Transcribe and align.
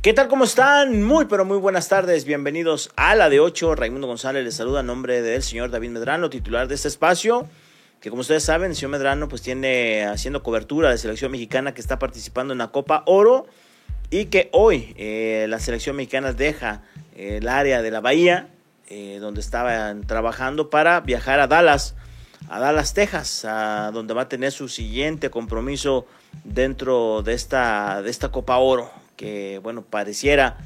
¿Qué 0.00 0.12
tal? 0.12 0.28
¿Cómo 0.28 0.44
están? 0.44 1.02
Muy, 1.02 1.24
pero 1.24 1.44
muy 1.44 1.58
buenas 1.58 1.88
tardes. 1.88 2.24
Bienvenidos 2.24 2.92
a 2.94 3.16
la 3.16 3.28
de 3.28 3.40
8. 3.40 3.74
Raimundo 3.74 4.06
González 4.06 4.44
les 4.44 4.54
saluda 4.54 4.78
a 4.78 4.82
nombre 4.84 5.22
del 5.22 5.42
señor 5.42 5.72
David 5.72 5.90
Medrano, 5.90 6.30
titular 6.30 6.68
de 6.68 6.76
este 6.76 6.86
espacio. 6.86 7.48
Que 8.00 8.08
como 8.08 8.20
ustedes 8.20 8.44
saben, 8.44 8.70
el 8.70 8.76
señor 8.76 8.92
Medrano 8.92 9.28
pues 9.28 9.42
tiene 9.42 10.04
haciendo 10.06 10.44
cobertura 10.44 10.90
de 10.90 10.98
selección 10.98 11.32
mexicana 11.32 11.74
que 11.74 11.80
está 11.80 11.98
participando 11.98 12.52
en 12.52 12.58
la 12.58 12.68
Copa 12.68 13.02
Oro 13.06 13.48
y 14.08 14.26
que 14.26 14.50
hoy 14.52 14.94
eh, 14.96 15.46
la 15.48 15.58
selección 15.58 15.96
mexicana 15.96 16.32
deja 16.32 16.82
eh, 17.16 17.38
el 17.38 17.48
área 17.48 17.82
de 17.82 17.90
la 17.90 18.00
Bahía, 18.00 18.50
eh, 18.86 19.18
donde 19.20 19.40
estaban 19.40 20.06
trabajando 20.06 20.70
para 20.70 21.00
viajar 21.00 21.40
a 21.40 21.48
Dallas, 21.48 21.96
a 22.48 22.60
Dallas, 22.60 22.94
Texas, 22.94 23.44
a 23.44 23.90
donde 23.92 24.14
va 24.14 24.22
a 24.22 24.28
tener 24.28 24.52
su 24.52 24.68
siguiente 24.68 25.28
compromiso 25.28 26.06
dentro 26.44 27.22
de 27.22 27.32
esta, 27.32 28.00
de 28.00 28.10
esta 28.10 28.28
Copa 28.28 28.58
Oro 28.58 29.07
que, 29.18 29.60
bueno, 29.62 29.82
pareciera 29.82 30.56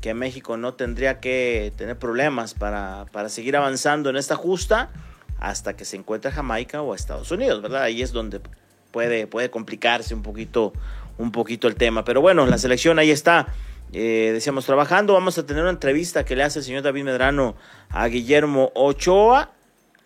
que 0.00 0.14
México 0.14 0.56
no 0.56 0.74
tendría 0.74 1.20
que 1.20 1.72
tener 1.76 1.96
problemas 1.96 2.54
para, 2.54 3.06
para 3.12 3.28
seguir 3.28 3.56
avanzando 3.56 4.10
en 4.10 4.16
esta 4.16 4.34
justa 4.34 4.90
hasta 5.38 5.76
que 5.76 5.84
se 5.84 5.96
encuentre 5.96 6.32
Jamaica 6.32 6.82
o 6.82 6.94
Estados 6.94 7.30
Unidos, 7.30 7.62
¿verdad? 7.62 7.82
Ahí 7.82 8.02
es 8.02 8.10
donde 8.12 8.40
puede, 8.90 9.26
puede 9.26 9.50
complicarse 9.50 10.14
un 10.14 10.22
poquito, 10.22 10.72
un 11.18 11.30
poquito 11.30 11.68
el 11.68 11.76
tema. 11.76 12.04
Pero 12.04 12.20
bueno, 12.20 12.46
la 12.46 12.58
selección 12.58 12.98
ahí 12.98 13.10
está. 13.10 13.46
Eh, 13.92 14.30
decíamos, 14.32 14.66
trabajando. 14.66 15.12
Vamos 15.12 15.38
a 15.38 15.46
tener 15.46 15.62
una 15.62 15.70
entrevista 15.70 16.24
que 16.24 16.34
le 16.34 16.42
hace 16.42 16.58
el 16.58 16.64
señor 16.64 16.82
David 16.82 17.04
Medrano 17.04 17.54
a 17.90 18.06
Guillermo 18.08 18.72
Ochoa, 18.74 19.50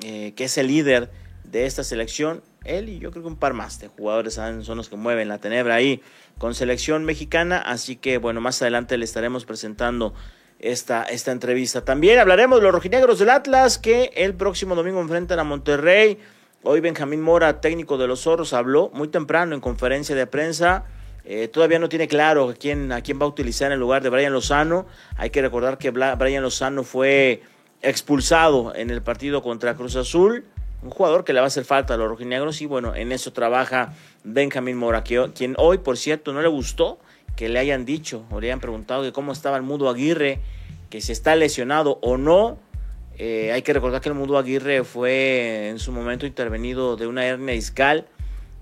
eh, 0.01 0.35
que 0.37 0.45
es 0.45 0.59
el 0.59 0.67
líder 0.67 1.11
de 1.53 1.67
esta 1.67 1.85
selección. 1.85 2.43
Él 2.65 2.89
y 2.89 2.99
yo 2.99 3.11
creo 3.11 3.23
que 3.23 3.29
un 3.29 3.37
par 3.37 3.53
más 3.53 3.79
de 3.79 3.89
jugadores 3.89 4.35
son 4.35 4.77
los 4.77 4.89
que 4.89 4.97
mueven 4.97 5.29
la 5.29 5.39
tenebra 5.39 5.75
ahí 5.75 6.03
con 6.39 6.55
selección 6.55 7.05
mexicana. 7.05 7.59
Así 7.59 7.97
que 7.97 8.19
bueno, 8.19 8.41
más 8.41 8.61
adelante 8.63 8.97
le 8.97 9.05
estaremos 9.05 9.45
presentando 9.45 10.15
esta, 10.59 11.05
esta 11.05 11.31
entrevista. 11.31 11.85
También 11.85 12.19
hablaremos 12.19 12.59
de 12.59 12.65
los 12.65 12.73
rojinegros 12.73 13.19
del 13.19 13.31
Atlas 13.31 13.79
que 13.79 14.13
el 14.17 14.35
próximo 14.35 14.75
domingo 14.75 15.01
enfrentan 15.01 15.39
a 15.39 15.45
Monterrey. 15.45 16.19
Hoy 16.63 16.81
Benjamín 16.81 17.21
Mora, 17.21 17.61
técnico 17.61 17.99
de 17.99 18.07
los 18.07 18.23
Zorros, 18.23 18.53
habló 18.55 18.91
muy 18.95 19.09
temprano 19.09 19.55
en 19.55 19.61
conferencia 19.61 20.17
de 20.17 20.27
prensa. 20.27 20.85
Eh, 21.25 21.49
todavía 21.49 21.79
no 21.79 21.89
tiene 21.89 22.09
claro 22.09 22.55
quién, 22.59 22.91
a 22.93 23.03
quién 23.03 23.21
va 23.21 23.27
a 23.27 23.29
utilizar 23.29 23.71
en 23.73 23.79
lugar 23.79 24.03
de 24.03 24.09
Brian 24.09 24.33
Lozano. 24.33 24.87
Hay 25.17 25.31
que 25.31 25.43
recordar 25.43 25.77
que 25.77 25.91
Brian 25.91 26.43
Lozano 26.43 26.83
fue 26.83 27.43
expulsado 27.83 28.75
en 28.75 28.91
el 28.91 29.03
partido 29.03 29.43
contra 29.43 29.75
Cruz 29.75 29.97
Azul 29.97 30.47
un 30.83 30.91
jugador 30.91 31.25
que 31.25 31.33
le 31.33 31.41
va 31.41 31.47
a 31.47 31.49
hacer 31.49 31.65
falta 31.65 31.95
a 31.95 31.97
los 31.97 32.09
rojinegros 32.09 32.61
y 32.61 32.67
bueno, 32.67 32.95
en 32.95 33.13
eso 33.13 33.33
trabaja 33.33 33.95
Benjamín 34.25 34.77
Mora, 34.77 35.03
quien 35.03 35.55
hoy, 35.59 35.79
por 35.79 35.97
cierto, 35.97 36.33
no 36.33 36.43
le 36.43 36.49
gustó 36.49 36.99
que 37.37 37.49
le 37.49 37.59
hayan 37.59 37.85
dicho 37.85 38.25
o 38.31 38.41
le 38.41 38.49
hayan 38.49 38.61
preguntado 38.61 39.03
de 39.03 39.13
cómo 39.13 39.33
estaba 39.33 39.57
el 39.57 39.63
Mudo 39.63 39.89
Aguirre, 39.89 40.41
que 40.91 41.01
si 41.01 41.13
está 41.13 41.37
lesionado 41.37 41.99
o 42.03 42.17
no. 42.17 42.59
Eh, 43.19 43.53
hay 43.53 43.63
que 43.63 43.73
recordar 43.73 44.01
que 44.01 44.09
el 44.09 44.15
Mudo 44.15 44.39
Aguirre 44.39 44.85
fue 44.85 45.69
en 45.69 45.79
su 45.79 45.93
momento 45.93 46.27
intervenido 46.27 46.97
de 46.97 47.07
una 47.07 47.25
hernia 47.25 47.55
discal, 47.55 48.07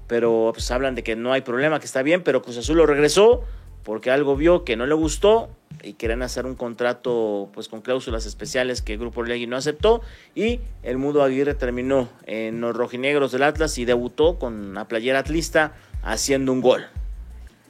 pero 0.07 0.51
pues 0.53 0.71
hablan 0.71 0.95
de 0.95 1.03
que 1.03 1.17
no 1.17 1.33
hay 1.33 1.41
problema, 1.41 1.81
que 1.81 1.87
está 1.87 2.03
bien, 2.03 2.23
pero 2.23 2.43
Cruz 2.43 2.59
Azul 2.59 2.77
lo 2.77 2.87
regresó 2.87 3.43
porque 3.85 4.11
algo 4.11 4.37
vio 4.37 4.65
que 4.65 4.77
no 4.77 4.87
le 4.87 4.95
gustó 4.95 5.51
y 5.83 5.95
querían 5.95 6.23
hacer 6.23 6.47
un 6.47 6.55
contrato 6.55 7.51
pues 7.53 7.69
con 7.69 7.81
cláusulas 7.81 8.27
especiales 8.27 8.83
que 8.83 8.95
el 8.95 8.99
Grupo 8.99 9.23
Legui 9.23 9.47
no 9.47 9.57
aceptó 9.57 10.03
y 10.35 10.61
el 10.83 10.99
Mudo 10.99 11.23
Aguirre 11.23 11.55
terminó 11.55 12.09
en 12.27 12.61
los 12.61 12.77
rojinegros 12.77 13.33
del 13.33 13.43
Atlas 13.43 13.79
y 13.79 13.85
debutó 13.85 14.39
con 14.39 14.75
la 14.75 14.87
playera 14.89 15.21
atlista 15.21 15.73
haciendo 16.03 16.53
un 16.53 16.61
gol. 16.61 16.87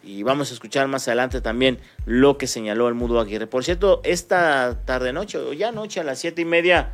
Y 0.03 0.23
vamos 0.23 0.51
a 0.51 0.55
escuchar 0.55 0.89
más 0.89 1.07
adelante 1.09 1.41
también 1.41 1.79
lo 2.07 2.39
que 2.39 2.47
señaló 2.47 2.89
el 2.89 2.95
Mudo 2.95 3.21
Aguirre. 3.21 3.47
Por 3.47 3.65
cierto, 3.65 4.01
esta 4.03 4.81
tarde 4.85 5.13
noche, 5.13 5.39
o 5.39 5.53
ya 5.53 5.73
noche 5.73 6.01
a 6.01 6.05
las 6.05 6.19
siete 6.19 6.43
y 6.43 6.47
media, 6.47 6.93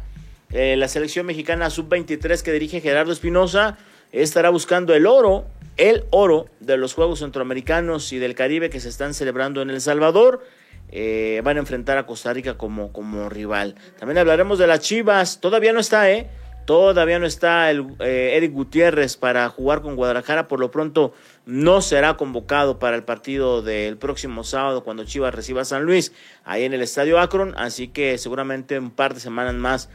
eh, 0.51 0.77
la 0.77 0.89
selección 0.89 1.27
mexicana 1.27 1.71
sub-23 1.71 2.43
que 2.43 2.53
dirige 2.53 2.81
Gerardo 2.81 3.13
Espinosa 3.13 3.79
estará 4.13 4.51
buscando 4.51 4.95
el 4.95 5.07
oro, 5.07 5.47
el 5.77 6.05
oro 6.11 6.47
de 6.61 6.77
los 6.77 6.95
Juegos 6.95 7.21
Centroamericanos 7.21 8.13
y 8.13 8.19
del 8.19 8.35
Caribe 8.35 8.71
que 8.71 8.81
se 8.81 8.89
están 8.89 9.15
celebrando 9.15 9.63
en 9.63 9.71
El 9.71 9.81
Salvador. 9.81 10.45
Eh, 10.91 11.41
van 11.45 11.57
a 11.57 11.61
enfrentar 11.61 11.99
a 11.99 12.07
Costa 12.07 12.33
Rica 12.33 12.57
como, 12.57 12.93
como 12.93 13.29
rival. 13.29 13.75
También 13.99 14.19
hablaremos 14.19 14.59
de 14.59 14.67
las 14.67 14.81
Chivas. 14.81 15.41
Todavía 15.41 15.73
no 15.73 15.81
está, 15.81 16.11
¿eh? 16.11 16.29
Todavía 16.67 17.21
no 17.21 17.27
está 17.27 17.71
el, 17.71 17.87
eh, 18.01 18.33
Eric 18.35 18.53
Gutiérrez 18.53 19.17
para 19.17 19.49
jugar 19.49 19.83
con 19.83 19.95
Guadalajara. 19.95 20.49
Por 20.49 20.59
lo 20.59 20.71
pronto 20.73 21.15
no 21.45 21.81
será 21.81 22.17
convocado 22.17 22.81
para 22.81 22.97
el 22.97 23.05
partido 23.05 23.63
del 23.63 23.97
próximo 23.97 24.43
sábado 24.43 24.83
cuando 24.83 25.05
Chivas 25.05 25.35
reciba 25.35 25.63
a 25.63 25.65
San 25.65 25.85
Luis 25.85 26.13
ahí 26.45 26.65
en 26.65 26.75
el 26.75 26.83
Estadio 26.83 27.21
Akron. 27.21 27.55
Así 27.57 27.89
que 27.89 28.19
seguramente 28.19 28.79
un 28.79 28.91
par 28.91 29.15
de 29.15 29.21
semanas 29.21 29.55
más 29.55 29.89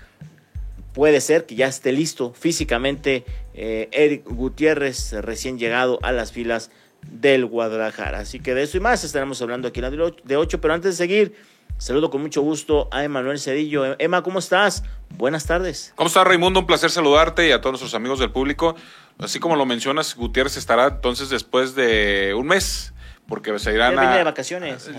puede 0.94 1.22
ser 1.22 1.46
que 1.46 1.56
ya 1.56 1.68
esté 1.68 1.92
listo 1.92 2.34
físicamente 2.34 3.26
eh, 3.54 3.90
Eric 3.92 4.24
Gutiérrez 4.26 5.14
recién 5.14 5.58
llegado 5.58 6.00
a 6.04 6.12
las 6.12 6.32
filas 6.32 6.72
del 7.10 7.46
Guadalajara. 7.46 8.20
Así 8.20 8.40
que 8.40 8.54
de 8.54 8.64
eso 8.64 8.78
y 8.78 8.80
más 8.80 9.04
estaremos 9.04 9.42
hablando 9.42 9.68
aquí 9.68 9.80
en 9.80 9.84
la 9.84 10.12
de 10.24 10.38
8. 10.38 10.62
Pero 10.62 10.74
antes 10.74 10.98
de 10.98 10.98
seguir, 10.98 11.36
saludo 11.78 12.10
con 12.10 12.22
mucho 12.22 12.42
gusto 12.42 12.88
a 12.92 13.04
Emanuel 13.04 13.40
Cedillo. 13.40 13.96
Emma, 14.00 14.24
¿cómo 14.24 14.40
estás? 14.40 14.84
Buenas 15.18 15.46
tardes. 15.46 15.94
¿Cómo 15.96 16.08
estás, 16.08 16.26
Raimundo? 16.26 16.60
Un 16.60 16.68
placer 16.68 16.90
saludarte 16.90 17.48
y 17.48 17.52
a 17.52 17.62
todos 17.62 17.74
nuestros 17.74 17.94
amigos 17.94 18.20
del 18.20 18.32
público. 18.32 18.76
Así 19.20 19.40
como 19.40 19.56
lo 19.56 19.66
mencionas, 19.66 20.16
Gutiérrez 20.16 20.58
estará 20.58 20.88
entonces 20.88 21.30
después 21.30 21.76
de 21.76 22.34
un 22.36 22.48
mes 22.48 22.94
porque 23.28 23.58
se 23.60 23.74
irán 23.74 23.98
a... 23.98 24.18
de 24.18 24.24
vacaciones. 24.24 24.92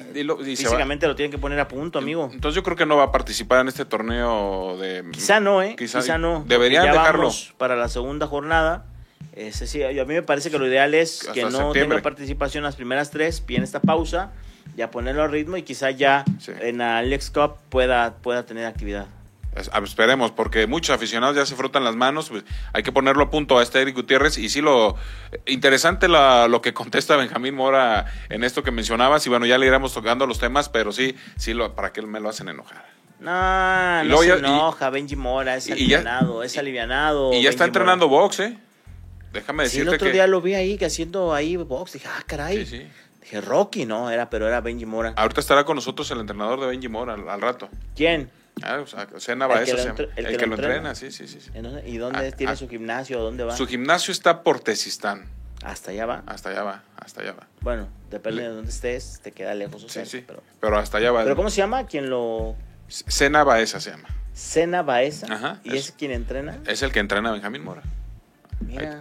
Físicamente 0.44 1.06
lo 1.06 1.14
tienen 1.14 1.30
que 1.30 1.38
poner 1.38 1.60
a 1.60 1.68
punto, 1.68 1.98
amigo. 1.98 2.30
Entonces 2.32 2.56
yo 2.56 2.62
creo 2.62 2.76
que 2.76 2.86
no 2.86 2.96
va 2.96 3.04
a 3.04 3.12
participar 3.12 3.60
en 3.60 3.68
este 3.68 3.84
torneo 3.84 4.78
de... 4.78 5.04
Quizá 5.12 5.38
no, 5.38 5.62
¿eh? 5.62 5.76
Quizá, 5.76 6.16
no. 6.16 6.42
Deberían 6.46 6.90
dejarlo. 6.90 7.30
para 7.58 7.76
la 7.76 7.88
segunda 7.88 8.26
jornada 8.26 8.86
ese 9.34 9.66
sí, 9.66 9.82
a 9.82 10.04
mí 10.04 10.14
me 10.14 10.22
parece 10.22 10.50
que 10.50 10.58
lo 10.58 10.66
ideal 10.66 10.94
es 10.94 11.28
que 11.32 11.44
no 11.44 11.72
tenga 11.72 12.00
participación 12.02 12.64
las 12.64 12.76
primeras 12.76 13.10
tres, 13.10 13.44
bien 13.46 13.62
esta 13.62 13.80
pausa, 13.80 14.32
ya 14.76 14.90
ponerlo 14.90 15.22
a 15.22 15.28
ritmo 15.28 15.56
y 15.56 15.62
quizá 15.62 15.90
ya 15.90 16.24
en 16.60 16.78
la 16.78 16.98
Alex 16.98 17.30
Cup 17.30 17.56
pueda, 17.68 18.14
pueda 18.16 18.44
tener 18.44 18.66
actividad. 18.66 19.06
Esperemos, 19.54 20.30
porque 20.30 20.66
muchos 20.66 20.96
aficionados 20.96 21.36
ya 21.36 21.44
se 21.44 21.54
frotan 21.56 21.84
las 21.84 21.94
manos, 21.94 22.30
pues 22.30 22.42
hay 22.72 22.82
que 22.82 22.90
ponerlo 22.90 23.24
a 23.24 23.30
punto 23.30 23.58
a 23.58 23.62
este 23.62 23.82
Eric 23.82 23.96
Gutiérrez. 23.96 24.38
Y 24.38 24.48
sí, 24.48 24.62
lo 24.62 24.96
interesante 25.44 26.08
lo 26.08 26.62
que 26.62 26.72
contesta 26.74 27.16
Benjamín 27.16 27.54
Mora 27.54 28.06
en 28.30 28.44
esto 28.44 28.62
que 28.62 28.70
mencionabas. 28.70 29.26
Y 29.26 29.28
bueno, 29.28 29.44
ya 29.44 29.58
le 29.58 29.66
iremos 29.66 29.92
tocando 29.92 30.26
los 30.26 30.38
temas, 30.38 30.70
pero 30.70 30.90
sí, 30.90 31.16
sí, 31.36 31.52
lo, 31.52 31.74
para 31.74 31.92
que 31.92 32.00
me 32.00 32.18
lo 32.18 32.30
hacen 32.30 32.48
enojar. 32.48 32.86
No, 33.20 34.02
no 34.04 34.18
se 34.18 34.32
enoja, 34.32 34.88
Benji 34.88 35.16
Mora, 35.16 35.56
es 35.56 35.70
alivianado, 35.70 36.42
es 36.42 36.56
alivianado. 36.56 37.32
Y 37.34 37.42
ya 37.42 37.50
está 37.50 37.66
entrenando 37.66 38.08
box, 38.08 38.40
¿eh? 38.40 38.58
Déjame 39.32 39.64
decirte 39.64 39.84
sí, 39.84 39.88
el 39.88 39.94
otro 39.94 40.10
día 40.10 40.26
lo 40.26 40.40
vi 40.40 40.54
ahí 40.54 40.78
haciendo 40.82 41.32
ahí 41.32 41.56
box. 41.56 41.94
Dije, 41.94 42.08
ah, 42.08 42.22
caray. 42.26 42.66
Sí, 42.66 42.78
sí. 42.78 42.86
Dije, 43.22 43.40
Rocky, 43.40 43.86
no, 43.86 44.10
era, 44.10 44.28
pero 44.28 44.46
era 44.46 44.60
Benji 44.60 44.84
Mora. 44.84 45.14
Ahorita 45.16 45.40
estará 45.40 45.64
con 45.64 45.76
nosotros 45.76 46.10
el 46.10 46.20
entrenador 46.20 46.60
de 46.60 46.66
Benji 46.66 46.88
Mora 46.88 47.14
al, 47.14 47.40
rato. 47.40 47.68
¿Quién? 47.94 48.30
Ah, 48.62 48.80
o 48.80 48.86
sea, 48.86 49.08
Sena 49.18 49.46
el, 49.46 50.26
el, 50.26 50.36
que, 50.36 50.46
lo 50.46 50.56
entrena, 50.56 50.94
sí, 50.94 51.10
sí, 51.10 51.26
sí. 51.26 51.38
¿Y 51.86 51.96
dónde 51.96 52.28
ah, 52.28 52.32
tiene 52.32 52.52
ah. 52.52 52.56
su 52.56 52.68
gimnasio? 52.68 53.20
¿Dónde 53.20 53.44
va? 53.44 53.56
Su 53.56 53.66
gimnasio 53.66 54.12
está 54.12 54.42
por 54.42 54.60
Tesistán. 54.60 55.30
¿Hasta 55.64 55.92
allá 55.92 56.06
va? 56.06 56.22
Hasta 56.26 56.50
allá 56.50 56.64
va, 56.64 56.82
hasta 56.96 57.22
allá 57.22 57.32
va. 57.32 57.46
Bueno, 57.60 57.88
depende 58.10 58.42
de 58.42 58.48
dónde 58.48 58.70
estés, 58.70 59.20
te 59.22 59.30
queda 59.30 59.54
lejos 59.54 59.84
o 59.84 59.88
Sí, 59.88 60.00
sí, 60.04 60.24
pero... 60.26 60.42
pero 60.60 60.76
hasta 60.76 60.98
allá 60.98 61.12
va. 61.12 61.22
¿Pero 61.22 61.36
cómo 61.36 61.50
se 61.50 61.58
llama? 61.58 61.86
¿Quién 61.86 62.10
lo...? 62.10 62.56
Sena 62.88 63.44
Baeza 63.44 63.80
se 63.80 63.90
llama. 63.90 64.08
Sena 64.34 64.82
Baeza. 64.82 65.32
Ajá. 65.32 65.60
¿Y 65.62 65.76
es, 65.76 65.86
es 65.86 65.92
quien 65.92 66.10
entrena? 66.10 66.58
Es 66.66 66.82
el 66.82 66.90
que 66.90 66.98
entrena 66.98 67.30
a 67.30 67.32
Benjamín 67.32 67.62
Mora. 67.62 67.82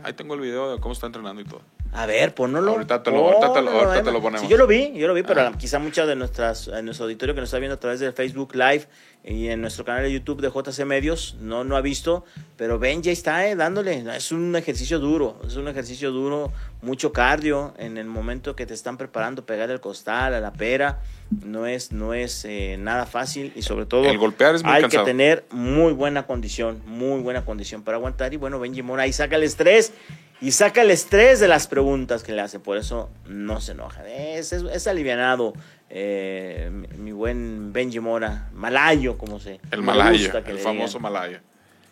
Ahí, 0.03 0.13
tengo 0.13 0.33
el 0.33 0.41
video 0.41 0.73
de 0.73 0.81
cómo 0.81 0.93
está 0.93 1.07
entrenando 1.07 1.41
y 1.41 1.45
todo. 1.45 1.61
A 1.93 2.05
ver, 2.05 2.33
ponlo. 2.33 2.71
Ahorita 2.71 3.03
te 3.03 3.11
lo, 3.11 3.17
ahorita 3.17 3.53
te 3.53 3.61
lo, 3.61 3.71
ahorita 3.71 4.03
te 4.03 4.11
lo 4.11 4.21
ponemos. 4.21 4.41
Sí, 4.41 4.47
yo 4.47 4.57
lo 4.57 4.65
vi, 4.65 4.93
yo 4.93 5.07
lo 5.07 5.13
vi, 5.13 5.23
pero 5.23 5.51
quizá 5.57 5.77
muchas 5.79 6.07
de 6.07 6.15
nuestras, 6.15 6.67
en 6.69 6.85
nuestro 6.85 7.05
auditorio 7.05 7.35
que 7.35 7.41
nos 7.41 7.49
está 7.49 7.59
viendo 7.59 7.75
a 7.75 7.79
través 7.79 7.99
de 7.99 8.11
Facebook 8.11 8.55
Live 8.55 8.87
y 9.23 9.49
en 9.49 9.61
nuestro 9.61 9.85
canal 9.85 10.03
de 10.03 10.11
YouTube 10.11 10.41
de 10.41 10.49
JC 10.49 10.83
Medios 10.83 11.37
no, 11.39 11.63
no 11.63 11.75
ha 11.75 11.81
visto, 11.81 12.25
pero 12.57 12.79
ven, 12.79 13.03
ya 13.03 13.11
está 13.11 13.47
eh, 13.47 13.55
dándole. 13.55 14.03
Es 14.15 14.31
un 14.31 14.55
ejercicio 14.55 14.97
duro, 14.97 15.39
es 15.45 15.55
un 15.57 15.67
ejercicio 15.67 16.11
duro, 16.11 16.51
mucho 16.81 17.13
cardio 17.13 17.75
en 17.77 17.97
el 17.97 18.07
momento 18.07 18.55
que 18.55 18.65
te 18.65 18.73
están 18.73 18.97
preparando, 18.97 19.45
pegar 19.45 19.69
el 19.69 19.79
costal, 19.79 20.33
a 20.33 20.39
la 20.39 20.53
pera. 20.53 21.01
No 21.45 21.67
es, 21.67 21.91
no 21.91 22.15
es 22.15 22.45
eh, 22.45 22.77
nada 22.79 23.05
fácil 23.05 23.53
y 23.55 23.61
sobre 23.61 23.85
todo 23.85 24.09
el 24.09 24.17
golpear 24.17 24.55
es 24.55 24.63
muy 24.63 24.73
hay 24.73 24.83
que 24.85 24.97
tener 24.99 25.45
muy 25.51 25.93
buena 25.93 26.25
condición, 26.25 26.81
muy 26.85 27.21
buena 27.21 27.45
condición 27.45 27.83
para 27.83 27.97
aguantar. 27.97 28.33
Y 28.33 28.37
bueno, 28.37 28.59
Benji 28.59 28.81
Mora 28.81 29.03
ahí 29.03 29.13
saca 29.13 29.35
el 29.35 29.43
estrés 29.43 29.93
y 30.41 30.51
saca 30.51 30.81
el 30.81 30.89
estrés 30.89 31.39
de 31.39 31.47
las 31.47 31.67
preguntas 31.67 32.23
que 32.23 32.33
le 32.33 32.41
hace. 32.41 32.59
Por 32.59 32.77
eso 32.77 33.11
no 33.27 33.61
se 33.61 33.73
enoja. 33.73 34.05
Es, 34.09 34.51
es, 34.51 34.63
es 34.63 34.87
alivianado 34.87 35.53
eh, 35.93 36.69
mi 36.97 37.11
buen 37.11 37.73
Benji 37.73 37.99
Mora, 37.99 38.49
malayo, 38.53 39.17
como 39.17 39.39
se 39.39 39.59
El 39.71 39.83
malayo, 39.83 40.31
el 40.45 40.57
famoso 40.59 40.99
malayo. 40.99 41.39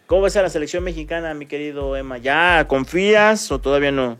¿Cómo 0.08 0.22
ves 0.24 0.38
a 0.38 0.42
la 0.42 0.50
selección 0.50 0.84
mexicana, 0.84 1.34
mi 1.34 1.46
querido 1.46 1.96
Emma? 1.98 2.18
¿Ya 2.18 2.66
confías 2.68 3.52
o 3.52 3.60
todavía 3.60 3.92
no? 3.92 4.18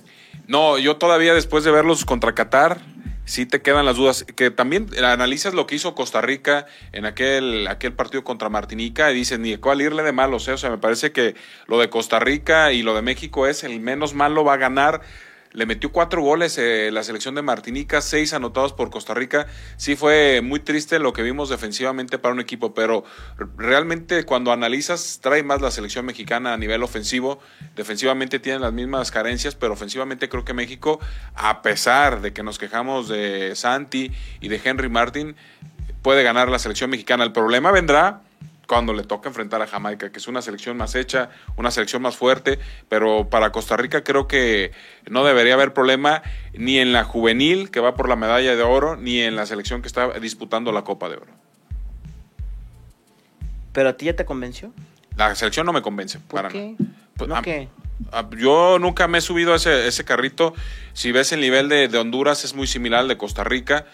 No, 0.48 0.78
yo 0.78 0.98
todavía 0.98 1.34
después 1.34 1.64
de 1.64 1.72
verlos 1.72 2.04
contra 2.04 2.36
Qatar, 2.36 2.82
sí 3.24 3.46
te 3.46 3.62
quedan 3.62 3.86
las 3.86 3.96
dudas. 3.96 4.26
Que 4.36 4.52
también 4.52 4.88
analizas 5.04 5.54
lo 5.54 5.66
que 5.66 5.76
hizo 5.76 5.96
Costa 5.96 6.22
Rica 6.22 6.66
en 6.92 7.06
aquel, 7.06 7.66
aquel 7.68 7.94
partido 7.94 8.24
contra 8.24 8.50
Martinica 8.50 9.12
y 9.12 9.16
dices, 9.16 9.40
ni 9.40 9.56
cuál 9.58 9.82
irle 9.82 10.04
de 10.04 10.12
malo. 10.12 10.38
O 10.38 10.40
sea, 10.40 10.56
o 10.56 10.58
sea, 10.58 10.70
me 10.70 10.78
parece 10.78 11.12
que 11.12 11.36
lo 11.68 11.80
de 11.80 11.90
Costa 11.90 12.20
Rica 12.20 12.74
y 12.74 12.84
lo 12.84 12.94
de 12.96 13.02
México 13.02 13.48
es 13.48 13.64
el 13.64 13.80
menos 13.80 14.14
malo, 14.14 14.44
va 14.44 14.56
a 14.56 14.58
ganar 14.58 15.02
le 15.52 15.66
metió 15.66 15.92
cuatro 15.92 16.22
goles 16.22 16.58
eh, 16.58 16.90
la 16.92 17.04
selección 17.04 17.36
de 17.36 17.42
Martinica, 17.42 18.02
seis 18.02 18.34
anotados 18.34 18.74
por 18.74 18.90
Costa 18.90 19.14
Rica. 19.14 19.48
Sí 19.78 19.96
fue 19.96 20.42
muy 20.42 20.60
triste 20.60 21.00
lo 21.00 21.14
que 21.14 21.24
vimos 21.24 21.50
defensivamente 21.50 22.20
para 22.20 22.34
un 22.34 22.40
equipo, 22.40 22.74
pero 22.74 23.04
realmente 23.58 24.26
cuando 24.26 24.52
analizas 24.52 25.20
trae 25.22 25.44
más 25.44 25.62
la 25.62 25.72
selección 25.72 26.06
mexicana 26.06 26.54
a 26.54 26.58
nivel 26.58 26.84
ofensivo. 26.84 27.40
Defensivamente 27.76 28.40
tienen 28.40 28.62
las 28.62 28.74
mismas 28.74 29.12
carencias, 29.12 29.56
pero 29.56 29.74
ofensivamente 29.74 30.30
creo 30.30 30.46
que 30.46 30.54
México, 30.54 31.00
a 31.36 31.62
pesar 31.62 32.22
de 32.22 32.32
que 32.32 32.44
nos 32.44 32.60
quejamos 32.60 33.08
de 33.08 33.56
Santi 33.56 34.12
y 34.42 34.50
de 34.50 34.62
Henry 34.64 34.90
Martin, 34.90 35.36
puede 36.02 36.24
ganar 36.24 36.50
la 36.50 36.60
selección 36.60 36.92
mexicana. 36.92 37.24
El 37.24 37.32
problema 37.32 37.72
vendrá 37.72 38.22
cuando 38.70 38.94
le 38.94 39.04
toca 39.04 39.28
enfrentar 39.30 39.64
a 39.64 39.68
Jamaica, 39.68 40.12
que 40.12 40.20
es 40.20 40.28
una 40.28 40.44
selección 40.44 40.78
más 40.78 40.94
hecha, 40.94 41.32
una 41.58 41.72
selección 41.72 42.04
más 42.04 42.16
fuerte, 42.16 42.60
pero 42.88 43.28
para 43.28 43.52
Costa 43.52 43.76
Rica 43.76 44.04
creo 44.04 44.28
que 44.28 44.72
no 45.10 45.26
debería 45.26 45.56
haber 45.56 45.74
problema 45.74 46.22
ni 46.54 46.78
en 46.78 46.94
la 46.94 47.04
juvenil 47.04 47.72
que 47.72 47.80
va 47.80 47.96
por 47.96 48.08
la 48.08 48.16
medalla 48.16 48.56
de 48.56 48.62
oro, 48.62 48.96
ni 48.96 49.22
en 49.22 49.36
la 49.36 49.48
selección 49.48 49.82
que 49.82 49.88
está 49.88 50.20
disputando 50.20 50.72
la 50.72 50.84
Copa 50.84 51.10
de 51.10 51.16
Oro. 51.18 51.34
¿Pero 53.74 53.90
a 53.90 53.94
ti 53.98 54.06
ya 54.06 54.16
te 54.16 54.24
convenció? 54.24 54.72
La 55.18 55.34
selección 55.34 55.66
no 55.66 55.74
me 55.74 55.82
convence. 55.82 56.20
¿Por 56.20 56.42
para 56.44 56.50
qué? 56.50 56.76
Pues, 57.18 57.28
¿No 57.28 57.38
a- 57.38 57.42
qué? 57.42 57.70
a- 58.12 58.30
Yo 58.38 58.78
nunca 58.80 59.08
me 59.08 59.18
he 59.18 59.22
subido 59.22 59.54
a 59.54 59.56
ese, 59.56 59.88
ese 59.88 60.06
carrito. 60.06 60.54
Si 60.94 61.12
ves 61.12 61.32
el 61.32 61.42
nivel 61.42 61.70
de, 61.70 61.88
de 61.88 61.98
Honduras 61.98 62.44
es 62.46 62.54
muy 62.54 62.68
similar 62.68 63.00
al 63.00 63.08
de 63.08 63.18
Costa 63.18 63.44
Rica. 63.44 63.88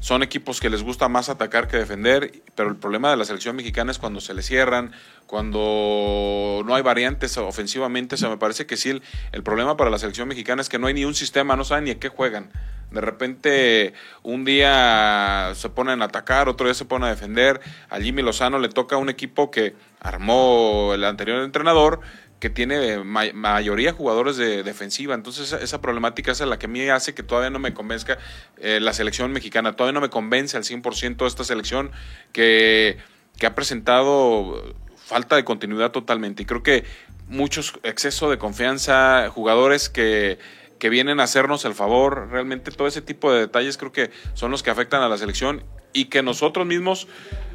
Son 0.00 0.22
equipos 0.22 0.60
que 0.60 0.70
les 0.70 0.82
gusta 0.82 1.08
más 1.08 1.28
atacar 1.28 1.68
que 1.68 1.76
defender, 1.76 2.32
pero 2.54 2.70
el 2.70 2.76
problema 2.76 3.10
de 3.10 3.18
la 3.18 3.26
selección 3.26 3.54
mexicana 3.54 3.92
es 3.92 3.98
cuando 3.98 4.22
se 4.22 4.32
le 4.32 4.40
cierran, 4.40 4.92
cuando 5.26 6.62
no 6.64 6.74
hay 6.74 6.82
variantes 6.82 7.36
ofensivamente. 7.36 8.14
O 8.14 8.18
sea, 8.18 8.30
me 8.30 8.38
parece 8.38 8.64
que 8.64 8.78
sí, 8.78 8.98
el, 9.32 9.42
problema 9.42 9.76
para 9.76 9.90
la 9.90 9.98
selección 9.98 10.26
mexicana 10.26 10.62
es 10.62 10.70
que 10.70 10.78
no 10.78 10.86
hay 10.86 10.94
ni 10.94 11.04
un 11.04 11.14
sistema, 11.14 11.54
no 11.54 11.64
saben 11.64 11.84
ni 11.84 11.90
a 11.90 11.98
qué 11.98 12.08
juegan. 12.08 12.50
De 12.90 13.02
repente, 13.02 13.92
un 14.22 14.46
día 14.46 15.52
se 15.54 15.68
ponen 15.68 16.00
a 16.00 16.06
atacar, 16.06 16.48
otro 16.48 16.66
día 16.66 16.74
se 16.74 16.86
ponen 16.86 17.06
a 17.06 17.10
defender. 17.10 17.60
A 17.90 18.00
Jimmy 18.00 18.22
Lozano 18.22 18.58
le 18.58 18.70
toca 18.70 18.96
un 18.96 19.10
equipo 19.10 19.50
que 19.50 19.76
armó 20.00 20.92
el 20.94 21.04
anterior 21.04 21.44
entrenador, 21.44 22.00
que 22.40 22.50
tiene 22.50 23.04
ma- 23.04 23.32
mayoría 23.34 23.92
jugadores 23.92 24.36
de 24.36 24.62
defensiva. 24.62 25.14
Entonces, 25.14 25.48
esa, 25.52 25.58
esa 25.62 25.80
problemática 25.80 26.32
es 26.32 26.40
la 26.40 26.58
que 26.58 26.66
a 26.66 26.68
mí 26.68 26.88
hace 26.88 27.14
que 27.14 27.22
todavía 27.22 27.50
no 27.50 27.58
me 27.58 27.74
convenzca 27.74 28.18
eh, 28.58 28.80
la 28.80 28.92
selección 28.92 29.30
mexicana. 29.32 29.76
Todavía 29.76 29.92
no 29.92 30.00
me 30.00 30.08
convence 30.10 30.56
al 30.56 30.64
100% 30.64 31.26
esta 31.26 31.44
selección 31.44 31.90
que, 32.32 32.96
que 33.38 33.46
ha 33.46 33.54
presentado 33.54 34.74
falta 34.96 35.36
de 35.36 35.44
continuidad 35.44 35.90
totalmente. 35.92 36.42
Y 36.42 36.46
creo 36.46 36.62
que 36.62 36.84
muchos 37.28 37.74
exceso 37.82 38.30
de 38.30 38.38
confianza, 38.38 39.28
jugadores 39.28 39.88
que, 39.90 40.38
que 40.78 40.88
vienen 40.88 41.20
a 41.20 41.24
hacernos 41.24 41.64
el 41.66 41.74
favor, 41.74 42.28
realmente 42.30 42.70
todo 42.70 42.88
ese 42.88 43.02
tipo 43.02 43.30
de 43.32 43.40
detalles 43.40 43.76
creo 43.76 43.92
que 43.92 44.10
son 44.34 44.50
los 44.50 44.62
que 44.62 44.70
afectan 44.70 45.02
a 45.02 45.08
la 45.08 45.18
selección 45.18 45.62
y 45.92 46.06
que 46.06 46.22
nosotros 46.22 46.66
mismos 46.66 47.06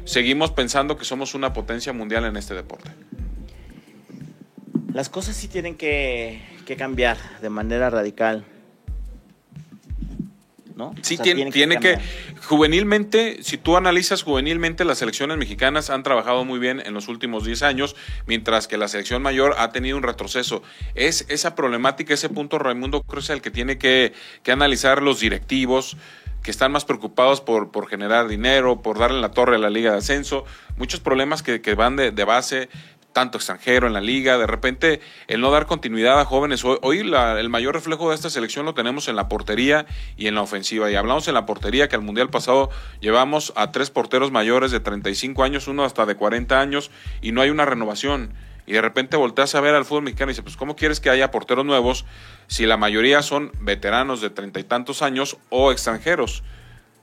seguimos 0.04 0.52
pensando 0.52 0.96
que 0.96 1.04
somos 1.04 1.34
una 1.34 1.52
potencia 1.52 1.92
mundial 1.92 2.24
en 2.24 2.36
este 2.36 2.54
deporte. 2.54 2.90
Las 4.96 5.10
cosas 5.10 5.36
sí 5.36 5.46
tienen 5.46 5.74
que, 5.74 6.40
que 6.64 6.74
cambiar 6.74 7.18
de 7.42 7.50
manera 7.50 7.90
radical. 7.90 8.46
¿No? 10.74 10.94
Sí, 11.02 11.16
O 11.16 11.16
sea, 11.18 11.24
tiene, 11.24 11.50
tiene 11.50 11.78
que, 11.80 11.98
juvenilmente, 12.44 13.42
si 13.42 13.58
tú 13.58 13.76
analizas 13.76 14.22
juvenilmente, 14.22 14.86
las 14.86 14.96
selecciones 14.96 15.36
mexicanas 15.36 15.90
han 15.90 16.02
trabajado 16.02 16.46
muy 16.46 16.58
bien 16.58 16.80
en 16.80 16.94
los 16.94 17.08
últimos 17.08 17.44
10 17.44 17.62
años, 17.62 17.94
mientras 18.26 18.68
que 18.68 18.78
la 18.78 18.88
selección 18.88 19.20
mayor 19.20 19.54
ha 19.58 19.70
tenido 19.70 19.98
un 19.98 20.02
retroceso. 20.02 20.62
Es 20.94 21.26
esa 21.28 21.54
problemática, 21.54 22.14
ese 22.14 22.30
punto, 22.30 22.58
Raimundo, 22.58 23.04
es 23.18 23.28
el 23.28 23.42
que 23.42 23.50
tiene 23.50 23.76
que, 23.76 24.14
que 24.42 24.52
analizar 24.52 25.02
los 25.02 25.20
directivos 25.20 25.98
que 26.42 26.52
están 26.52 26.70
más 26.70 26.84
preocupados 26.84 27.40
por, 27.40 27.72
por 27.72 27.88
generar 27.88 28.28
dinero, 28.28 28.80
por 28.80 28.98
darle 29.00 29.20
la 29.20 29.32
torre 29.32 29.56
a 29.56 29.58
la 29.58 29.68
liga 29.68 29.90
de 29.90 29.98
ascenso, 29.98 30.44
muchos 30.76 31.00
problemas 31.00 31.42
que, 31.42 31.60
que 31.60 31.74
van 31.74 31.96
de, 31.96 32.12
de 32.12 32.24
base, 32.24 32.68
tanto 33.16 33.38
extranjero 33.38 33.86
en 33.86 33.94
la 33.94 34.02
liga, 34.02 34.36
de 34.36 34.46
repente 34.46 35.00
el 35.26 35.40
no 35.40 35.50
dar 35.50 35.64
continuidad 35.64 36.20
a 36.20 36.26
jóvenes. 36.26 36.62
Hoy, 36.66 36.76
hoy 36.82 37.02
la- 37.02 37.40
el 37.40 37.48
mayor 37.48 37.72
reflejo 37.74 38.10
de 38.10 38.14
esta 38.14 38.28
selección 38.28 38.66
lo 38.66 38.74
tenemos 38.74 39.08
en 39.08 39.16
la 39.16 39.26
portería 39.26 39.86
y 40.18 40.26
en 40.26 40.34
la 40.34 40.42
ofensiva. 40.42 40.90
Y 40.90 40.96
hablamos 40.96 41.26
en 41.26 41.32
la 41.32 41.46
portería 41.46 41.88
que 41.88 41.96
al 41.96 42.02
Mundial 42.02 42.28
pasado 42.28 42.68
llevamos 43.00 43.54
a 43.56 43.72
tres 43.72 43.88
porteros 43.88 44.32
mayores 44.32 44.70
de 44.70 44.80
35 44.80 45.44
años, 45.44 45.66
uno 45.66 45.82
hasta 45.84 46.04
de 46.04 46.14
40 46.14 46.60
años, 46.60 46.90
y 47.22 47.32
no 47.32 47.40
hay 47.40 47.48
una 47.48 47.64
renovación. 47.64 48.34
Y 48.66 48.72
de 48.74 48.82
repente 48.82 49.16
volteas 49.16 49.54
a 49.54 49.62
ver 49.62 49.74
al 49.74 49.86
fútbol 49.86 50.02
mexicano 50.02 50.30
y 50.30 50.32
dices, 50.34 50.44
pues 50.44 50.58
¿cómo 50.58 50.76
quieres 50.76 51.00
que 51.00 51.08
haya 51.08 51.30
porteros 51.30 51.64
nuevos 51.64 52.04
si 52.48 52.66
la 52.66 52.76
mayoría 52.76 53.22
son 53.22 53.50
veteranos 53.60 54.20
de 54.20 54.28
treinta 54.28 54.60
y 54.60 54.64
tantos 54.64 55.00
años 55.00 55.38
o 55.48 55.72
extranjeros? 55.72 56.42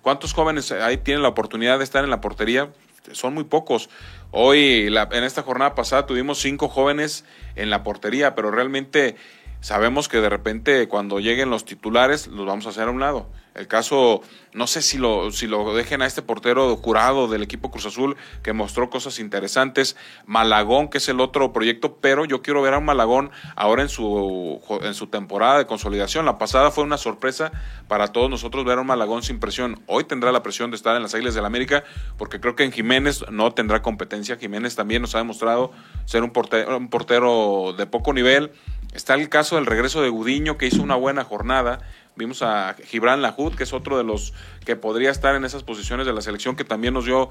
¿Cuántos 0.04 0.34
jóvenes 0.34 0.72
ahí 0.74 0.98
tienen 0.98 1.24
la 1.24 1.30
oportunidad 1.30 1.80
de 1.80 1.84
estar 1.86 2.04
en 2.04 2.12
la 2.12 2.22
portería? 2.22 2.70
Son 3.12 3.34
muy 3.34 3.44
pocos. 3.44 3.90
Hoy, 4.32 4.90
la- 4.90 5.10
en 5.12 5.24
esta 5.24 5.44
jornada 5.44 5.76
pasada, 5.76 6.06
tuvimos 6.06 6.40
cinco 6.40 6.70
jóvenes 6.70 7.26
en 7.56 7.70
la 7.70 7.84
portería, 7.84 8.34
pero 8.36 8.50
realmente 8.50 9.16
sabemos 9.64 10.10
que 10.10 10.20
de 10.20 10.30
repente 10.30 10.88
cuando 10.90 11.20
lleguen 11.20 11.50
los 11.50 11.64
titulares 11.64 12.28
los 12.28 12.46
vamos 12.46 12.68
a 12.68 12.70
hacer 12.70 12.90
a 12.90 12.92
un 12.92 13.00
lado. 13.00 13.30
El 13.56 13.68
caso, 13.68 14.22
no 14.54 14.66
sé 14.66 14.82
si 14.82 14.98
lo, 14.98 15.32
si 15.32 15.46
lo 15.46 15.76
dejen 15.76 16.02
a 16.02 16.08
este 16.08 16.24
portero 16.24 16.76
curado 16.78 17.28
del 17.28 17.44
equipo 17.44 17.70
Cruz 17.70 17.86
Azul, 17.86 18.18
que 18.42 18.52
mostró 18.52 18.90
cosas 18.90 19.20
interesantes. 19.20 19.96
Malagón, 20.26 20.88
que 20.88 20.98
es 20.98 21.08
el 21.08 21.20
otro 21.20 21.54
proyecto, 21.54 21.98
pero 22.02 22.26
yo 22.26 22.42
quiero 22.42 22.64
ver 22.64 22.74
a 22.74 22.80
un 22.80 22.86
Malagón 22.86 23.30
ahora 23.56 23.84
en 23.84 23.90
su, 23.90 24.60
en 24.82 24.96
su 24.96 25.06
temporada 25.08 25.60
de 25.60 25.68
consolidación. 25.68 26.26
La 26.26 26.40
pasada 26.40 26.72
fue 26.72 26.84
una 26.84 26.98
sorpresa 26.98 27.52
para 27.88 28.08
todos 28.08 28.28
nosotros 28.28 28.66
ver 28.66 28.80
a 28.80 28.82
un 28.82 28.88
Malagón 28.88 29.22
sin 29.22 29.40
presión. 29.40 29.80
Hoy 29.86 30.04
tendrá 30.04 30.32
la 30.32 30.42
presión 30.42 30.72
de 30.72 30.78
estar 30.78 30.96
en 30.96 31.04
las 31.04 31.14
Águilas 31.14 31.36
del 31.36 31.46
América, 31.46 31.84
porque 32.18 32.40
creo 32.40 32.56
que 32.56 32.64
en 32.64 32.72
Jiménez 32.72 33.24
no 33.30 33.54
tendrá 33.54 33.84
competencia. 33.84 34.36
Jiménez 34.38 34.76
también 34.76 35.04
nos 35.04 35.14
ha 35.14 35.20
demostrado 35.20 35.72
ser 36.06 36.24
un 36.24 36.32
portero, 36.32 36.76
un 36.76 36.90
portero 36.90 37.76
de 37.78 37.86
poco 37.86 38.14
nivel. 38.14 38.52
Está 38.94 39.16
el 39.16 39.28
caso 39.30 39.56
del 39.56 39.66
regreso 39.66 40.02
de 40.02 40.10
Gudiño, 40.10 40.58
que 40.58 40.68
hizo 40.68 40.82
una 40.82 40.96
buena 40.96 41.24
jornada. 41.24 41.80
Vimos 42.16 42.42
a 42.44 42.76
Gibran 42.86 43.22
Lahud, 43.22 43.56
que 43.56 43.64
es 43.64 43.74
otro 43.74 43.98
de 43.98 44.04
los 44.04 44.34
que 44.66 44.76
podría 44.76 45.10
estar 45.10 45.36
en 45.36 45.46
esas 45.46 45.64
posiciones 45.64 46.06
de 46.06 46.14
la 46.14 46.22
selección, 46.22 46.56
que 46.56 46.64
también 46.64 46.94
nos 46.94 47.06
dio 47.06 47.30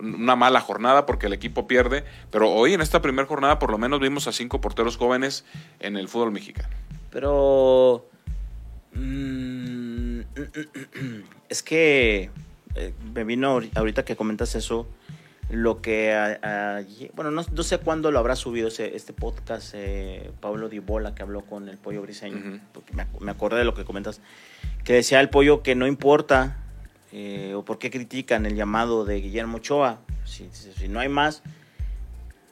una 0.00 0.34
mala 0.34 0.60
jornada 0.60 1.06
porque 1.06 1.26
el 1.26 1.32
equipo 1.32 1.68
pierde. 1.68 2.04
Pero 2.32 2.50
hoy 2.50 2.74
en 2.74 2.80
esta 2.80 3.00
primera 3.00 3.28
jornada 3.28 3.60
por 3.60 3.70
lo 3.70 3.78
menos 3.78 4.00
vimos 4.00 4.26
a 4.26 4.32
cinco 4.32 4.60
porteros 4.60 4.96
jóvenes 4.96 5.44
en 5.78 5.96
el 5.96 6.08
fútbol 6.08 6.32
mexicano. 6.32 6.68
Pero. 7.12 8.06
mm, 8.94 10.20
es 11.48 11.62
que. 11.62 12.30
eh, 12.74 12.92
me 13.14 13.22
vino 13.22 13.56
ahori- 13.56 13.70
ahorita 13.76 14.04
que 14.04 14.16
comentas 14.16 14.56
eso. 14.56 14.88
Lo 15.54 15.80
que. 15.82 16.12
a- 16.12 16.82
bueno, 17.14 17.30
no, 17.30 17.42
no 17.50 17.62
sé 17.62 17.78
cuándo 17.78 18.10
lo 18.10 18.18
habrá 18.18 18.34
subido 18.36 18.68
ese, 18.68 18.96
este 18.96 19.12
podcast. 19.12 19.72
eh, 19.74 20.30
Pablo 20.40 20.68
Dibola 20.68 21.14
que 21.14 21.22
habló 21.22 21.42
con 21.42 21.68
el 21.68 21.78
pollo 21.78 22.02
briseño. 22.02 22.60
Porque 22.72 22.92
me, 22.94 23.04
ac- 23.04 23.20
me 23.20 23.30
acordé 23.30 23.58
de 23.58 23.64
lo 23.64 23.74
que 23.74 23.84
comentas. 23.84 24.20
Que 24.84 24.92
decía 24.94 25.20
el 25.20 25.30
pollo 25.30 25.62
que 25.62 25.74
no 25.74 25.86
importa. 25.86 26.58
eh, 27.16 27.54
o 27.54 27.64
por 27.64 27.78
qué 27.78 27.90
critican 27.92 28.44
el 28.44 28.56
llamado 28.56 29.04
de 29.04 29.20
Guillermo 29.20 29.58
Ochoa. 29.58 30.00
Si, 30.24 30.48
si- 30.52 30.72
si 30.72 30.88
no 30.88 30.98
hay 31.00 31.08
más. 31.08 31.42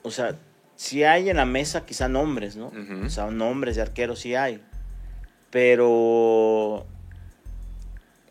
O 0.05 0.11
sea, 0.13 0.37
si 0.77 1.03
hay 1.05 1.29
en 1.31 1.37
la 1.39 1.45
mesa 1.47 1.85
quizá 1.85 2.09
nombres, 2.09 2.55
¿no? 2.57 2.71
O 3.07 3.09
sea, 3.11 3.27
nombres 3.31 3.75
de 3.77 3.83
arqueros 3.83 4.21
sí 4.21 4.35
hay. 4.37 4.61
Pero 5.51 6.87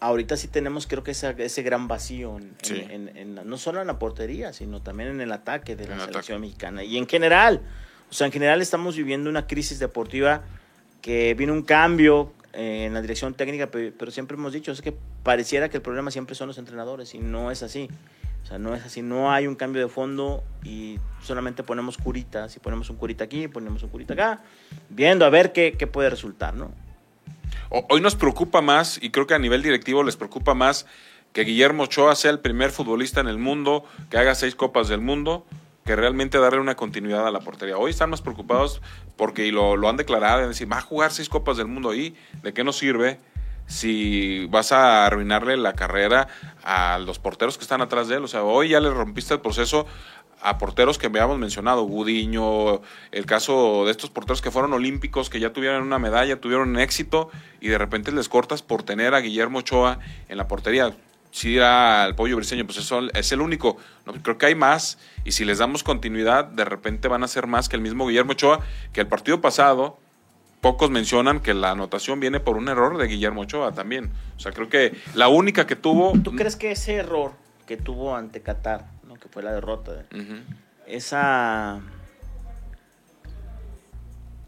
ahorita 0.02 0.36
sí 0.36 0.48
tenemos 0.50 0.88
creo 0.88 1.04
que 1.04 1.12
esa- 1.12 1.30
ese 1.32 1.62
gran 1.64 1.88
vacío, 1.88 2.38
en, 2.38 2.44
en- 2.44 2.56
Sí. 2.64 2.86
en- 2.90 3.16
en 3.16 3.36
la- 3.36 3.44
no 3.46 3.58
solo 3.58 3.80
en 3.82 3.88
la 3.88 3.98
portería, 4.00 4.52
sino 4.52 4.82
también 4.82 5.10
en 5.10 5.22
el 5.22 5.32
ataque 5.32 5.76
de 5.78 5.88
la 5.88 5.94
el 5.96 6.00
selección 6.02 6.38
ataque. 6.38 6.40
mexicana. 6.40 6.84
Y 6.84 6.98
en 6.98 7.08
general, 7.08 7.62
o 8.10 8.14
sea, 8.14 8.26
en 8.28 8.34
general 8.34 8.62
estamos 8.62 8.98
viviendo 8.98 9.30
una 9.30 9.48
crisis 9.48 9.80
deportiva 9.80 10.42
que 11.02 11.34
vino 11.36 11.54
un 11.54 11.62
cambio 11.64 12.34
eh, 12.54 12.84
en 12.88 12.94
la 12.94 13.02
dirección 13.02 13.34
técnica, 13.34 13.68
pe- 13.68 13.94
pero, 13.98 14.12
siempre 14.12 14.36
hemos 14.36 14.52
dicho, 14.52 14.74
es 14.74 14.82
que 14.82 14.94
pareciera 15.24 15.70
que 15.70 15.78
el 15.78 15.84
problema 15.84 16.12
siempre 16.12 16.36
son 16.36 16.50
los 16.50 16.58
entrenadores 16.58 17.16
y 17.16 17.20
no 17.20 17.50
es 17.50 17.64
así. 17.64 17.88
O 18.44 18.46
sea, 18.46 18.58
no 18.58 18.76
es 18.76 18.84
así, 18.84 19.02
no 19.02 19.32
hay 19.32 19.48
un 19.48 19.56
cambio 19.56 19.82
de 19.82 19.88
fondo 19.88 20.44
y 20.66 20.98
solamente 21.24 21.64
ponemos 21.64 21.98
curitas, 21.98 22.54
y 22.58 22.60
ponemos 22.60 22.90
un 22.90 22.98
curita 22.98 23.24
aquí, 23.24 23.48
ponemos 23.48 23.84
un 23.84 23.90
curita 23.90 24.16
acá, 24.16 24.42
viendo 24.90 25.24
a 25.26 25.30
ver 25.30 25.54
qué, 25.54 25.76
qué 25.78 25.88
puede 25.88 26.10
resultar, 26.10 26.54
¿no? 26.56 26.72
Hoy 27.74 28.02
nos 28.02 28.16
preocupa 28.16 28.60
más, 28.60 29.00
y 29.02 29.12
creo 29.12 29.28
que 29.28 29.34
a 29.34 29.40
nivel 29.40 29.64
directivo 29.64 30.04
les 30.04 30.18
preocupa 30.18 30.54
más, 30.54 30.86
que 31.32 31.46
Guillermo 31.46 31.84
Ochoa 31.84 32.16
sea 32.16 32.30
el 32.30 32.42
primer 32.42 32.70
futbolista 32.70 33.22
en 33.22 33.30
el 33.30 33.38
mundo 33.38 33.86
que 34.10 34.18
haga 34.18 34.36
seis 34.36 34.56
copas 34.56 34.90
del 34.90 35.00
mundo, 35.00 35.46
que 35.86 35.96
realmente 35.96 36.38
darle 36.38 36.60
una 36.60 36.76
continuidad 36.76 37.26
a 37.26 37.32
la 37.32 37.40
portería. 37.40 37.78
Hoy 37.78 37.92
están 37.92 38.10
más 38.10 38.22
preocupados 38.22 38.82
porque 39.16 39.46
y 39.48 39.52
lo, 39.52 39.88
han 39.88 39.96
declarado, 39.96 40.46
decir, 40.46 40.70
va 40.70 40.80
a 40.80 40.82
jugar 40.82 41.14
seis 41.14 41.30
copas 41.30 41.56
del 41.56 41.68
mundo 41.68 41.92
ahí, 41.92 42.14
¿de 42.44 42.54
qué 42.54 42.66
nos 42.66 42.78
sirve 42.78 43.20
si 43.68 44.48
vas 44.48 44.74
a 44.74 45.06
arruinarle 45.06 45.56
la 45.56 45.72
carrera 45.72 46.28
a 46.64 47.00
los 47.00 47.20
porteros 47.20 47.58
que 47.58 47.64
están 47.64 47.82
atrás 47.82 48.10
de 48.10 48.16
él. 48.18 48.24
O 48.26 48.28
sea, 48.28 48.44
hoy 48.44 48.70
ya 48.70 48.82
le 48.82 48.90
rompiste 48.90 49.34
el 49.34 49.40
proceso 49.40 49.88
a 50.42 50.58
porteros 50.58 50.98
que 50.98 51.08
habíamos 51.08 51.38
mencionado, 51.38 51.84
Gudiño, 51.84 52.82
el 53.12 53.26
caso 53.26 53.86
de 53.86 53.92
estos 53.92 54.10
porteros 54.10 54.42
que 54.42 54.52
fueron 54.52 54.74
olímpicos, 54.74 55.30
que 55.30 55.40
ya 55.40 55.54
tuvieron 55.54 55.84
una 55.84 56.00
medalla, 56.00 56.40
tuvieron 56.40 56.78
éxito 56.80 57.30
y 57.60 57.68
de 57.68 57.78
repente 57.78 58.12
les 58.12 58.28
cortas 58.28 58.62
por 58.62 58.84
tener 58.84 59.14
a 59.14 59.20
Guillermo 59.20 59.60
Ochoa 59.60 60.00
en 60.30 60.38
la 60.38 60.48
portería. 60.48 60.94
Si 61.32 61.56
era 61.56 62.04
al 62.04 62.16
pollo 62.16 62.36
briseño, 62.36 62.66
pues 62.66 62.78
eso 62.78 63.02
es 63.14 63.32
el 63.32 63.40
único. 63.40 63.78
No, 64.06 64.14
creo 64.14 64.38
que 64.38 64.48
hay 64.48 64.56
más 64.56 64.98
y 65.24 65.32
si 65.32 65.46
les 65.46 65.60
damos 65.60 65.84
continuidad, 65.84 66.46
de 66.46 66.66
repente 66.66 67.08
van 67.08 67.24
a 67.24 67.28
ser 67.28 67.48
más 67.48 67.70
que 67.70 67.78
el 67.78 67.82
mismo 67.82 68.08
Guillermo 68.08 68.34
Ochoa, 68.34 68.60
que 68.92 69.02
el 69.02 69.08
partido 69.08 69.40
pasado 69.40 69.98
pocos 70.60 70.92
mencionan 70.92 71.40
que 71.40 71.54
la 71.54 71.72
anotación 71.72 72.20
viene 72.20 72.40
por 72.40 72.58
un 72.58 72.68
error 72.70 72.98
de 72.98 73.08
Guillermo 73.08 73.42
Ochoa 73.42 73.72
también. 73.72 74.12
O 74.38 74.40
sea, 74.40 74.52
creo 74.52 74.70
que 74.70 74.96
la 75.16 75.28
única 75.28 75.66
que 75.66 75.76
tuvo... 75.76 76.14
¿Tú 76.22 76.36
crees 76.36 76.56
que 76.56 76.72
ese 76.72 76.96
error 76.96 77.34
que 77.66 77.78
tuvo 77.78 78.16
ante 78.16 78.42
Qatar 78.42 78.86
que 79.22 79.30
fue 79.30 79.44
la 79.44 79.54
derrota. 79.54 80.04
Esa. 80.88 81.80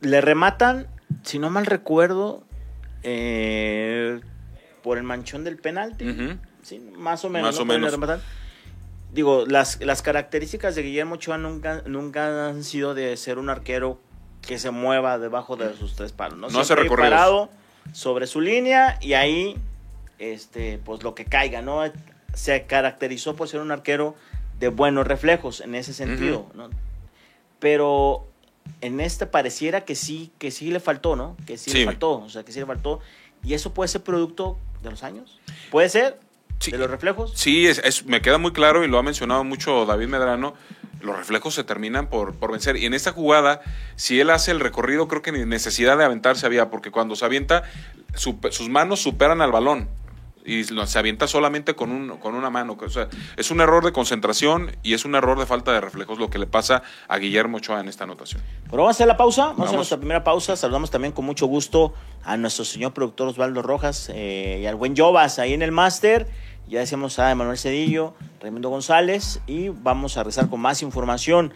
Le 0.01 0.19
rematan, 0.19 0.87
si 1.23 1.39
no 1.39 1.49
mal 1.49 1.65
recuerdo, 1.65 2.43
eh, 3.03 4.19
por 4.81 4.97
el 4.97 5.03
manchón 5.03 5.43
del 5.43 5.57
penalti. 5.57 6.05
más 6.97 7.23
o 7.23 7.29
menos. 7.29 7.55
Digo, 9.13 9.45
las, 9.47 9.79
las 9.79 10.01
características 10.01 10.73
de 10.73 10.81
Guillermo 10.81 11.15
Ochoa 11.15 11.37
nunca, 11.37 11.83
nunca 11.85 12.47
han 12.47 12.63
sido 12.63 12.95
de 12.95 13.15
ser 13.15 13.37
un 13.37 13.49
arquero 13.49 13.99
que 14.41 14.57
se 14.57 14.71
mueva 14.71 15.19
debajo 15.19 15.55
de 15.55 15.73
sus 15.75 15.95
tres 15.95 16.11
palos. 16.11 16.39
No, 16.39 16.49
no 16.49 16.63
se 16.63 16.75
parado 16.75 17.49
sobre 17.91 18.25
su 18.25 18.41
línea 18.41 18.97
y 19.01 19.13
ahí, 19.13 19.55
este, 20.17 20.79
pues 20.83 21.03
lo 21.03 21.13
que 21.13 21.25
caiga, 21.25 21.61
¿no? 21.61 21.83
Se 22.33 22.65
caracterizó 22.65 23.35
por 23.35 23.47
ser 23.47 23.61
un 23.61 23.71
arquero 23.71 24.15
de 24.59 24.67
buenos 24.69 25.07
reflejos 25.07 25.61
en 25.61 25.75
ese 25.75 25.93
sentido, 25.93 26.47
¿no? 26.53 26.69
Pero 27.59 28.27
en 28.81 28.99
este 28.99 29.25
pareciera 29.25 29.81
que 29.81 29.95
sí, 29.95 30.31
que 30.37 30.51
sí 30.51 30.71
le 30.71 30.79
faltó, 30.79 31.15
¿no? 31.15 31.37
Que 31.45 31.57
sí, 31.57 31.71
le 31.71 31.85
faltó, 31.85 32.19
o 32.19 32.29
sea, 32.29 32.43
que 32.43 32.51
sí 32.51 32.59
le 32.59 32.65
faltó. 32.65 32.99
Y 33.43 33.53
eso 33.53 33.73
puede 33.73 33.87
ser 33.87 34.03
producto 34.03 34.57
de 34.81 34.91
los 34.91 35.03
años. 35.03 35.39
Puede 35.69 35.89
ser 35.89 36.19
de 36.59 36.77
los 36.77 36.89
reflejos. 36.89 37.33
Sí, 37.35 37.67
es, 37.67 38.05
me 38.05 38.21
queda 38.21 38.37
muy 38.37 38.53
claro 38.53 38.85
y 38.85 38.87
lo 38.87 38.97
ha 38.97 39.03
mencionado 39.03 39.43
mucho 39.43 39.85
David 39.85 40.07
Medrano. 40.07 40.53
Los 41.01 41.17
reflejos 41.17 41.53
se 41.53 41.65
terminan 41.65 42.09
por, 42.09 42.35
por 42.35 42.51
vencer. 42.51 42.77
Y 42.77 42.85
en 42.85 42.93
esta 42.93 43.11
jugada, 43.11 43.61
si 43.97 44.21
él 44.21 44.29
hace 44.29 44.51
el 44.51 44.61
recorrido, 44.61 45.09
creo 45.09 45.21
que 45.21 45.33
ni 45.33 45.43
necesidad 45.45 45.97
de 45.97 46.05
aventarse 46.05 46.45
había, 46.45 46.69
porque 46.69 46.91
cuando 46.91 47.17
se 47.17 47.25
avienta, 47.25 47.63
sus 48.15 48.69
manos 48.69 49.01
superan 49.01 49.41
al 49.41 49.51
balón 49.51 49.89
y 50.45 50.63
se 50.63 50.99
avienta 50.99 51.27
solamente 51.27 51.75
con, 51.75 51.91
un, 51.91 52.17
con 52.17 52.35
una 52.35 52.49
mano. 52.49 52.77
O 52.79 52.89
sea, 52.89 53.07
es 53.37 53.51
un 53.51 53.61
error 53.61 53.83
de 53.83 53.91
concentración 53.91 54.75
y 54.83 54.93
es 54.93 55.05
un 55.05 55.15
error 55.15 55.39
de 55.39 55.45
falta 55.45 55.71
de 55.71 55.81
reflejos 55.81 56.19
lo 56.19 56.29
que 56.29 56.39
le 56.39 56.47
pasa 56.47 56.83
a 57.07 57.17
Guillermo 57.17 57.57
Ochoa 57.57 57.79
en 57.79 57.87
esta 57.87 58.03
anotación. 58.03 58.41
Bueno, 58.67 58.83
vamos 58.83 58.95
a 58.95 58.97
hacer 58.97 59.07
la 59.07 59.17
pausa, 59.17 59.47
vamos, 59.47 59.71
a 59.71 59.75
nuestra 59.75 59.97
primera 59.97 60.23
pausa. 60.23 60.55
Saludamos 60.55 60.91
también 60.91 61.13
con 61.13 61.25
mucho 61.25 61.45
gusto 61.45 61.93
a 62.23 62.37
nuestro 62.37 62.65
señor 62.65 62.93
productor 62.93 63.27
Osvaldo 63.27 63.61
Rojas 63.61 64.11
eh, 64.13 64.59
y 64.61 64.65
al 64.65 64.75
buen 64.75 64.95
Jovas 64.95 65.39
ahí 65.39 65.53
en 65.53 65.61
el 65.61 65.71
máster. 65.71 66.27
Ya 66.67 66.79
decíamos 66.79 67.19
a 67.19 67.29
Emanuel 67.29 67.57
Cedillo, 67.57 68.13
Raimundo 68.41 68.69
González 68.69 69.41
y 69.47 69.69
vamos 69.69 70.17
a 70.17 70.23
rezar 70.23 70.49
con 70.49 70.61
más 70.61 70.81
información 70.81 71.53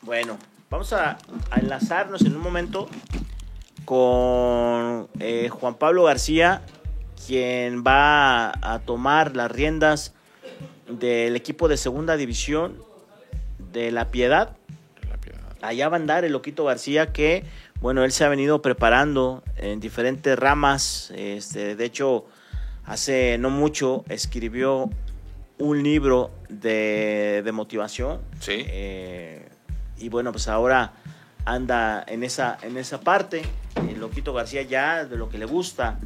Bueno, 0.00 0.38
vamos 0.70 0.94
a, 0.94 1.18
enlazarnos 1.54 2.22
en 2.22 2.34
un 2.34 2.42
momento 2.42 2.88
con 3.84 5.08
eh, 5.20 5.50
Juan 5.50 5.74
Pablo 5.74 6.04
García, 6.04 6.62
quien 7.26 7.84
va 7.84 8.52
a 8.62 8.78
tomar 8.78 9.36
las 9.36 9.52
riendas 9.52 10.14
del 10.98 11.36
equipo 11.36 11.68
de 11.68 11.76
segunda 11.76 12.16
división 12.16 12.76
de 13.72 13.90
La 13.90 14.10
Piedad. 14.10 14.56
Allá 15.60 15.88
va 15.88 15.96
a 15.96 16.00
andar 16.00 16.24
el 16.24 16.32
Loquito 16.32 16.64
García 16.64 17.12
que, 17.12 17.44
bueno, 17.80 18.04
él 18.04 18.10
se 18.10 18.24
ha 18.24 18.28
venido 18.28 18.62
preparando 18.62 19.44
en 19.56 19.78
diferentes 19.78 20.36
ramas. 20.36 21.12
Este, 21.14 21.76
de 21.76 21.84
hecho, 21.84 22.24
hace 22.84 23.38
no 23.38 23.48
mucho 23.48 24.04
escribió 24.08 24.90
un 25.58 25.82
libro 25.84 26.32
de, 26.48 27.48
motivación. 27.52 28.20
Sí. 28.40 28.64
Eh, 28.66 29.48
y 29.98 30.08
bueno, 30.08 30.32
pues 30.32 30.48
ahora 30.48 30.94
anda 31.44 32.04
en 32.08 32.24
esa, 32.24 32.58
en 32.62 32.76
esa 32.76 33.00
parte. 33.00 33.42
El 33.88 34.00
Loquito 34.00 34.32
García 34.32 34.62
ya 34.62 35.04
de 35.04 35.16
lo 35.16 35.28
que 35.28 35.38
le 35.38 35.44
gusta, 35.44 36.00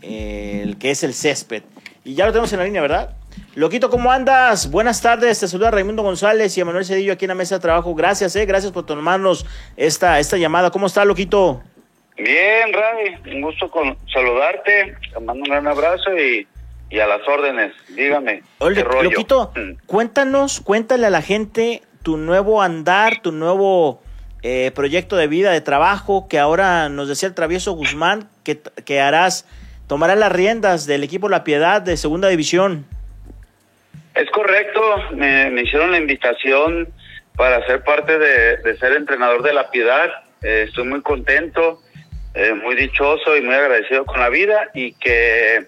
el 0.00 0.78
que 0.78 0.90
es 0.90 1.02
el 1.04 1.12
césped. 1.12 1.62
Y 2.02 2.14
ya 2.14 2.24
lo 2.24 2.32
tenemos 2.32 2.52
en 2.52 2.60
la 2.60 2.64
línea, 2.64 2.80
¿verdad? 2.80 3.14
Loquito, 3.54 3.88
¿cómo 3.88 4.12
andas? 4.12 4.70
Buenas 4.70 5.00
tardes, 5.00 5.40
te 5.40 5.48
saluda 5.48 5.70
Raimundo 5.70 6.02
González 6.02 6.56
y 6.56 6.60
Emanuel 6.60 6.84
Cedillo 6.84 7.14
aquí 7.14 7.24
en 7.24 7.30
la 7.30 7.34
mesa 7.34 7.54
de 7.54 7.62
trabajo. 7.62 7.94
Gracias, 7.94 8.36
eh, 8.36 8.44
gracias 8.44 8.70
por 8.70 8.84
tomarnos 8.84 9.46
esta, 9.78 10.18
esta 10.20 10.36
llamada. 10.36 10.70
¿Cómo 10.70 10.86
está, 10.86 11.04
Loquito? 11.04 11.62
Bien, 12.18 12.72
Ray, 12.72 13.34
un 13.34 13.42
gusto 13.42 13.70
con 13.70 13.96
saludarte, 14.12 14.96
te 15.12 15.20
mando 15.20 15.42
un 15.42 15.50
gran 15.50 15.66
abrazo 15.66 16.10
y, 16.16 16.46
a 16.98 17.06
las 17.06 17.26
órdenes, 17.26 17.72
dígame. 17.94 18.42
Oye, 18.58 18.84
Loquito, 19.02 19.52
mm. 19.54 19.86
cuéntanos, 19.86 20.60
cuéntale 20.60 21.06
a 21.06 21.10
la 21.10 21.22
gente 21.22 21.82
tu 22.02 22.16
nuevo 22.16 22.62
andar, 22.62 23.20
tu 23.22 23.32
nuevo 23.32 24.02
eh, 24.42 24.70
proyecto 24.74 25.16
de 25.16 25.26
vida, 25.26 25.50
de 25.50 25.60
trabajo, 25.60 26.28
que 26.28 26.38
ahora 26.38 26.88
nos 26.88 27.08
decía 27.08 27.28
el 27.28 27.34
travieso 27.34 27.72
Guzmán, 27.72 28.28
que, 28.44 28.60
que 28.84 29.00
harás, 29.00 29.46
tomarás 29.86 30.18
las 30.18 30.30
riendas 30.30 30.86
del 30.86 31.04
equipo 31.04 31.28
La 31.28 31.42
Piedad 31.42 31.82
de 31.82 31.96
Segunda 31.96 32.28
División. 32.28 32.86
Es 34.16 34.30
correcto, 34.30 34.80
me, 35.12 35.60
hicieron 35.60 35.90
la 35.90 35.98
invitación 35.98 36.88
para 37.36 37.64
ser 37.66 37.84
parte 37.84 38.18
de, 38.18 38.76
ser 38.78 38.92
entrenador 38.92 39.42
de 39.42 39.52
la 39.52 39.70
piedad. 39.70 40.10
Eh, 40.42 40.64
estoy 40.68 40.84
muy 40.84 41.02
contento, 41.02 41.82
eh, 42.34 42.54
muy 42.54 42.76
dichoso 42.76 43.36
y 43.36 43.42
muy 43.42 43.54
agradecido 43.54 44.06
con 44.06 44.20
la 44.20 44.30
vida 44.30 44.70
y 44.72 44.94
que 44.94 45.66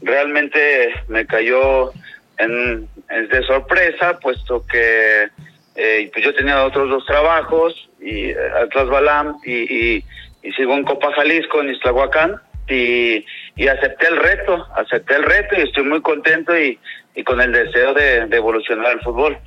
realmente 0.00 0.94
me 1.08 1.26
cayó 1.26 1.90
en, 2.38 2.88
de 3.08 3.42
sorpresa, 3.48 4.20
puesto 4.20 4.64
que 4.64 5.28
eh, 5.74 6.08
pues 6.12 6.24
yo 6.24 6.32
tenía 6.36 6.64
otros 6.64 6.88
dos 6.88 7.04
trabajos, 7.04 7.88
y 8.00 8.30
Atlas 8.30 8.88
Balam 8.88 9.38
y, 9.44 9.96
y, 9.96 10.04
y 10.44 10.52
sigo 10.52 10.74
en 10.74 10.84
Copa 10.84 11.12
Jalisco, 11.14 11.60
en 11.60 11.70
Iztlahuacán, 11.70 12.40
y, 12.68 13.24
y 13.56 13.66
acepté 13.66 14.06
el 14.06 14.18
reto, 14.18 14.66
acepté 14.76 15.16
el 15.16 15.24
reto 15.24 15.56
y 15.56 15.62
estoy 15.62 15.82
muy 15.84 16.00
contento 16.00 16.56
y, 16.56 16.78
y 17.14 17.24
con 17.24 17.40
el 17.40 17.52
deseo 17.52 17.94
de, 17.94 18.28
evolucionar 18.30 18.92
el 18.92 19.00
fútbol. 19.00 19.38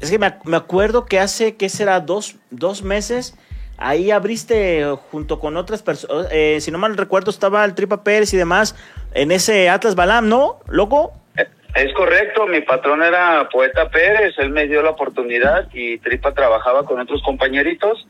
Es 0.00 0.10
que 0.10 0.18
me, 0.18 0.56
acuerdo 0.56 1.06
que 1.06 1.18
hace, 1.18 1.56
¿qué 1.56 1.68
será? 1.68 2.00
Dos, 2.00 2.36
dos 2.50 2.82
meses, 2.82 3.36
ahí 3.78 4.10
abriste 4.10 4.84
junto 5.10 5.40
con 5.40 5.56
otras 5.56 5.82
personas, 5.82 6.28
eh, 6.30 6.58
si 6.60 6.70
no 6.70 6.78
mal 6.78 6.96
recuerdo, 6.96 7.30
estaba 7.30 7.64
el 7.64 7.74
Tripa 7.74 8.04
Pérez 8.04 8.34
y 8.34 8.36
demás, 8.36 8.76
en 9.14 9.32
ese 9.32 9.68
Atlas 9.70 9.94
Balam, 9.94 10.28
¿no, 10.28 10.60
loco? 10.68 11.12
Eh, 11.36 11.46
es 11.74 11.92
correcto, 11.94 12.46
mi 12.46 12.60
patrón 12.60 13.02
era 13.02 13.48
Poeta 13.50 13.88
Pérez, 13.88 14.34
él 14.38 14.50
me 14.50 14.66
dio 14.66 14.82
la 14.82 14.90
oportunidad 14.90 15.68
y 15.72 15.98
Tripa 15.98 16.34
trabajaba 16.34 16.84
con 16.84 17.00
otros 17.00 17.22
compañeritos 17.22 18.06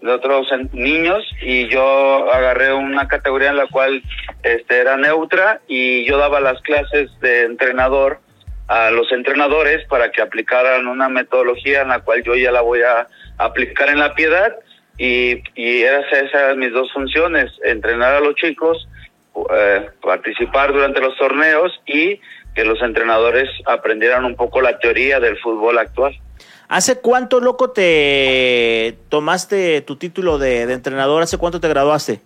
de 0.00 0.12
otros 0.12 0.46
niños 0.72 1.24
y 1.42 1.68
yo 1.68 2.32
agarré 2.32 2.72
una 2.72 3.08
categoría 3.08 3.50
en 3.50 3.56
la 3.56 3.66
cual 3.66 4.02
este 4.42 4.80
era 4.80 4.96
neutra 4.96 5.60
y 5.66 6.04
yo 6.04 6.18
daba 6.18 6.40
las 6.40 6.60
clases 6.62 7.10
de 7.20 7.42
entrenador 7.42 8.20
a 8.68 8.90
los 8.90 9.10
entrenadores 9.12 9.84
para 9.88 10.12
que 10.12 10.22
aplicaran 10.22 10.86
una 10.86 11.08
metodología 11.08 11.82
en 11.82 11.88
la 11.88 12.00
cual 12.00 12.22
yo 12.22 12.34
ya 12.36 12.52
la 12.52 12.60
voy 12.60 12.82
a 12.82 13.08
aplicar 13.38 13.88
en 13.88 13.98
la 13.98 14.14
piedad 14.14 14.54
y, 14.98 15.42
y 15.54 15.82
esas 15.82 16.56
mis 16.56 16.72
dos 16.72 16.92
funciones, 16.92 17.50
entrenar 17.64 18.14
a 18.14 18.20
los 18.20 18.34
chicos, 18.34 18.88
eh, 19.54 19.88
participar 20.02 20.72
durante 20.72 21.00
los 21.00 21.16
torneos 21.16 21.72
y 21.86 22.20
que 22.54 22.64
los 22.64 22.82
entrenadores 22.82 23.48
aprendieran 23.66 24.24
un 24.24 24.34
poco 24.34 24.60
la 24.60 24.78
teoría 24.78 25.20
del 25.20 25.38
fútbol 25.38 25.78
actual. 25.78 26.18
¿Hace 26.68 27.00
cuánto, 27.00 27.40
loco, 27.40 27.70
te 27.70 28.96
tomaste 29.08 29.80
tu 29.80 29.96
título 29.96 30.38
de, 30.38 30.66
de 30.66 30.74
entrenador? 30.74 31.22
¿Hace 31.22 31.38
cuánto 31.38 31.60
te 31.60 31.68
graduaste? 31.68 32.20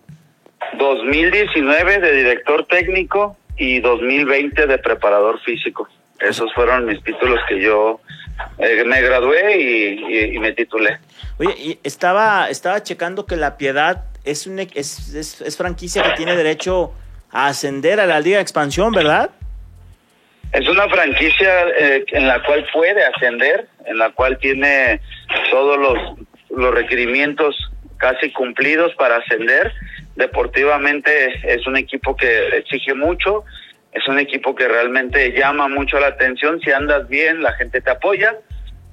2019 0.77 1.99
de 1.99 2.11
director 2.11 2.65
técnico 2.65 3.37
y 3.55 3.79
2020 3.79 4.67
de 4.67 4.77
preparador 4.79 5.39
físico. 5.41 5.87
Esos 6.23 6.53
fueron 6.53 6.85
mis 6.85 7.03
títulos 7.03 7.39
que 7.47 7.61
yo 7.61 7.99
eh, 8.57 8.83
me 8.85 9.01
gradué 9.01 9.57
y, 9.57 10.35
y, 10.35 10.39
me 10.39 10.53
titulé. 10.53 10.97
Oye, 11.37 11.53
y 11.57 11.79
estaba, 11.83 12.49
estaba 12.49 12.81
checando 12.81 13.25
que 13.25 13.35
La 13.35 13.57
Piedad 13.57 14.05
es, 14.23 14.47
un, 14.47 14.59
es, 14.59 15.13
es, 15.13 15.41
es 15.41 15.57
franquicia 15.57 16.01
que 16.03 16.11
tiene 16.11 16.35
derecho 16.35 16.93
a 17.31 17.47
ascender 17.47 17.99
a 17.99 18.05
la 18.05 18.19
Liga 18.19 18.37
de 18.37 18.43
Expansión, 18.43 18.91
¿verdad? 18.93 19.31
Es 20.53 20.67
una 20.69 20.87
franquicia 20.87 21.67
eh, 21.79 22.05
en 22.11 22.27
la 22.27 22.41
cual 22.43 22.65
puede 22.71 23.03
ascender, 23.03 23.67
en 23.85 23.97
la 23.97 24.11
cual 24.11 24.37
tiene 24.37 25.01
todos 25.49 25.79
los, 25.79 25.97
los 26.51 26.73
requerimientos 26.73 27.55
casi 27.97 28.31
cumplidos 28.31 28.93
para 28.95 29.17
ascender. 29.17 29.73
Deportivamente 30.15 31.41
es 31.43 31.65
un 31.65 31.75
equipo 31.75 32.15
que 32.15 32.49
exige 32.49 32.93
mucho, 32.93 33.43
es 33.93 34.07
un 34.07 34.19
equipo 34.19 34.55
que 34.55 34.67
realmente 34.67 35.31
llama 35.31 35.67
mucho 35.67 35.99
la 35.99 36.07
atención. 36.07 36.59
Si 36.61 36.71
andas 36.71 37.07
bien, 37.07 37.41
la 37.41 37.53
gente 37.53 37.81
te 37.81 37.91
apoya. 37.91 38.37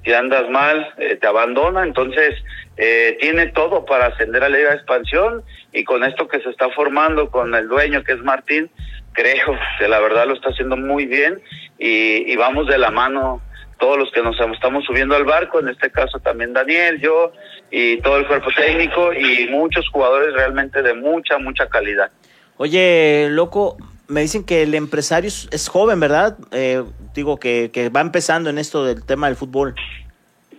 Si 0.03 0.13
andas 0.13 0.49
mal, 0.49 0.93
eh, 0.97 1.15
te 1.15 1.27
abandona. 1.27 1.83
Entonces, 1.83 2.35
eh, 2.77 3.17
tiene 3.19 3.47
todo 3.47 3.85
para 3.85 4.07
ascender 4.07 4.43
a 4.43 4.49
la 4.49 4.57
Liga 4.57 4.69
de 4.69 4.75
Expansión. 4.77 5.43
Y 5.71 5.83
con 5.83 6.03
esto 6.03 6.27
que 6.27 6.39
se 6.41 6.49
está 6.49 6.69
formando 6.69 7.29
con 7.29 7.53
el 7.55 7.67
dueño, 7.67 8.03
que 8.03 8.13
es 8.13 8.19
Martín, 8.19 8.69
creo 9.13 9.57
que 9.79 9.87
la 9.87 9.99
verdad 9.99 10.27
lo 10.27 10.33
está 10.33 10.49
haciendo 10.49 10.77
muy 10.77 11.05
bien. 11.05 11.41
Y, 11.79 12.31
y 12.31 12.35
vamos 12.35 12.67
de 12.67 12.77
la 12.77 12.91
mano 12.91 13.41
todos 13.81 13.97
los 13.97 14.11
que 14.11 14.21
nos 14.21 14.39
estamos 14.53 14.85
subiendo 14.85 15.15
al 15.15 15.25
barco, 15.25 15.59
en 15.59 15.67
este 15.67 15.89
caso 15.89 16.19
también 16.19 16.53
Daniel, 16.53 17.01
yo 17.01 17.33
y 17.71 17.97
todo 18.01 18.17
el 18.17 18.27
cuerpo 18.27 18.51
técnico 18.55 19.11
y 19.11 19.47
muchos 19.49 19.89
jugadores 19.89 20.35
realmente 20.35 20.83
de 20.83 20.93
mucha, 20.93 21.39
mucha 21.39 21.67
calidad. 21.67 22.11
Oye, 22.57 23.27
loco, 23.31 23.77
me 24.11 24.21
dicen 24.21 24.43
que 24.43 24.63
el 24.63 24.75
empresario 24.75 25.29
es, 25.29 25.69
joven, 25.69 25.99
¿verdad? 25.99 26.37
Eh, 26.51 26.83
digo 27.13 27.39
que, 27.39 27.71
que 27.73 27.89
va 27.89 28.01
empezando 28.01 28.49
en 28.49 28.57
esto 28.57 28.85
del 28.85 29.05
tema 29.05 29.27
del 29.27 29.37
fútbol. 29.37 29.73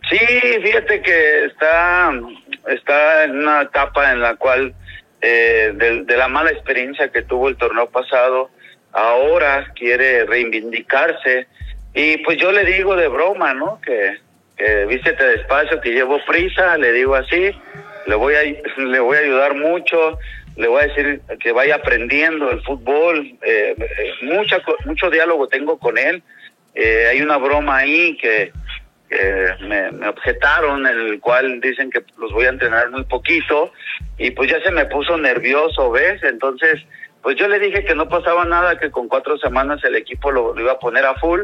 Sí, 0.09 0.19
fíjate 0.63 1.03
que 1.03 1.45
está, 1.45 2.13
está 2.69 3.25
en 3.25 3.39
una 3.39 3.63
etapa 3.63 4.13
en 4.13 4.21
la 4.21 4.37
cual 4.37 4.75
eh, 5.21 5.73
de, 5.75 6.05
de, 6.05 6.17
la 6.17 6.29
mala 6.29 6.51
experiencia 6.51 7.11
que 7.11 7.23
tuvo 7.23 7.49
el 7.49 7.57
torneo 7.57 7.89
pasado, 7.89 8.51
ahora 8.93 9.71
quiere 9.75 10.25
reivindicarse. 10.25 11.47
Y 11.95 12.17
pues 12.19 12.39
yo 12.39 12.53
le 12.53 12.65
digo 12.65 12.97
de 12.97 13.09
broma, 13.09 13.53
¿no? 13.53 13.81
Que, 13.83 14.19
que 14.57 14.87
vístete 14.87 15.25
despacio, 15.25 15.81
que 15.81 15.91
llevo 15.91 16.19
prisa, 16.25 16.77
le 16.79 16.93
digo 16.93 17.15
así, 17.15 17.51
le 18.07 18.15
voy 18.15 18.35
a, 18.35 18.43
le 18.83 19.01
voy 19.01 19.17
a 19.19 19.21
ayudar 19.21 19.55
mucho 19.55 20.19
le 20.57 20.69
voy 20.69 20.83
a 20.83 20.87
decir 20.87 21.21
que 21.41 21.53
vaya 21.53 21.77
aprendiendo 21.77 22.51
el 22.51 22.63
fútbol, 22.63 23.35
eh, 23.43 23.75
eh, 23.79 24.13
mucha, 24.23 24.61
mucho 24.85 25.11
diálogo 25.11 25.49
tengo 25.49 25.79
con 25.79 25.99
él, 25.99 26.23
eh, 26.75 27.07
hay 27.11 27.23
una 27.23 27.39
broma 27.39 27.79
ahí 27.79 28.17
que, 28.17 28.53
me, 29.61 30.09
objetaron, 30.09 30.87
en 30.87 30.99
el 30.99 31.21
cual 31.21 31.61
dicen 31.61 31.91
que 31.91 32.03
los 32.17 32.33
voy 32.33 32.47
a 32.47 32.49
entrenar 32.49 32.91
muy 32.91 33.05
poquito, 33.05 33.71
y 34.17 34.31
pues 34.31 34.51
ya 34.51 34.59
se 34.63 34.71
me 34.71 34.87
puso 34.87 35.19
nervioso, 35.19 35.91
¿ves? 35.91 36.23
Entonces, 36.23 36.81
pues 37.21 37.37
yo 37.37 37.47
le 37.47 37.59
dije 37.59 37.85
que 37.85 37.95
no 37.95 38.09
pasaba 38.09 38.47
nada, 38.47 38.79
que 38.79 38.91
con 38.91 39.09
cuatro 39.09 39.37
semanas 39.37 39.85
el 39.85 39.97
equipo 39.97 40.31
lo, 40.31 40.59
iba 40.59 40.73
a 40.73 40.79
poner 40.79 41.05
a 41.05 41.15
full, 41.17 41.43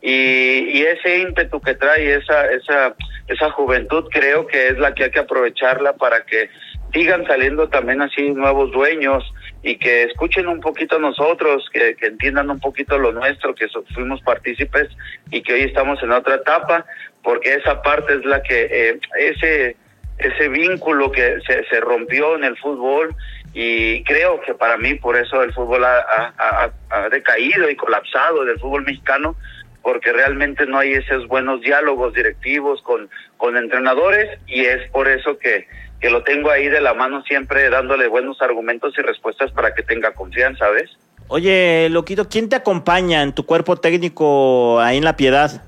y, 0.00 0.78
y 0.78 0.82
ese 0.82 1.18
ímpetu 1.18 1.60
que 1.60 1.74
trae, 1.74 2.14
esa, 2.14 2.50
esa, 2.52 2.94
esa 3.28 3.50
juventud, 3.50 4.08
creo 4.10 4.46
que 4.46 4.68
es 4.68 4.78
la 4.78 4.94
que 4.94 5.04
hay 5.04 5.10
que 5.10 5.20
aprovecharla 5.20 5.92
para 5.92 6.24
que 6.24 6.48
sigan 6.92 7.26
saliendo 7.26 7.68
también 7.68 8.02
así 8.02 8.30
nuevos 8.30 8.70
dueños 8.72 9.24
y 9.62 9.76
que 9.76 10.04
escuchen 10.04 10.48
un 10.48 10.60
poquito 10.60 10.98
nosotros, 10.98 11.68
que, 11.72 11.96
entiendan 12.00 12.50
un 12.50 12.60
poquito 12.60 12.98
lo 12.98 13.12
nuestro, 13.12 13.54
que 13.54 13.68
fuimos 13.94 14.20
partícipes 14.22 14.88
y 15.30 15.42
que 15.42 15.54
hoy 15.54 15.60
estamos 15.62 16.02
en 16.02 16.12
otra 16.12 16.36
etapa, 16.36 16.86
porque 17.22 17.54
esa 17.54 17.82
parte 17.82 18.14
es 18.14 18.24
la 18.24 18.42
que, 18.42 18.68
eh, 18.70 19.00
ese, 19.18 19.76
ese 20.18 20.48
vínculo 20.48 21.12
que 21.12 21.38
se, 21.46 21.80
rompió 21.80 22.36
en 22.36 22.44
el 22.44 22.56
fútbol 22.56 23.14
y 23.52 24.02
creo 24.04 24.40
que 24.40 24.54
para 24.54 24.76
mí 24.76 24.94
por 24.94 25.16
eso 25.16 25.42
el 25.42 25.52
fútbol 25.52 25.84
ha, 25.84 26.32
ha, 26.38 26.70
ha 26.90 27.08
decaído 27.08 27.68
y 27.68 27.76
colapsado 27.76 28.44
del 28.44 28.58
fútbol 28.58 28.84
mexicano, 28.84 29.36
porque 29.82 30.12
realmente 30.12 30.66
no 30.66 30.78
hay 30.78 30.92
esos 30.92 31.26
buenos 31.26 31.60
diálogos 31.62 32.14
directivos 32.14 32.82
con, 32.82 33.08
con 33.36 33.56
entrenadores 33.56 34.38
y 34.46 34.64
es 34.64 34.88
por 34.90 35.08
eso 35.08 35.38
que 35.38 35.66
que 36.00 36.10
lo 36.10 36.22
tengo 36.22 36.50
ahí 36.50 36.68
de 36.68 36.80
la 36.80 36.94
mano 36.94 37.22
siempre 37.22 37.68
dándole 37.68 38.08
buenos 38.08 38.40
argumentos 38.40 38.94
y 38.96 39.02
respuestas 39.02 39.50
para 39.52 39.74
que 39.74 39.82
tenga 39.82 40.12
confianza, 40.12 40.68
¿ves? 40.70 40.90
Oye, 41.28 41.88
Loquito, 41.90 42.28
¿quién 42.28 42.48
te 42.48 42.56
acompaña 42.56 43.22
en 43.22 43.34
tu 43.34 43.46
cuerpo 43.46 43.76
técnico 43.76 44.80
ahí 44.80 44.96
en 44.96 45.04
La 45.04 45.16
Piedad? 45.16 45.62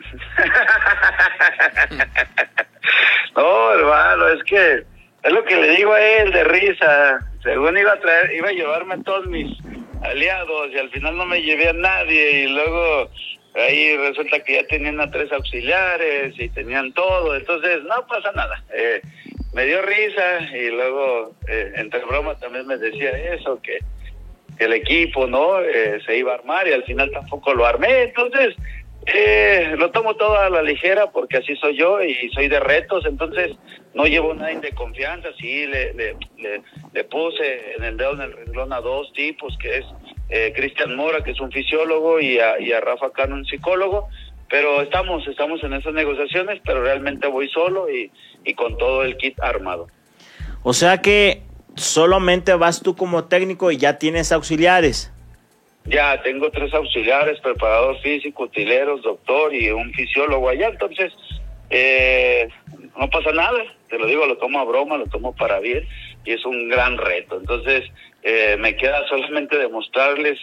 no, 3.36 3.72
hermano, 3.72 4.28
es 4.28 4.42
que 4.44 4.84
es 5.22 5.32
lo 5.32 5.44
que 5.44 5.56
le 5.56 5.76
digo 5.76 5.92
a 5.92 6.00
él 6.00 6.32
de 6.32 6.44
risa. 6.44 7.18
Según 7.42 7.76
iba 7.76 7.92
a 7.92 8.00
traer, 8.00 8.32
iba 8.32 8.48
a 8.48 8.52
llevarme 8.52 8.94
a 8.94 9.02
todos 9.02 9.26
mis 9.26 9.58
aliados 10.02 10.70
y 10.72 10.78
al 10.78 10.88
final 10.90 11.16
no 11.16 11.26
me 11.26 11.42
llevé 11.42 11.68
a 11.68 11.74
nadie 11.74 12.44
y 12.44 12.48
luego 12.48 13.10
ahí 13.54 13.96
resulta 13.96 14.40
que 14.40 14.54
ya 14.54 14.66
tenían 14.66 15.00
a 15.00 15.10
tres 15.10 15.30
auxiliares 15.32 16.34
y 16.38 16.48
tenían 16.48 16.92
todo, 16.92 17.36
entonces 17.36 17.82
no 17.84 18.06
pasa 18.06 18.32
nada. 18.32 18.64
Eh, 18.74 19.00
me 19.52 19.66
dio 19.66 19.82
risa 19.82 20.40
y 20.56 20.70
luego 20.70 21.34
eh, 21.46 21.72
entre 21.76 22.04
bromas 22.04 22.40
también 22.40 22.66
me 22.66 22.78
decía 22.78 23.10
eso, 23.34 23.60
que, 23.60 23.78
el 24.58 24.72
equipo 24.72 25.26
no 25.26 25.60
eh, 25.60 26.00
se 26.06 26.16
iba 26.16 26.32
a 26.32 26.36
armar 26.36 26.68
y 26.68 26.72
al 26.72 26.84
final 26.84 27.10
tampoco 27.10 27.54
lo 27.54 27.66
armé, 27.66 28.02
entonces 28.02 28.54
eh, 29.06 29.74
lo 29.76 29.90
tomo 29.90 30.14
todo 30.14 30.38
a 30.38 30.50
la 30.50 30.62
ligera 30.62 31.10
porque 31.10 31.38
así 31.38 31.56
soy 31.56 31.76
yo 31.76 32.02
y 32.02 32.30
soy 32.30 32.48
de 32.48 32.60
retos, 32.60 33.04
entonces 33.06 33.52
no 33.94 34.04
llevo 34.04 34.34
nadie 34.34 34.60
de 34.60 34.72
confianza, 34.72 35.28
sí 35.38 35.66
le, 35.66 35.92
le, 35.94 36.16
le, 36.38 36.62
le 36.92 37.04
puse 37.04 37.74
en 37.76 37.84
el 37.84 37.96
dedo 37.96 38.12
en 38.14 38.22
el 38.22 38.32
renglón 38.32 38.72
a 38.72 38.80
dos 38.80 39.12
tipos, 39.12 39.56
que 39.58 39.78
es 39.78 39.84
eh, 40.34 40.50
Cristian 40.56 40.96
Mora, 40.96 41.22
que 41.22 41.32
es 41.32 41.40
un 41.40 41.52
fisiólogo, 41.52 42.18
y 42.18 42.38
a, 42.38 42.58
y 42.58 42.72
a 42.72 42.80
Rafa 42.80 43.12
Cano, 43.12 43.34
un 43.34 43.44
psicólogo, 43.44 44.08
pero 44.48 44.80
estamos, 44.80 45.28
estamos 45.28 45.62
en 45.62 45.74
esas 45.74 45.92
negociaciones, 45.92 46.58
pero 46.64 46.82
realmente 46.82 47.26
voy 47.26 47.50
solo 47.50 47.90
y, 47.90 48.10
y 48.42 48.54
con 48.54 48.78
todo 48.78 49.02
el 49.02 49.18
kit 49.18 49.38
armado. 49.40 49.88
O 50.62 50.72
sea 50.72 51.02
que 51.02 51.42
solamente 51.74 52.54
vas 52.54 52.82
tú 52.82 52.96
como 52.96 53.24
técnico 53.24 53.70
y 53.70 53.76
ya 53.76 53.98
tienes 53.98 54.32
auxiliares. 54.32 55.12
Ya, 55.84 56.22
tengo 56.22 56.50
tres 56.50 56.72
auxiliares, 56.72 57.38
preparador 57.40 58.00
físico, 58.00 58.44
utileros, 58.44 59.02
doctor 59.02 59.54
y 59.54 59.70
un 59.70 59.92
fisiólogo 59.92 60.48
allá, 60.48 60.68
entonces 60.68 61.12
eh, 61.68 62.48
no 62.98 63.10
pasa 63.10 63.32
nada, 63.32 63.58
te 63.90 63.98
lo 63.98 64.06
digo, 64.06 64.24
lo 64.24 64.38
tomo 64.38 64.60
a 64.60 64.64
broma, 64.64 64.96
lo 64.96 65.06
tomo 65.08 65.34
para 65.34 65.60
bien 65.60 65.86
y 66.24 66.32
es 66.32 66.44
un 66.44 66.68
gran 66.68 66.98
reto. 66.98 67.38
Entonces, 67.38 67.84
eh, 68.22 68.56
me 68.58 68.76
queda 68.76 69.06
solamente 69.08 69.58
demostrarles 69.58 70.38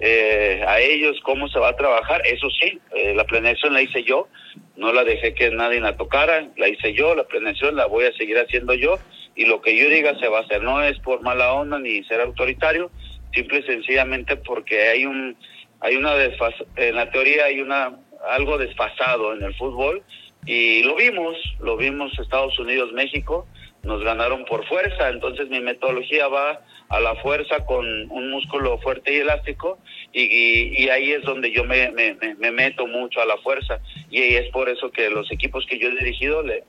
eh, 0.00 0.62
a 0.66 0.80
ellos 0.80 1.20
cómo 1.22 1.48
se 1.48 1.58
va 1.58 1.70
a 1.70 1.76
trabajar. 1.76 2.22
Eso 2.26 2.48
sí, 2.50 2.78
eh, 2.94 3.14
la 3.14 3.24
planeación 3.24 3.72
la 3.72 3.82
hice 3.82 4.02
yo, 4.02 4.28
no 4.76 4.92
la 4.92 5.04
dejé 5.04 5.34
que 5.34 5.50
nadie 5.50 5.80
la 5.80 5.96
tocara, 5.96 6.48
la 6.56 6.68
hice 6.68 6.92
yo, 6.94 7.14
la 7.14 7.24
planeación 7.24 7.76
la 7.76 7.86
voy 7.86 8.04
a 8.04 8.12
seguir 8.12 8.38
haciendo 8.38 8.74
yo 8.74 8.98
y 9.36 9.46
lo 9.46 9.60
que 9.60 9.76
yo 9.76 9.88
diga 9.88 10.18
se 10.18 10.28
va 10.28 10.38
a 10.38 10.42
hacer. 10.42 10.62
No 10.62 10.82
es 10.82 10.98
por 11.00 11.22
mala 11.22 11.52
onda 11.52 11.78
ni 11.78 12.02
ser 12.04 12.20
autoritario, 12.20 12.90
simple 13.32 13.60
y 13.60 13.62
sencillamente 13.62 14.36
porque 14.36 14.88
hay 14.88 15.06
un 15.06 15.36
hay 15.80 15.96
una 15.96 16.14
desfas 16.14 16.54
en 16.76 16.94
la 16.94 17.10
teoría 17.10 17.46
hay 17.46 17.60
una 17.60 17.98
algo 18.28 18.56
desfasado 18.56 19.34
en 19.34 19.42
el 19.42 19.54
fútbol 19.54 20.02
y 20.46 20.82
lo 20.82 20.94
vimos, 20.94 21.36
lo 21.60 21.76
vimos 21.76 22.18
Estados 22.18 22.58
Unidos, 22.58 22.92
México, 22.92 23.46
nos 23.84 24.02
ganaron 24.02 24.44
por 24.44 24.66
fuerza, 24.66 25.08
entonces 25.08 25.48
mi 25.48 25.60
metodología 25.60 26.28
va 26.28 26.60
a 26.88 27.00
la 27.00 27.14
fuerza 27.16 27.64
con 27.64 27.86
un 28.10 28.30
músculo 28.30 28.78
fuerte 28.78 29.12
y 29.14 29.18
elástico 29.18 29.78
y, 30.12 30.22
y, 30.22 30.84
y 30.84 30.88
ahí 30.88 31.12
es 31.12 31.22
donde 31.22 31.50
yo 31.50 31.64
me, 31.64 31.90
me, 31.90 32.16
me, 32.38 32.50
meto 32.50 32.86
mucho 32.86 33.20
a 33.20 33.26
la 33.26 33.36
fuerza 33.38 33.80
y 34.10 34.22
es 34.34 34.50
por 34.50 34.68
eso 34.68 34.90
que 34.90 35.10
los 35.10 35.30
equipos 35.32 35.66
que 35.66 35.78
yo 35.78 35.88
he 35.88 35.96
dirigido 35.96 36.42
le, 36.42 36.64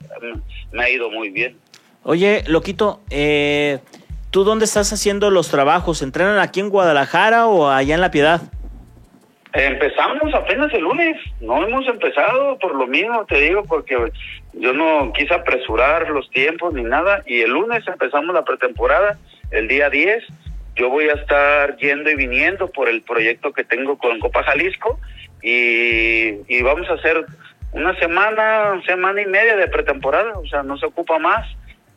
me 0.72 0.82
ha 0.82 0.90
ido 0.90 1.10
muy 1.10 1.30
bien. 1.30 1.56
Oye, 2.02 2.44
Loquito, 2.46 3.00
eh, 3.10 3.78
¿tú 4.30 4.44
dónde 4.44 4.64
estás 4.64 4.92
haciendo 4.92 5.30
los 5.30 5.50
trabajos? 5.50 6.02
¿Entrenan 6.02 6.38
aquí 6.38 6.60
en 6.60 6.70
Guadalajara 6.70 7.46
o 7.46 7.68
allá 7.68 7.94
en 7.94 8.00
La 8.00 8.10
Piedad? 8.10 8.42
Empezamos 9.52 10.34
apenas 10.34 10.72
el 10.74 10.82
lunes, 10.82 11.16
no 11.40 11.66
hemos 11.66 11.86
empezado 11.88 12.58
por 12.58 12.74
lo 12.74 12.86
mismo, 12.86 13.24
te 13.24 13.40
digo, 13.40 13.64
porque 13.64 13.96
yo 14.56 14.72
no 14.72 15.12
quise 15.12 15.34
apresurar 15.34 16.08
los 16.10 16.30
tiempos 16.30 16.72
ni 16.72 16.82
nada, 16.82 17.22
y 17.26 17.42
el 17.42 17.50
lunes 17.50 17.86
empezamos 17.86 18.34
la 18.34 18.44
pretemporada, 18.44 19.18
el 19.50 19.68
día 19.68 19.90
10, 19.90 20.24
yo 20.76 20.90
voy 20.90 21.08
a 21.08 21.14
estar 21.14 21.76
yendo 21.76 22.10
y 22.10 22.16
viniendo 22.16 22.68
por 22.68 22.88
el 22.88 23.02
proyecto 23.02 23.52
que 23.52 23.64
tengo 23.64 23.98
con 23.98 24.18
Copa 24.18 24.42
Jalisco 24.44 24.98
y, 25.42 26.62
vamos 26.62 26.88
a 26.90 26.94
hacer 26.94 27.24
una 27.72 27.98
semana, 27.98 28.80
semana 28.86 29.22
y 29.22 29.26
media 29.26 29.56
de 29.56 29.68
pretemporada, 29.68 30.38
o 30.38 30.46
sea, 30.46 30.62
no 30.62 30.76
se 30.78 30.86
ocupa 30.86 31.18
más 31.18 31.46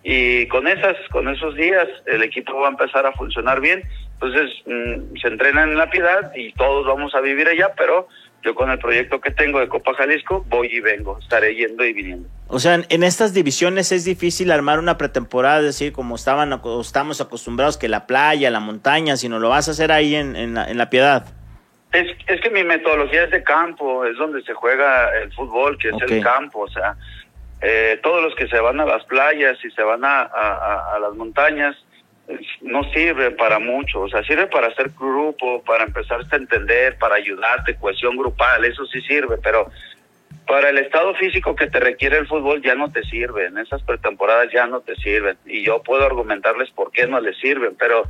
y 0.04 0.48
con 0.48 0.68
esas, 0.68 0.96
con 1.12 1.28
esos 1.28 1.56
días 1.56 1.88
el 2.06 2.24
equipo 2.24 2.60
va 2.60 2.68
a 2.68 2.72
empezar 2.72 3.06
a 3.06 3.12
funcionar 3.14 3.60
bien. 3.60 3.84
Entonces 4.14 4.52
mm, 4.66 5.18
se 5.22 5.28
entrenan 5.28 5.70
en 5.70 5.78
la 5.78 5.90
piedad 5.90 6.32
y 6.36 6.52
todos 6.54 6.86
vamos 6.86 7.16
a 7.16 7.22
vivir 7.22 7.48
allá, 7.48 7.72
pero 7.78 8.08
yo 8.44 8.56
con 8.56 8.70
el 8.70 8.80
proyecto 8.80 9.20
que 9.20 9.32
tengo 9.32 9.60
de 9.60 9.68
Copa 9.68 9.94
Jalisco 9.94 10.46
voy 10.48 10.68
y 10.72 10.80
vengo, 10.80 11.18
estaré 11.20 11.56
yendo 11.56 11.84
y 11.84 11.94
viniendo. 11.94 12.30
O 12.48 12.60
sea, 12.60 12.80
en 12.88 13.04
estas 13.04 13.34
divisiones 13.34 13.92
es 13.92 14.06
difícil 14.06 14.52
armar 14.52 14.80
una 14.80 14.98
pretemporada, 14.98 15.60
es 15.60 15.66
decir, 15.66 15.94
como 15.94 16.16
estaban 16.16 16.60
estamos 16.82 17.22
acostumbrados 17.22 17.78
que 17.78 17.88
la 17.88 18.08
playa, 18.08 18.50
la 18.50 18.60
montaña, 18.60 19.18
sino 19.18 19.40
lo 19.40 19.50
vas 19.50 19.68
a 19.68 19.72
hacer 19.72 19.92
ahí 19.92 20.16
en, 20.16 20.36
en, 20.36 20.56
la, 20.56 20.70
en 20.70 20.78
la 20.78 20.90
piedad. 20.90 21.26
Es, 21.92 22.08
es 22.28 22.42
que 22.42 22.50
mi 22.50 22.64
metodología 22.64 23.24
es 23.24 23.32
de 23.32 23.44
campo, 23.44 24.06
es 24.06 24.16
donde 24.18 24.42
se 24.44 24.54
juega 24.54 25.10
el 25.22 25.32
fútbol, 25.34 25.78
que 25.78 25.90
es 25.90 25.96
el 26.08 26.24
campo, 26.24 26.62
o 26.62 26.70
sea, 26.70 26.96
eh, 27.62 28.00
todos 28.02 28.24
los 28.24 28.36
que 28.36 28.48
se 28.48 28.60
van 28.60 28.80
a 28.80 28.86
las 28.86 29.04
playas 29.06 29.58
y 29.64 29.70
se 29.72 29.84
van 29.84 30.06
a, 30.06 30.22
a, 30.22 30.96
a 30.96 31.00
las 31.00 31.14
montañas, 31.16 31.76
no 32.62 32.84
sirve 32.92 33.32
para 33.32 33.60
mucho, 33.60 34.02
o 34.02 34.10
sea, 34.10 34.24
sirve 34.24 34.48
para 34.48 34.68
hacer 34.68 34.92
grupo, 34.98 35.64
para 35.64 35.84
empezar 35.84 36.22
a 36.30 36.36
entender, 36.36 36.98
para 36.98 37.16
ayudarte, 37.16 37.76
cohesión 37.76 38.18
grupal, 38.18 38.66
eso 38.66 38.86
sí 38.86 39.02
sirve, 39.02 39.38
pero 39.42 39.70
para 40.46 40.70
el 40.70 40.78
estado 40.80 41.14
físico 41.16 41.56
que 41.56 41.68
te 41.68 41.80
requiere 41.80 42.18
el 42.18 42.28
fútbol 42.28 42.62
ya 42.62 42.76
no 42.76 42.92
te 42.92 43.04
sirve, 43.04 43.48
en 43.48 43.58
esas 43.58 43.82
pretemporadas 43.84 44.52
ya 44.52 44.68
no 44.68 44.82
te 44.82 44.96
sirven, 44.96 45.38
y 45.46 45.64
yo 45.64 45.82
puedo 45.82 46.06
argumentarles 46.06 46.70
por 46.72 46.92
qué 46.92 47.08
no 47.08 47.20
les 47.20 47.38
sirven, 47.38 47.76
pero 47.78 48.04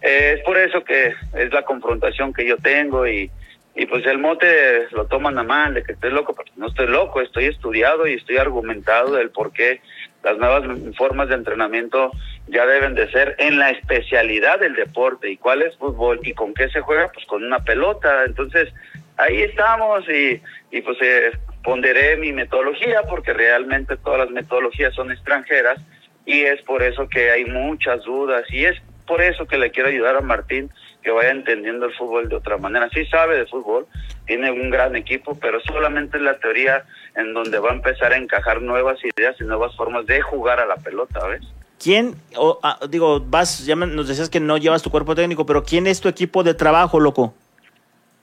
eh, 0.00 0.34
es 0.38 0.44
por 0.44 0.56
eso 0.56 0.82
que 0.84 1.14
es 1.34 1.52
la 1.52 1.62
confrontación 1.62 2.32
que 2.32 2.46
yo 2.46 2.56
tengo 2.56 3.06
y, 3.06 3.30
y 3.74 3.86
pues 3.86 4.06
el 4.06 4.18
mote 4.18 4.88
lo 4.92 5.06
toman 5.06 5.38
a 5.38 5.42
mal 5.42 5.74
de 5.74 5.82
que 5.82 5.92
estoy 5.92 6.10
loco, 6.10 6.34
pero 6.34 6.50
no 6.56 6.68
estoy 6.68 6.86
loco, 6.86 7.20
estoy 7.20 7.44
estudiado 7.44 8.06
y 8.06 8.14
estoy 8.14 8.38
argumentado 8.38 9.14
del 9.14 9.30
por 9.30 9.52
qué 9.52 9.80
las 10.26 10.38
nuevas 10.38 10.64
formas 10.96 11.28
de 11.28 11.36
entrenamiento 11.36 12.10
ya 12.48 12.66
deben 12.66 12.96
de 12.96 13.08
ser 13.12 13.36
en 13.38 13.60
la 13.60 13.70
especialidad 13.70 14.58
del 14.58 14.74
deporte. 14.74 15.30
¿Y 15.30 15.36
cuál 15.36 15.62
es 15.62 15.76
fútbol? 15.76 16.18
¿Y 16.24 16.32
con 16.32 16.52
qué 16.52 16.68
se 16.68 16.80
juega? 16.80 17.12
Pues 17.12 17.24
con 17.26 17.44
una 17.44 17.60
pelota. 17.60 18.24
Entonces, 18.24 18.72
ahí 19.18 19.42
estamos 19.42 20.04
y, 20.08 20.42
y 20.72 20.80
pues 20.80 20.98
eh, 21.00 21.30
ponderé 21.62 22.16
mi 22.16 22.32
metodología 22.32 23.02
porque 23.08 23.32
realmente 23.34 23.96
todas 23.98 24.18
las 24.18 24.30
metodologías 24.30 24.92
son 24.94 25.12
extranjeras 25.12 25.78
y 26.24 26.40
es 26.40 26.60
por 26.62 26.82
eso 26.82 27.08
que 27.08 27.30
hay 27.30 27.44
muchas 27.44 28.02
dudas 28.02 28.44
y 28.50 28.64
es 28.64 28.76
por 29.06 29.22
eso 29.22 29.46
que 29.46 29.58
le 29.58 29.70
quiero 29.70 29.90
ayudar 29.90 30.16
a 30.16 30.22
Martín 30.22 30.70
que 31.04 31.12
vaya 31.12 31.30
entendiendo 31.30 31.86
el 31.86 31.94
fútbol 31.94 32.28
de 32.28 32.34
otra 32.34 32.56
manera. 32.56 32.88
Sí 32.92 33.06
sabe 33.06 33.38
de 33.38 33.46
fútbol, 33.46 33.86
tiene 34.26 34.50
un 34.50 34.70
gran 34.70 34.96
equipo, 34.96 35.38
pero 35.38 35.60
solamente 35.60 36.18
la 36.18 36.36
teoría 36.40 36.84
en 37.16 37.32
donde 37.32 37.58
va 37.58 37.70
a 37.70 37.74
empezar 37.74 38.12
a 38.12 38.16
encajar 38.16 38.60
nuevas 38.62 38.98
ideas 39.02 39.36
y 39.40 39.44
nuevas 39.44 39.74
formas 39.74 40.06
de 40.06 40.20
jugar 40.20 40.60
a 40.60 40.66
la 40.66 40.76
pelota, 40.76 41.26
¿ves? 41.26 41.42
¿Quién, 41.82 42.14
ah, 42.62 42.78
digo, 42.88 43.20
vas, 43.20 43.66
ya 43.66 43.74
nos 43.74 44.08
decías 44.08 44.30
que 44.30 44.40
no 44.40 44.56
llevas 44.56 44.82
tu 44.82 44.90
cuerpo 44.90 45.14
técnico, 45.14 45.44
pero 45.44 45.62
¿quién 45.62 45.86
es 45.86 46.00
tu 46.00 46.08
equipo 46.08 46.42
de 46.42 46.54
trabajo, 46.54 47.00
loco? 47.00 47.34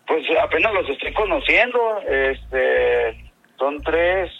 Pues 0.07 0.23
apenas 0.41 0.73
los 0.73 0.89
estoy 0.89 1.13
conociendo, 1.13 1.79
este, 2.07 3.31
son 3.57 3.81
tres, 3.81 4.31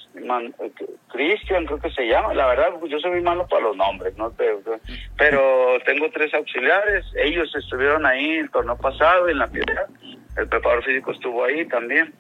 Cristian 1.12 1.66
creo 1.66 1.80
que 1.80 1.92
se 1.92 2.08
llama, 2.08 2.34
la 2.34 2.48
verdad 2.48 2.70
yo 2.88 3.00
soy 3.00 3.12
muy 3.12 3.22
malo 3.22 3.48
para 3.48 3.64
los 3.64 3.78
nombres, 3.78 4.16
no 4.18 4.32
pero 5.18 5.80
tengo 5.86 6.10
tres 6.12 6.34
auxiliares, 6.34 7.06
ellos 7.16 7.54
estuvieron 7.56 8.06
ahí 8.06 8.38
el 8.38 8.52
torneo 8.52 8.78
pasado 8.78 9.30
en 9.30 9.38
la 9.38 9.48
piedra, 9.48 9.88
el 10.38 10.48
preparador 10.48 10.84
físico 10.84 11.12
estuvo 11.12 11.44
ahí 11.44 11.66
también 11.66 12.14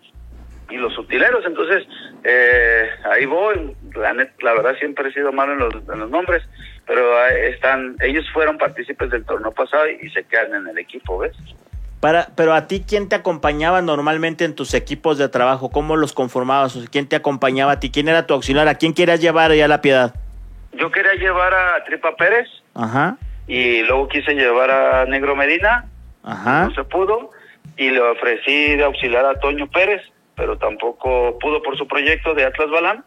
y 0.70 0.78
los 0.78 0.98
utileros, 0.98 1.46
entonces 1.46 1.86
eh, 2.24 2.90
ahí 3.12 3.26
voy, 3.26 3.76
la, 3.96 4.14
la 4.14 4.54
verdad 4.54 4.76
siempre 4.80 5.10
he 5.10 5.14
sido 5.14 5.32
malo 5.32 5.54
en 5.54 5.60
los, 5.60 5.76
en 5.76 6.00
los 6.00 6.10
nombres, 6.10 6.44
pero 6.86 7.26
están, 7.28 7.96
ellos 8.02 8.26
fueron 8.34 8.58
partícipes 8.58 9.10
del 9.10 9.26
torneo 9.26 9.52
pasado 9.52 9.88
y 9.90 10.10
se 10.10 10.24
quedan 10.24 10.54
en 10.56 10.68
el 10.68 10.78
equipo, 10.78 11.20
¿ves? 11.20 11.36
Para, 12.00 12.28
pero 12.36 12.54
a 12.54 12.68
ti, 12.68 12.84
¿quién 12.86 13.08
te 13.08 13.16
acompañaba 13.16 13.82
normalmente 13.82 14.44
en 14.44 14.56
tus 14.56 14.74
equipos 14.74 15.18
de 15.18 15.30
trabajo? 15.30 15.72
¿Cómo 15.72 15.96
los 15.96 16.12
conformabas? 16.12 16.78
¿Quién 16.92 17.08
te 17.08 17.16
acompañaba 17.16 17.72
a 17.72 17.80
ti? 17.80 17.92
¿Quién 17.92 18.10
era 18.10 18.28
tu 18.28 18.34
auxiliar? 18.34 18.68
¿A 18.68 18.76
quién 18.76 18.94
querías 18.94 19.22
llevar 19.22 19.52
allá 19.52 19.64
a 19.64 19.70
la 19.70 19.80
piedad? 19.80 20.14
Yo 20.74 20.92
quería 20.92 21.14
llevar 21.14 21.54
a 21.54 21.82
Tripa 21.86 22.14
Pérez. 22.18 22.50
Ajá. 22.74 23.16
Y 23.48 23.84
luego 23.84 24.10
quise 24.10 24.34
llevar 24.34 24.70
a 24.70 25.06
Negro 25.06 25.34
Medina. 25.38 25.86
Ajá. 26.24 26.66
No 26.66 26.76
se 26.76 26.84
pudo. 26.84 27.32
Y 27.78 27.90
le 27.90 28.02
ofrecí 28.02 28.76
de 28.76 28.84
auxiliar 28.84 29.26
a 29.26 29.40
Toño 29.40 29.68
Pérez, 29.68 30.02
pero 30.36 30.58
tampoco 30.58 31.38
pudo 31.40 31.62
por 31.62 31.78
su 31.78 31.88
proyecto 31.88 32.34
de 32.34 32.46
Atlas 32.46 32.70
Balán. 32.70 33.04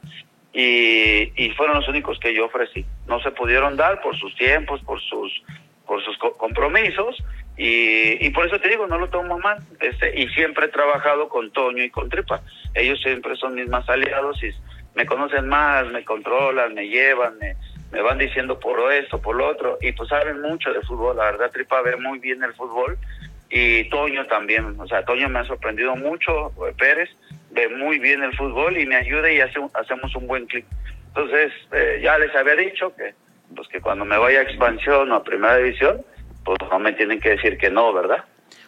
Y, 0.53 1.51
fueron 1.57 1.77
los 1.77 1.89
únicos 1.89 2.19
que 2.19 2.35
yo 2.35 2.47
ofrecí. 2.47 2.87
No 3.07 3.21
se 3.21 3.31
pudieron 3.31 3.77
dar 3.77 4.01
por 4.01 4.17
sus 4.17 4.35
tiempos, 4.37 4.81
por 4.83 5.01
sus, 5.03 5.43
por 5.87 6.03
sus 6.03 6.17
compromisos 6.39 7.23
y, 7.59 8.31
por 8.31 8.47
eso 8.47 8.59
te 8.59 8.69
digo, 8.69 8.87
no 8.87 8.99
lo 8.99 9.09
tomo 9.09 9.39
mal. 9.39 9.59
Este, 9.81 10.19
y 10.19 10.29
siempre 10.29 10.67
he 10.67 10.69
trabajado 10.69 11.29
con 11.29 11.51
Toño 11.51 11.83
y 11.83 11.91
con 11.91 12.09
Tripa. 12.09 12.43
Ellos 12.75 13.01
siempre 13.03 13.37
son 13.37 13.55
mis 13.55 13.69
más 13.69 13.89
aliados 13.89 14.41
me 14.95 15.05
conocen 15.05 15.47
más, 15.47 15.87
me 15.89 16.05
controlan, 16.05 16.73
me 16.73 16.89
llevan, 16.89 17.37
me, 17.39 17.55
me 17.93 18.01
van 18.01 18.17
diciendo 18.17 18.59
por 18.59 18.91
esto, 18.93 19.21
por 19.21 19.37
lo 19.37 19.47
otro. 19.47 19.77
Y 19.83 19.93
pues 19.93 20.09
saben 20.09 20.41
mucho 20.41 20.73
de 20.73 20.81
fútbol. 20.81 21.17
La 21.17 21.25
verdad, 21.25 21.51
Tripa 21.53 21.83
ve 21.83 21.97
muy 21.97 22.19
bien 22.19 22.43
el 22.43 22.55
fútbol. 22.55 22.99
Y 23.50 23.88
Toño 23.90 24.26
también. 24.26 24.78
O 24.78 24.87
sea, 24.87 25.04
Toño 25.04 25.28
me 25.28 25.40
ha 25.40 25.44
sorprendido 25.44 25.94
mucho. 25.96 26.52
Pérez 26.78 27.11
ve 27.50 27.68
muy 27.68 27.98
bien 27.98 28.22
el 28.22 28.37
fútbol 28.37 28.78
y 28.78 28.87
me 28.87 28.96
ayuda 28.96 29.30
y 29.30 29.40
hace, 29.40 29.61
hacemos 29.74 30.14
un 30.14 30.26
buen 30.26 30.46
clic. 30.46 30.66
Entonces, 31.09 31.52
eh, 31.72 32.00
ya 32.02 32.18
les 32.18 32.35
había 32.35 32.56
dicho 32.56 32.94
que, 32.94 33.14
pues 33.54 33.68
que 33.68 33.80
cuando 33.80 34.04
me 34.04 34.18
vaya 34.18 34.40
a 34.40 34.42
expansión 34.42 35.11
o 35.11 35.14
a 35.14 35.24
primera 35.24 35.56
división, 35.56 36.04
pues 36.44 36.59
no 36.70 36.78
me 36.78 36.92
tienen 36.92 37.20
que 37.20 37.30
decir 37.30 37.56
que 37.56 37.70
no, 37.70 37.92
¿verdad? 37.92 38.24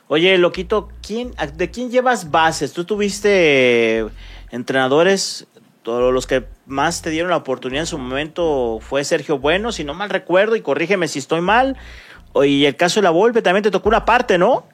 Oye, 0.09 0.39
Loquito, 0.39 0.89
¿quién, 1.07 1.33
¿de 1.55 1.71
quién 1.71 1.91
llevas 1.91 2.31
bases? 2.31 2.73
Tú 2.73 2.85
tuviste 2.85 4.07
entrenadores, 4.51 5.47
todos 5.83 6.13
los 6.13 6.27
que 6.27 6.45
más 6.67 7.03
te 7.03 7.11
dieron 7.11 7.31
la 7.31 7.37
oportunidad 7.37 7.83
en 7.83 7.87
su 7.87 7.99
momento 7.99 8.79
fue 8.81 9.05
Sergio 9.05 9.39
Bueno, 9.39 9.71
si 9.71 9.85
no 9.85 9.93
mal 9.93 10.09
recuerdo, 10.09 10.57
y 10.57 10.63
corrígeme 10.63 11.09
si 11.09 11.19
estoy 11.19 11.43
mal. 11.43 11.77
Y 12.45 12.67
el 12.67 12.77
caso 12.77 13.01
de 13.01 13.05
la 13.05 13.11
Volpe 13.11 13.43
también 13.43 13.63
te 13.63 13.71
tocó 13.71 13.89
una 13.89 14.05
parte, 14.05 14.39
¿no? 14.39 14.65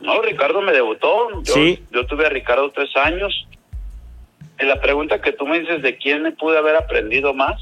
No, 0.00 0.22
Ricardo 0.22 0.62
me 0.62 0.72
debutó. 0.72 1.42
Yo, 1.42 1.54
sí. 1.54 1.82
Yo 1.90 2.06
tuve 2.06 2.26
a 2.26 2.30
Ricardo 2.30 2.70
tres 2.70 2.96
años. 2.96 3.46
En 4.58 4.68
la 4.68 4.80
pregunta 4.80 5.20
que 5.20 5.32
tú 5.32 5.46
me 5.46 5.60
dices 5.60 5.82
de 5.82 5.96
quién 5.96 6.22
me 6.22 6.32
pude 6.32 6.58
haber 6.58 6.76
aprendido 6.76 7.32
más, 7.32 7.60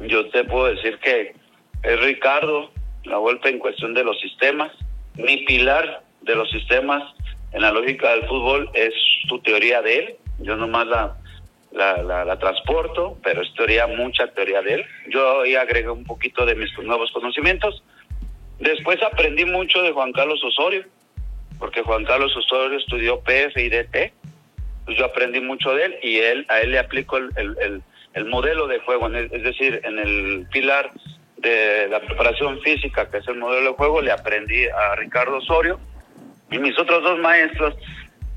yo 0.00 0.28
te 0.30 0.44
puedo 0.44 0.66
decir 0.66 0.98
que 0.98 1.34
es 1.82 2.00
Ricardo, 2.00 2.70
la 3.04 3.18
vuelta 3.18 3.48
en 3.48 3.58
cuestión 3.58 3.94
de 3.94 4.04
los 4.04 4.18
sistemas. 4.20 4.72
Mi 5.14 5.38
pilar 5.38 6.02
de 6.22 6.34
los 6.34 6.50
sistemas 6.50 7.02
en 7.52 7.62
la 7.62 7.72
lógica 7.72 8.10
del 8.10 8.26
fútbol 8.26 8.70
es 8.74 8.94
su 9.28 9.40
teoría 9.40 9.82
de 9.82 9.98
él. 9.98 10.16
Yo 10.38 10.56
nomás 10.56 10.86
la, 10.86 11.16
la, 11.72 12.02
la, 12.02 12.24
la 12.24 12.38
transporto, 12.38 13.18
pero 13.22 13.42
es 13.42 13.52
teoría, 13.54 13.86
mucha 13.86 14.28
teoría 14.28 14.62
de 14.62 14.74
él. 14.74 14.84
Yo 15.10 15.42
ahí 15.42 15.56
agregué 15.56 15.90
un 15.90 16.04
poquito 16.04 16.46
de 16.46 16.54
mis 16.54 16.70
nuevos 16.78 17.10
conocimientos. 17.12 17.82
Después 18.60 19.02
aprendí 19.02 19.44
mucho 19.44 19.82
de 19.82 19.92
Juan 19.92 20.12
Carlos 20.12 20.42
Osorio, 20.44 20.84
porque 21.58 21.82
Juan 21.82 22.04
Carlos 22.04 22.36
Osorio 22.36 22.78
estudió 22.78 23.20
PF 23.20 23.60
y 23.60 23.68
DT. 23.68 24.12
Pues 24.84 24.98
yo 24.98 25.04
aprendí 25.04 25.40
mucho 25.40 25.74
de 25.74 25.86
él 25.86 25.96
y 26.02 26.18
él 26.18 26.46
a 26.48 26.60
él 26.60 26.72
le 26.72 26.78
aplico 26.78 27.16
el, 27.16 27.30
el, 27.36 27.56
el, 27.60 27.82
el 28.14 28.24
modelo 28.24 28.66
de 28.66 28.80
juego, 28.80 29.08
es 29.08 29.42
decir, 29.42 29.80
en 29.84 29.98
el 29.98 30.46
pilar 30.50 30.90
de 31.38 31.88
la 31.88 32.00
preparación 32.00 32.60
física, 32.60 33.10
que 33.10 33.18
es 33.18 33.28
el 33.28 33.36
modelo 33.36 33.70
de 33.70 33.76
juego, 33.76 34.02
le 34.02 34.12
aprendí 34.12 34.66
a 34.66 34.94
Ricardo 34.96 35.38
Osorio. 35.38 35.80
Y 36.50 36.58
mis 36.58 36.78
otros 36.78 37.02
dos 37.02 37.18
maestros, 37.20 37.74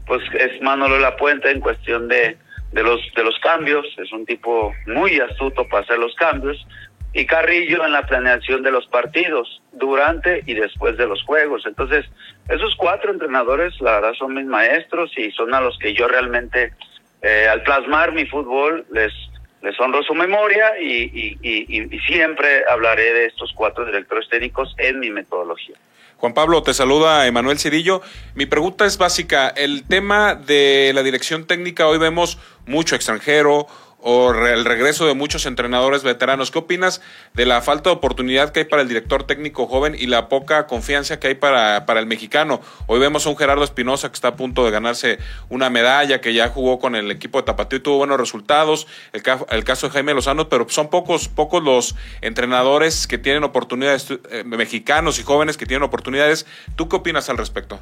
pues 0.06 0.22
es 0.34 0.62
Manolo 0.62 1.00
La 1.00 1.16
Puente 1.18 1.50
en 1.50 1.60
cuestión 1.60 2.08
de, 2.08 2.38
de, 2.72 2.84
los, 2.84 3.02
de 3.16 3.24
los 3.24 3.38
cambios, 3.40 3.86
es 3.98 4.12
un 4.12 4.26
tipo 4.26 4.74
muy 4.86 5.20
astuto 5.20 5.68
para 5.68 5.84
hacer 5.84 5.98
los 5.98 6.14
cambios. 6.16 6.66
Y 7.14 7.26
Carrillo 7.26 7.86
en 7.86 7.92
la 7.92 8.04
planeación 8.04 8.64
de 8.64 8.72
los 8.72 8.88
partidos, 8.88 9.62
durante 9.72 10.44
y 10.46 10.54
después 10.56 10.98
de 10.98 11.08
los 11.08 11.24
juegos. 11.24 11.66
Entonces, 11.66 12.06
esos 12.50 12.76
cuatro 12.76 13.12
entrenadores, 13.12 13.80
la 13.82 13.96
verdad, 13.96 14.14
son 14.18 14.34
mis 14.34 14.46
maestros 14.46 15.12
y 15.18 15.32
son 15.32 15.54
a 15.54 15.62
los 15.62 15.78
que 15.78 15.94
yo 15.94 16.08
realmente, 16.08 16.74
eh, 17.22 17.48
al 17.50 17.64
plasmar 17.64 18.14
mi 18.14 18.26
fútbol, 18.26 18.86
les, 18.92 19.14
les 19.62 19.80
honro 19.80 20.04
su 20.04 20.14
memoria 20.14 20.74
y, 20.80 21.04
y, 21.04 21.38
y, 21.42 21.96
y, 21.96 22.00
siempre 22.00 22.64
hablaré 22.70 23.14
de 23.14 23.26
estos 23.28 23.54
cuatro 23.56 23.86
directores 23.86 24.28
técnicos 24.30 24.74
en 24.78 25.00
mi 25.00 25.10
metodología. 25.10 25.76
Juan 26.18 26.34
Pablo, 26.34 26.64
te 26.64 26.74
saluda 26.74 27.28
Emanuel 27.28 27.60
Cirillo. 27.60 28.02
Mi 28.34 28.46
pregunta 28.46 28.86
es 28.86 28.98
básica. 28.98 29.50
El 29.50 29.84
tema 29.86 30.36
de 30.36 30.92
la 30.96 31.04
dirección 31.04 31.46
técnica, 31.46 31.88
hoy 31.88 31.98
vemos 31.98 32.40
mucho 32.66 32.96
extranjero, 32.96 33.68
o 34.04 34.32
el 34.32 34.66
regreso 34.66 35.08
de 35.08 35.14
muchos 35.14 35.46
entrenadores 35.46 36.04
veteranos. 36.04 36.52
¿Qué 36.52 36.60
opinas 36.60 37.02
de 37.34 37.46
la 37.46 37.62
falta 37.62 37.90
de 37.90 37.96
oportunidad 37.96 38.52
que 38.52 38.60
hay 38.60 38.66
para 38.66 38.82
el 38.82 38.90
director 38.90 39.24
técnico 39.24 39.66
joven 39.66 39.96
y 39.98 40.08
la 40.08 40.28
poca 40.28 40.68
confianza 40.68 41.20
que 41.20 41.30
hay 41.30 41.36
para, 41.36 41.86
para 41.86 42.02
el 42.02 42.06
mexicano? 42.06 42.60
Hoy 42.88 43.00
vemos 43.00 43.26
a 43.26 43.30
un 43.30 43.38
Gerardo 43.38 43.64
Espinosa 43.64 44.10
que 44.10 44.16
está 44.16 44.30
a 44.30 44.36
punto 44.36 44.66
de 44.66 44.72
ganarse 44.72 45.20
una 45.48 45.70
medalla, 45.70 46.20
que 46.20 46.34
ya 46.34 46.50
jugó 46.50 46.80
con 46.80 46.96
el 46.96 47.12
equipo 47.12 47.40
de 47.40 47.46
Tapatío 47.46 47.80
y 47.80 47.82
tuvo 47.82 47.98
buenos 47.98 48.20
resultados. 48.20 48.88
El, 49.14 49.64
caso 49.64 49.88
de 49.88 49.94
Jaime 49.94 50.14
Lozano, 50.14 50.50
pero 50.50 50.68
son 50.68 50.90
pocos, 50.90 51.30
pocos 51.30 51.64
los 51.64 51.96
entrenadores 52.20 53.08
que 53.08 53.18
tienen 53.18 53.46
oportunidades, 53.46 54.12
eh, 54.32 54.44
mexicanos 54.44 55.18
y 55.18 55.24
jóvenes 55.24 55.56
que 55.56 55.66
tienen 55.66 55.84
oportunidades. 55.84 56.46
¿Tú 56.76 56.90
qué 56.90 56.98
opinas 56.98 57.30
al 57.30 57.38
respecto? 57.38 57.80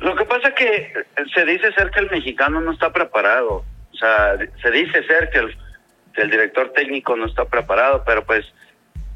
Lo 0.00 0.14
que 0.16 0.24
pasa 0.26 0.48
es 0.48 0.54
que 0.54 0.92
se 1.34 1.44
dice 1.46 1.72
ser 1.72 1.90
que 1.90 2.00
el 2.00 2.10
mexicano 2.10 2.60
no 2.60 2.72
está 2.72 2.92
preparado. 2.92 3.64
Sea, 4.00 4.38
se 4.60 4.70
dice 4.70 5.04
ser 5.04 5.30
que 5.30 5.38
el, 5.38 5.56
el 6.14 6.30
director 6.30 6.72
técnico 6.72 7.14
no 7.16 7.26
está 7.26 7.44
preparado, 7.44 8.02
pero 8.04 8.24
pues 8.24 8.44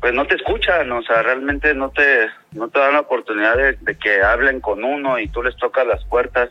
pues 0.00 0.12
no 0.12 0.26
te 0.26 0.34
escuchan, 0.34 0.92
o 0.92 1.02
sea, 1.02 1.22
realmente 1.22 1.72
no 1.72 1.90
te 1.90 2.28
no 2.52 2.68
te 2.68 2.78
dan 2.78 2.92
la 2.92 3.00
oportunidad 3.00 3.56
de, 3.56 3.96
que 3.96 4.22
hablen 4.22 4.60
con 4.60 4.84
uno 4.84 5.18
y 5.18 5.28
tú 5.28 5.42
les 5.42 5.56
tocas 5.56 5.86
las 5.86 6.04
puertas 6.04 6.50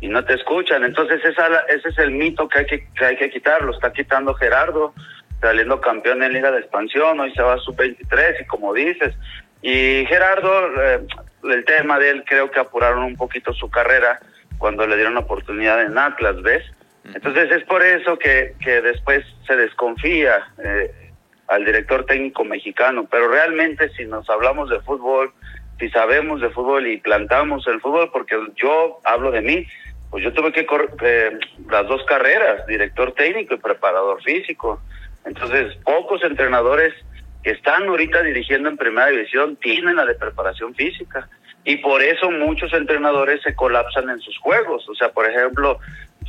y 0.00 0.06
no 0.06 0.24
te 0.24 0.34
escuchan. 0.34 0.84
Entonces 0.84 1.24
esa, 1.24 1.44
ese 1.68 1.88
es 1.88 1.98
el 1.98 2.12
mito 2.12 2.48
que 2.48 2.60
hay 2.60 2.66
que, 2.66 2.88
que 2.96 3.04
hay 3.04 3.16
que 3.16 3.30
quitar, 3.30 3.62
lo 3.62 3.72
está 3.72 3.92
quitando 3.92 4.34
Gerardo, 4.34 4.94
saliendo 5.40 5.80
campeón 5.80 6.22
en 6.22 6.34
Liga 6.34 6.52
de 6.52 6.60
Expansión, 6.60 7.18
hoy 7.18 7.34
se 7.34 7.42
va 7.42 7.54
a 7.54 7.58
sub-23 7.58 8.42
y 8.42 8.46
como 8.46 8.72
dices, 8.72 9.12
y 9.60 10.06
Gerardo, 10.06 10.80
eh, 10.80 11.00
el 11.44 11.64
tema 11.64 11.98
de 11.98 12.10
él 12.10 12.24
creo 12.24 12.50
que 12.50 12.60
apuraron 12.60 13.02
un 13.02 13.16
poquito 13.16 13.52
su 13.54 13.68
carrera 13.70 14.20
cuando 14.58 14.86
le 14.86 14.94
dieron 14.94 15.14
la 15.14 15.20
oportunidad 15.20 15.82
en 15.82 15.98
Atlas, 15.98 16.40
¿ves? 16.42 16.62
Entonces 17.12 17.50
es 17.50 17.64
por 17.64 17.82
eso 17.82 18.18
que, 18.18 18.54
que 18.60 18.80
después 18.80 19.24
se 19.46 19.56
desconfía 19.56 20.46
eh, 20.64 20.90
al 21.48 21.64
director 21.64 22.06
técnico 22.06 22.44
mexicano, 22.44 23.06
pero 23.10 23.28
realmente 23.28 23.90
si 23.90 24.06
nos 24.06 24.28
hablamos 24.30 24.70
de 24.70 24.80
fútbol, 24.80 25.32
si 25.78 25.90
sabemos 25.90 26.40
de 26.40 26.50
fútbol 26.50 26.86
y 26.86 26.98
plantamos 26.98 27.66
el 27.66 27.80
fútbol, 27.80 28.10
porque 28.12 28.36
yo 28.56 29.00
hablo 29.04 29.30
de 29.30 29.42
mí, 29.42 29.66
pues 30.10 30.24
yo 30.24 30.32
tuve 30.32 30.52
que 30.52 30.64
correr 30.64 30.90
eh, 31.02 31.38
las 31.68 31.86
dos 31.88 32.04
carreras, 32.04 32.66
director 32.66 33.12
técnico 33.12 33.54
y 33.54 33.58
preparador 33.58 34.22
físico. 34.22 34.80
Entonces, 35.24 35.74
pocos 35.84 36.22
entrenadores 36.22 36.94
que 37.42 37.50
están 37.50 37.88
ahorita 37.88 38.22
dirigiendo 38.22 38.68
en 38.68 38.76
primera 38.76 39.08
división 39.08 39.56
tienen 39.56 39.96
la 39.96 40.06
de 40.06 40.14
preparación 40.14 40.74
física 40.74 41.28
y 41.64 41.78
por 41.78 42.02
eso 42.02 42.30
muchos 42.30 42.72
entrenadores 42.72 43.42
se 43.42 43.54
colapsan 43.54 44.08
en 44.10 44.20
sus 44.20 44.38
juegos. 44.38 44.88
O 44.88 44.94
sea, 44.94 45.10
por 45.10 45.28
ejemplo, 45.28 45.78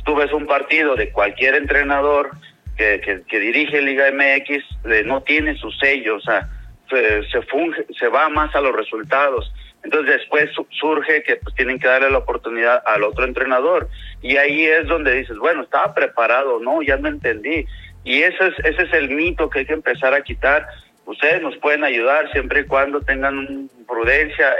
tú 0.06 0.14
ves 0.14 0.32
un 0.32 0.46
partido 0.46 0.94
de 0.94 1.10
cualquier 1.10 1.56
entrenador 1.56 2.30
que, 2.78 3.22
que, 3.28 3.40
dirige 3.40 3.82
Liga 3.82 4.06
MX, 4.12 5.04
no 5.04 5.22
tiene 5.22 5.56
su 5.56 5.70
sello, 5.72 6.16
o 6.16 6.20
sea, 6.20 6.48
se, 6.88 7.42
funge, 7.42 7.84
se 7.98 8.08
va 8.08 8.28
más 8.28 8.54
a 8.54 8.60
los 8.60 8.74
resultados. 8.74 9.52
Entonces 9.82 10.18
después 10.18 10.50
surge 10.80 11.22
que 11.22 11.36
pues 11.36 11.54
tienen 11.54 11.78
que 11.78 11.86
darle 11.86 12.10
la 12.10 12.18
oportunidad 12.18 12.82
al 12.86 13.04
otro 13.04 13.24
entrenador 13.24 13.88
y 14.20 14.36
ahí 14.36 14.64
es 14.64 14.86
donde 14.86 15.14
dices, 15.14 15.36
bueno, 15.38 15.62
estaba 15.62 15.94
preparado, 15.94 16.58
no, 16.58 16.82
ya 16.82 16.96
no 16.96 17.08
entendí. 17.08 17.66
Y 18.02 18.22
ese 18.22 18.48
es, 18.48 18.54
ese 18.64 18.82
es 18.82 18.92
el 18.92 19.10
mito 19.10 19.50
que 19.50 19.60
hay 19.60 19.66
que 19.66 19.74
empezar 19.74 20.14
a 20.14 20.22
quitar 20.22 20.66
ustedes 21.06 21.40
nos 21.40 21.56
pueden 21.56 21.84
ayudar 21.84 22.30
siempre 22.32 22.60
y 22.60 22.64
cuando 22.64 23.00
tengan 23.00 23.70
prudencia 23.86 24.54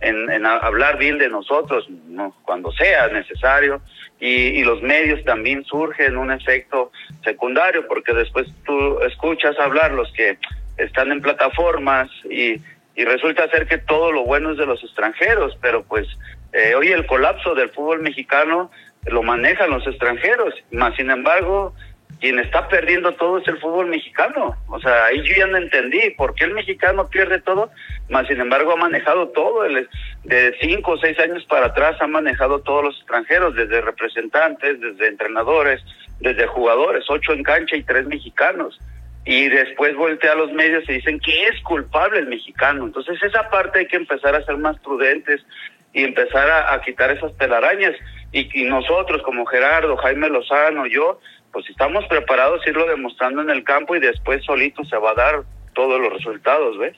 en, 0.00 0.30
en, 0.30 0.46
hablar 0.46 0.98
bien 0.98 1.18
de 1.18 1.28
nosotros, 1.28 1.88
¿no? 2.08 2.34
cuando 2.42 2.70
sea 2.72 3.08
necesario. 3.08 3.80
Y, 4.20 4.62
los 4.64 4.80
medios 4.80 5.22
también 5.24 5.64
surgen 5.64 6.16
un 6.16 6.30
efecto 6.30 6.90
secundario, 7.22 7.86
porque 7.86 8.14
después 8.14 8.46
tú 8.64 9.00
escuchas 9.00 9.58
hablar 9.58 9.92
los 9.92 10.10
que 10.12 10.38
están 10.78 11.12
en 11.12 11.20
plataformas 11.20 12.08
y, 12.24 12.54
y 12.96 13.04
resulta 13.04 13.50
ser 13.50 13.66
que 13.66 13.78
todo 13.78 14.12
lo 14.12 14.24
bueno 14.24 14.52
es 14.52 14.56
de 14.56 14.66
los 14.66 14.82
extranjeros, 14.82 15.58
pero 15.60 15.82
pues 15.82 16.06
eh, 16.52 16.74
hoy 16.74 16.88
el 16.88 17.06
colapso 17.06 17.54
del 17.54 17.70
fútbol 17.70 18.00
mexicano 18.00 18.70
lo 19.06 19.22
manejan 19.22 19.70
los 19.70 19.86
extranjeros, 19.86 20.54
más 20.70 20.94
sin 20.96 21.10
embargo 21.10 21.74
quien 22.20 22.38
está 22.38 22.68
perdiendo 22.68 23.12
todo 23.12 23.36
es 23.38 23.48
el 23.48 23.58
fútbol 23.58 23.88
mexicano. 23.88 24.56
O 24.68 24.80
sea, 24.80 25.04
ahí 25.04 25.22
yo 25.22 25.34
ya 25.36 25.46
no 25.46 25.58
entendí 25.58 26.10
por 26.16 26.34
qué 26.34 26.44
el 26.44 26.54
mexicano 26.54 27.06
pierde 27.08 27.40
todo, 27.40 27.70
más 28.08 28.26
sin 28.26 28.40
embargo 28.40 28.72
ha 28.72 28.76
manejado 28.76 29.28
todo. 29.28 29.64
El, 29.64 29.88
de 30.22 30.56
cinco 30.60 30.92
o 30.92 30.98
seis 30.98 31.18
años 31.18 31.44
para 31.44 31.66
atrás 31.66 32.00
ha 32.00 32.06
manejado 32.06 32.60
todos 32.60 32.84
los 32.84 32.96
extranjeros, 32.96 33.54
desde 33.54 33.82
representantes, 33.82 34.80
desde 34.80 35.08
entrenadores, 35.08 35.82
desde 36.20 36.46
jugadores, 36.46 37.04
ocho 37.08 37.34
en 37.34 37.42
cancha 37.42 37.76
y 37.76 37.82
tres 37.82 38.06
mexicanos. 38.06 38.80
Y 39.26 39.48
después 39.48 39.94
voltea 39.96 40.32
a 40.32 40.36
los 40.36 40.52
medios 40.52 40.84
y 40.88 40.94
dicen 40.94 41.20
que 41.20 41.48
es 41.48 41.60
culpable 41.62 42.20
el 42.20 42.26
mexicano. 42.26 42.86
Entonces 42.86 43.22
esa 43.22 43.50
parte 43.50 43.80
hay 43.80 43.86
que 43.86 43.96
empezar 43.96 44.34
a 44.34 44.44
ser 44.44 44.56
más 44.56 44.78
prudentes 44.80 45.44
y 45.92 46.04
empezar 46.04 46.50
a, 46.50 46.80
quitar 46.80 47.10
esas 47.10 47.36
telarañas. 47.36 47.94
Y, 48.32 48.62
y 48.62 48.64
nosotros 48.64 49.22
como 49.22 49.46
Gerardo, 49.46 49.96
Jaime 49.96 50.28
Lozano, 50.28 50.86
yo, 50.86 51.20
pues 51.54 51.70
estamos 51.70 52.04
preparados 52.06 52.60
a 52.66 52.68
irlo 52.68 52.84
demostrando 52.86 53.40
en 53.40 53.48
el 53.48 53.62
campo 53.62 53.94
y 53.94 54.00
después 54.00 54.44
solito 54.44 54.84
se 54.84 54.96
va 54.96 55.12
a 55.12 55.14
dar 55.14 55.44
todos 55.72 56.00
los 56.00 56.12
resultados, 56.12 56.76
¿ves? 56.76 56.96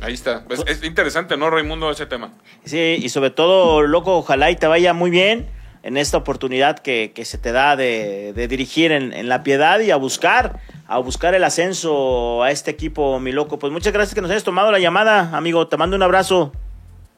Ahí 0.00 0.14
está. 0.14 0.42
Es, 0.48 0.64
es, 0.66 0.82
interesante, 0.82 1.36
¿no, 1.36 1.50
Raimundo, 1.50 1.90
ese 1.90 2.06
tema? 2.06 2.32
Sí, 2.64 2.96
y 2.98 3.10
sobre 3.10 3.28
todo, 3.28 3.82
loco, 3.82 4.16
ojalá 4.16 4.50
y 4.50 4.56
te 4.56 4.66
vaya 4.66 4.94
muy 4.94 5.10
bien 5.10 5.46
en 5.82 5.98
esta 5.98 6.16
oportunidad 6.16 6.78
que, 6.78 7.12
que 7.14 7.26
se 7.26 7.36
te 7.36 7.52
da 7.52 7.76
de, 7.76 8.32
de 8.32 8.48
dirigir 8.48 8.90
en, 8.90 9.12
en, 9.12 9.28
la 9.28 9.42
piedad 9.42 9.78
y 9.80 9.90
a 9.90 9.96
buscar, 9.96 10.56
a 10.88 10.98
buscar 10.98 11.34
el 11.34 11.44
ascenso 11.44 12.42
a 12.42 12.50
este 12.50 12.70
equipo, 12.70 13.20
mi 13.20 13.32
loco. 13.32 13.58
Pues 13.58 13.70
muchas 13.70 13.92
gracias 13.92 14.14
que 14.14 14.22
nos 14.22 14.30
hayas 14.30 14.44
tomado 14.44 14.72
la 14.72 14.78
llamada, 14.78 15.36
amigo. 15.36 15.68
Te 15.68 15.76
mando 15.76 15.94
un 15.94 16.02
abrazo. 16.02 16.52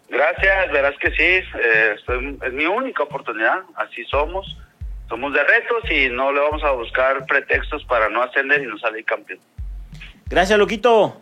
Gracias, 0.08 0.72
verás 0.72 0.96
que 0.98 1.10
sí. 1.12 1.48
Eh, 1.62 1.96
es 2.44 2.52
mi 2.52 2.66
única 2.66 3.04
oportunidad, 3.04 3.60
así 3.76 4.04
somos 4.06 4.56
somos 5.08 5.32
de 5.32 5.42
retos 5.42 5.90
y 5.90 6.08
no 6.10 6.32
le 6.32 6.40
vamos 6.40 6.62
a 6.62 6.72
buscar 6.72 7.24
pretextos 7.26 7.84
para 7.84 8.08
no 8.08 8.22
ascender 8.22 8.62
y 8.62 8.66
no 8.66 8.78
salir 8.78 9.04
campeón. 9.04 9.40
Gracias, 10.26 10.58
Loquito. 10.58 11.20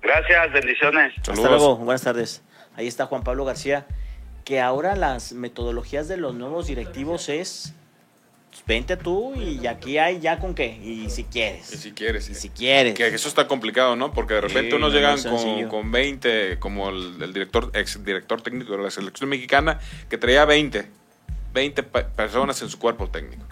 Gracias, 0.00 0.52
bendiciones. 0.52 1.12
Hasta 1.18 1.34
luego, 1.34 1.76
buenas 1.76 2.02
tardes. 2.02 2.42
Ahí 2.76 2.86
está 2.86 3.06
Juan 3.06 3.24
Pablo 3.24 3.44
García, 3.44 3.86
que 4.44 4.60
ahora 4.60 4.94
las 4.94 5.32
metodologías 5.32 6.06
de 6.06 6.16
los 6.16 6.34
nuevos 6.34 6.68
directivos 6.68 7.28
es 7.28 7.74
pues, 8.50 8.62
vente 8.66 8.96
tú 8.96 9.34
y 9.34 9.66
aquí 9.66 9.98
hay 9.98 10.20
ya 10.20 10.38
con 10.38 10.54
qué, 10.54 10.78
y 10.80 11.10
si 11.10 11.24
quieres. 11.24 11.72
Y 11.72 11.76
si 11.78 11.92
quieres. 11.92 12.28
Y 12.28 12.34
si 12.34 12.50
quieres. 12.50 12.94
Que 12.94 13.08
eso 13.08 13.28
está 13.28 13.48
complicado, 13.48 13.96
¿no? 13.96 14.12
Porque 14.12 14.34
de 14.34 14.42
repente 14.42 14.76
unos 14.76 14.92
llegan 14.92 15.20
con, 15.22 15.68
con, 15.68 15.90
20, 15.90 16.58
como 16.60 16.90
el, 16.90 17.20
el, 17.20 17.32
director, 17.32 17.72
ex 17.74 18.04
director 18.04 18.40
técnico 18.42 18.76
de 18.76 18.84
la 18.84 18.90
selección 18.90 19.28
mexicana, 19.28 19.80
que 20.08 20.18
traía 20.18 20.44
20 20.44 21.05
20 21.56 21.82
personas 21.84 22.60
en 22.60 22.68
su 22.68 22.78
cuerpo 22.78 23.08
técnico. 23.08 23.42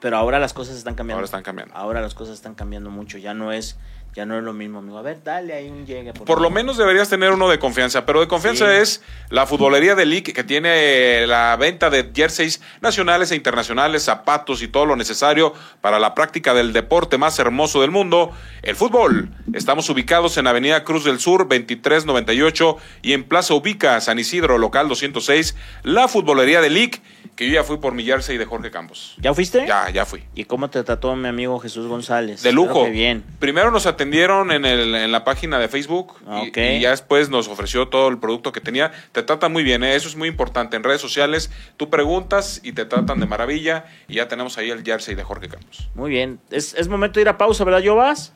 Pero 0.00 0.16
ahora 0.16 0.40
las 0.40 0.52
cosas 0.52 0.76
están 0.76 0.96
cambiando. 0.96 1.18
Ahora 1.18 1.24
están 1.26 1.44
cambiando. 1.44 1.72
Ahora 1.76 2.00
las 2.00 2.14
cosas 2.14 2.34
están 2.34 2.56
cambiando 2.56 2.90
mucho. 2.90 3.16
Ya 3.16 3.32
no 3.32 3.52
es, 3.52 3.78
ya 4.14 4.24
no 4.24 4.38
es 4.38 4.44
lo 4.44 4.52
mismo, 4.52 4.78
amigo. 4.78 4.96
A 4.96 5.02
ver, 5.02 5.22
dale 5.24 5.54
ahí 5.54 5.68
un 5.68 5.84
llegue. 5.86 6.12
Por, 6.12 6.40
lo 6.40 6.48
menos 6.48 6.76
deberías 6.76 7.08
tener 7.08 7.32
uno 7.32 7.48
de 7.48 7.58
confianza, 7.58 8.06
pero 8.06 8.20
de 8.20 8.28
confianza 8.28 8.78
es 8.78 9.02
la 9.28 9.44
futbolería 9.44 9.96
de 9.96 10.06
League 10.06 10.32
que 10.32 10.44
tiene 10.44 11.26
la 11.26 11.56
venta 11.56 11.90
de 11.90 12.12
jerseys 12.14 12.60
nacionales 12.80 13.32
e 13.32 13.34
internacionales, 13.34 14.04
zapatos 14.04 14.62
y 14.62 14.68
todo 14.68 14.86
lo 14.86 14.94
necesario 14.94 15.52
para 15.80 15.98
la 15.98 16.14
práctica 16.14 16.54
del 16.54 16.72
deporte 16.72 17.18
más 17.18 17.38
hermoso 17.40 17.80
del 17.80 17.90
mundo, 17.90 18.30
el 18.62 18.76
fútbol. 18.76 19.30
Estamos 19.52 19.90
ubicados 19.90 20.36
en 20.38 20.46
Avenida 20.46 20.84
Cruz 20.84 21.04
del 21.04 21.18
Sur 21.18 21.48
2398 21.48 22.76
y 23.02 23.14
en 23.14 23.24
Plaza 23.24 23.54
Ubica, 23.54 24.00
San 24.00 24.20
Isidro, 24.20 24.58
local 24.58 24.88
206, 24.88 25.56
la 25.82 26.06
futbolería 26.06 26.60
de 26.60 26.70
League 26.70 27.02
que 27.36 27.48
yo 27.48 27.54
ya 27.54 27.64
fui 27.64 27.78
por 27.78 27.94
mi 27.94 28.04
jersey 28.04 28.38
de 28.38 28.44
Jorge 28.44 28.70
Campos. 28.70 29.14
¿Ya 29.18 29.34
fuiste? 29.34 29.66
Ya, 29.66 29.90
ya 29.90 30.04
fui. 30.06 30.22
¿Y 30.34 30.44
cómo 30.44 30.70
te 30.70 30.82
trató 30.84 31.14
mi 31.16 31.28
amigo 31.28 31.58
Jesús 31.58 31.86
González? 31.86 32.42
De 32.42 32.52
lujo. 32.52 32.88
bien. 32.88 33.24
Primero 33.38 33.70
nos 33.70 33.86
atendieron 33.86 34.52
en, 34.52 34.64
el, 34.64 34.94
en 34.94 35.12
la 35.12 35.24
página 35.24 35.58
de 35.58 35.68
Facebook 35.68 36.14
y, 36.54 36.80
ya 36.80 36.90
después 36.90 37.30
nos 37.30 37.48
ofreció 37.48 37.88
todo 37.88 38.08
el 38.08 38.18
producto 38.18 38.52
que 38.52 38.60
tenía. 38.60 38.92
Te 39.12 39.22
tratan 39.22 39.52
muy 39.52 39.64
bien, 39.64 39.82
¿eh? 39.82 39.94
eso 39.94 40.08
es 40.08 40.16
muy 40.16 40.28
importante. 40.28 40.76
En 40.76 40.84
redes 40.84 41.00
sociales 41.00 41.50
tú 41.76 41.90
preguntas 41.90 42.60
y 42.62 42.72
te 42.72 42.84
tratan 42.84 43.20
de 43.20 43.26
maravilla 43.26 43.86
y 44.08 44.14
ya 44.14 44.28
tenemos 44.28 44.56
ahí 44.58 44.70
el 44.70 44.84
jersey 44.84 45.14
de 45.14 45.24
Jorge 45.24 45.48
Campos. 45.48 45.88
Muy 45.94 46.10
bien. 46.10 46.38
Es, 46.50 46.74
es 46.74 46.88
momento 46.88 47.14
de 47.14 47.22
ir 47.22 47.28
a 47.28 47.38
pausa, 47.38 47.64
¿verdad, 47.64 47.82
Jovas? 47.84 48.32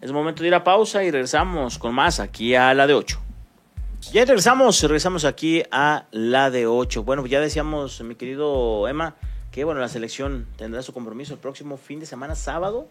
Es 0.00 0.12
momento 0.12 0.42
de 0.42 0.48
ir 0.48 0.54
a 0.54 0.64
pausa 0.64 1.04
y 1.04 1.10
regresamos 1.10 1.78
con 1.78 1.94
más 1.94 2.20
aquí 2.20 2.54
a 2.54 2.72
la 2.74 2.86
de 2.86 2.94
8. 2.94 3.25
Ya 4.12 4.24
regresamos, 4.24 4.80
regresamos 4.82 5.24
aquí 5.24 5.64
a 5.70 6.06
la 6.10 6.50
de 6.50 6.66
8. 6.66 7.02
Bueno, 7.02 7.26
ya 7.26 7.40
decíamos, 7.40 8.00
mi 8.02 8.14
querido 8.14 8.86
Emma, 8.88 9.16
que 9.50 9.64
bueno, 9.64 9.80
la 9.80 9.88
selección 9.88 10.46
tendrá 10.56 10.82
su 10.82 10.92
compromiso 10.92 11.34
el 11.34 11.40
próximo 11.40 11.76
fin 11.76 11.98
de 11.98 12.06
semana, 12.06 12.34
sábado, 12.34 12.88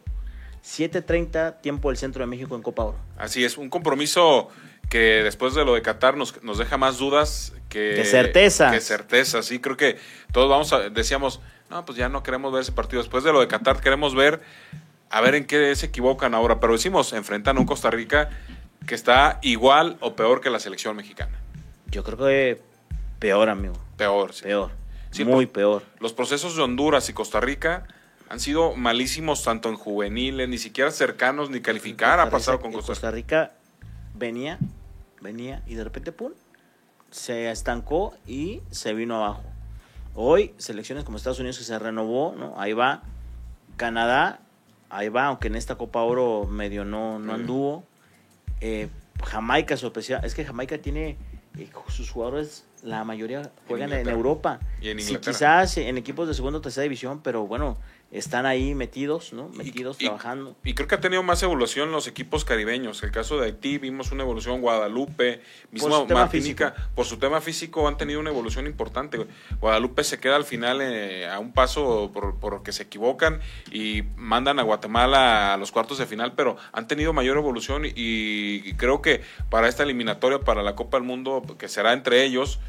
7.30, 0.63 1.61
tiempo 1.61 1.89
del 1.89 1.97
Centro 1.97 2.21
de 2.21 2.27
México 2.27 2.55
en 2.55 2.61
Copa 2.61 2.83
Oro. 2.83 2.97
Así 3.17 3.45
es, 3.45 3.57
un 3.57 3.69
compromiso 3.69 4.49
que 4.89 5.23
después 5.23 5.55
de 5.55 5.63
lo 5.63 5.73
de 5.73 5.81
Qatar 5.81 6.17
nos, 6.17 6.43
nos 6.43 6.57
deja 6.57 6.77
más 6.77 6.97
dudas 6.97 7.53
que, 7.69 7.93
que 7.95 8.05
certeza. 8.05 8.71
Que 8.71 8.81
certeza, 8.81 9.41
sí, 9.41 9.59
creo 9.59 9.77
que 9.77 9.97
todos 10.31 10.49
vamos 10.49 10.73
a, 10.73 10.89
decíamos, 10.89 11.39
no, 11.69 11.85
pues 11.85 11.97
ya 11.97 12.09
no 12.09 12.23
queremos 12.23 12.51
ver 12.51 12.61
ese 12.61 12.71
partido. 12.71 13.01
Después 13.01 13.23
de 13.23 13.31
lo 13.31 13.39
de 13.39 13.47
Qatar, 13.47 13.79
queremos 13.79 14.13
ver, 14.15 14.41
a 15.09 15.21
ver 15.21 15.35
en 15.35 15.45
qué 15.45 15.75
se 15.75 15.87
equivocan 15.87 16.35
ahora. 16.35 16.59
Pero 16.59 16.73
decimos, 16.73 17.13
enfrentan 17.13 17.57
a 17.57 17.59
un 17.61 17.65
Costa 17.65 17.89
Rica 17.89 18.29
que 18.85 18.95
está 18.95 19.39
igual 19.41 19.97
o 20.01 20.15
peor 20.15 20.41
que 20.41 20.49
la 20.49 20.59
selección 20.59 20.95
mexicana. 20.95 21.37
Yo 21.89 22.03
creo 22.03 22.17
que 22.17 22.61
peor, 23.19 23.49
amigo. 23.49 23.75
Peor, 23.97 24.33
sí. 24.33 24.43
Peor. 24.43 24.71
Sí, 25.11 25.23
Muy 25.23 25.45
peor. 25.45 25.83
Los 25.99 26.11
procesos 26.11 26.57
de 26.57 26.61
Honduras 26.61 27.07
y 27.09 27.13
Costa 27.13 27.39
Rica 27.39 27.87
han 28.27 28.39
sido 28.39 28.75
malísimos 28.75 29.43
tanto 29.43 29.69
en 29.69 29.75
juveniles, 29.75 30.49
ni 30.49 30.57
siquiera 30.57 30.91
cercanos 30.91 31.49
ni 31.49 31.61
calificar 31.61 32.19
ha 32.19 32.29
pasado 32.29 32.59
con 32.59 32.71
en 32.71 32.73
Costa 32.73 32.91
Rica. 32.93 32.99
Costa 33.01 33.11
Rica 33.11 33.51
venía, 34.13 34.59
venía 35.21 35.63
y 35.67 35.75
de 35.75 35.83
repente, 35.83 36.11
pum, 36.11 36.33
se 37.11 37.49
estancó 37.49 38.13
y 38.27 38.61
se 38.71 38.93
vino 38.93 39.15
abajo. 39.15 39.43
Hoy, 40.15 40.53
selecciones 40.57 41.03
como 41.03 41.17
Estados 41.17 41.39
Unidos 41.39 41.57
que 41.57 41.63
se 41.63 41.79
renovó, 41.79 42.35
¿no? 42.37 42.59
Ahí 42.59 42.73
va. 42.73 43.03
Canadá, 43.77 44.39
ahí 44.89 45.09
va, 45.09 45.25
aunque 45.25 45.47
en 45.47 45.55
esta 45.55 45.75
Copa 45.75 46.01
Oro 46.01 46.45
medio 46.45 46.83
no, 46.83 47.19
no 47.19 47.33
anduvo. 47.33 47.85
Eh, 48.65 48.89
Jamaica. 49.23 49.75
Es 50.23 50.33
que 50.33 50.43
Jamaica 50.43 50.79
tiene 50.79 51.17
eh, 51.57 51.69
sus 51.89 52.09
jugadores, 52.09 52.65
la 52.81 53.03
mayoría 53.03 53.51
juegan 53.67 53.93
en. 53.93 54.09
Europa. 54.09 54.59
Y 54.81 54.89
en 54.89 54.99
Sí, 54.99 55.17
quizás 55.17 55.77
en 55.77 55.97
equipos 55.97 56.27
de 56.27 56.33
segunda 56.33 56.57
o 56.57 56.61
tercera 56.61 56.81
división, 56.83 57.21
pero 57.21 57.45
bueno, 57.45 57.77
están 58.17 58.45
ahí 58.45 58.75
metidos, 58.75 59.33
¿no? 59.33 59.49
Metidos, 59.49 59.97
y- 59.99 60.05
trabajando. 60.05 60.55
Y 60.63 60.73
creo 60.73 60.87
que 60.87 60.95
ha 60.95 61.01
tenido 61.01 61.23
más 61.23 61.43
evolución 61.43 61.91
los 61.91 62.07
equipos 62.07 62.45
caribeños. 62.45 63.03
El 63.03 63.11
caso 63.11 63.37
de 63.39 63.47
Haití 63.47 63.77
vimos 63.77 64.11
una 64.11 64.23
evolución, 64.23 64.61
Guadalupe, 64.61 65.41
mismo 65.71 66.05
Martinica, 66.07 66.73
por 66.95 67.05
su 67.05 67.17
tema 67.17 67.41
físico 67.41 67.87
han 67.87 67.97
tenido 67.97 68.19
una 68.19 68.29
evolución 68.29 68.67
importante. 68.67 69.25
Guadalupe 69.59 70.03
se 70.03 70.19
queda 70.19 70.35
al 70.35 70.45
final 70.45 70.79
eh, 70.81 71.27
a 71.27 71.39
un 71.39 71.51
paso 71.53 72.11
por, 72.13 72.39
por 72.39 72.63
que 72.63 72.71
se 72.71 72.83
equivocan 72.83 73.39
y 73.71 74.03
mandan 74.15 74.59
a 74.59 74.63
Guatemala 74.63 75.53
a 75.53 75.57
los 75.57 75.71
cuartos 75.71 75.97
de 75.97 76.05
final, 76.05 76.33
pero 76.35 76.57
han 76.71 76.87
tenido 76.87 77.13
mayor 77.13 77.37
evolución 77.37 77.85
y, 77.85 77.91
y 77.95 78.73
creo 78.75 79.01
que 79.01 79.21
para 79.49 79.67
esta 79.67 79.83
eliminatoria, 79.83 80.39
para 80.39 80.63
la 80.63 80.75
Copa 80.75 80.97
del 80.97 81.05
Mundo, 81.05 81.43
que 81.57 81.67
será 81.67 81.93
entre 81.93 82.23
ellos, 82.23 82.59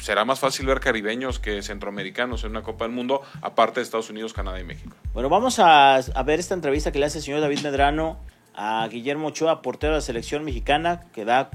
será 0.00 0.24
más 0.24 0.40
fácil 0.40 0.66
ver 0.66 0.80
caribeños 0.80 1.38
que 1.38 1.62
centroamericanos 1.62 2.44
en 2.44 2.50
una 2.50 2.62
Copa 2.62 2.84
del 2.84 2.92
Mundo, 2.92 3.22
aparte 3.42 3.80
de 3.80 3.84
Estados 3.84 4.10
Unidos, 4.10 4.32
Canadá 4.32 4.60
y 4.60 4.64
México. 4.64 4.96
Bueno, 5.12 5.28
vamos 5.28 5.58
a, 5.58 5.96
a 5.96 6.22
ver 6.22 6.40
esta 6.40 6.54
entrevista 6.54 6.92
que 6.92 6.98
le 6.98 7.06
hace 7.06 7.18
el 7.18 7.24
señor 7.24 7.40
David 7.40 7.60
Medrano 7.60 8.18
a 8.54 8.86
Guillermo 8.88 9.28
Ochoa, 9.28 9.62
portero 9.62 9.92
de 9.92 9.98
la 9.98 10.02
selección 10.02 10.44
mexicana, 10.44 11.04
que 11.12 11.24
da... 11.24 11.50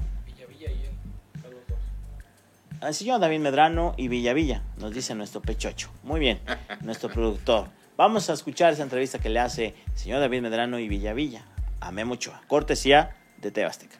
Al 2.80 2.94
señor 2.94 3.20
David 3.20 3.40
Medrano 3.40 3.94
y 3.96 4.08
Villavilla, 4.08 4.62
nos 4.76 4.92
dice 4.92 5.14
nuestro 5.14 5.40
pechocho. 5.40 5.90
Muy 6.02 6.20
bien, 6.20 6.40
nuestro 6.82 7.08
productor. 7.08 7.68
Vamos 7.96 8.28
a 8.28 8.34
escuchar 8.34 8.74
esa 8.74 8.82
entrevista 8.82 9.18
que 9.18 9.30
le 9.30 9.40
hace 9.40 9.74
el 9.86 9.98
señor 9.98 10.20
David 10.20 10.42
Medrano 10.42 10.78
y 10.78 10.86
Villavilla 10.86 11.44
a 11.80 11.90
Memo 11.90 12.14
Ochoa, 12.14 12.42
cortesía 12.46 13.16
de 13.38 13.50
Tebasteca. 13.50 13.96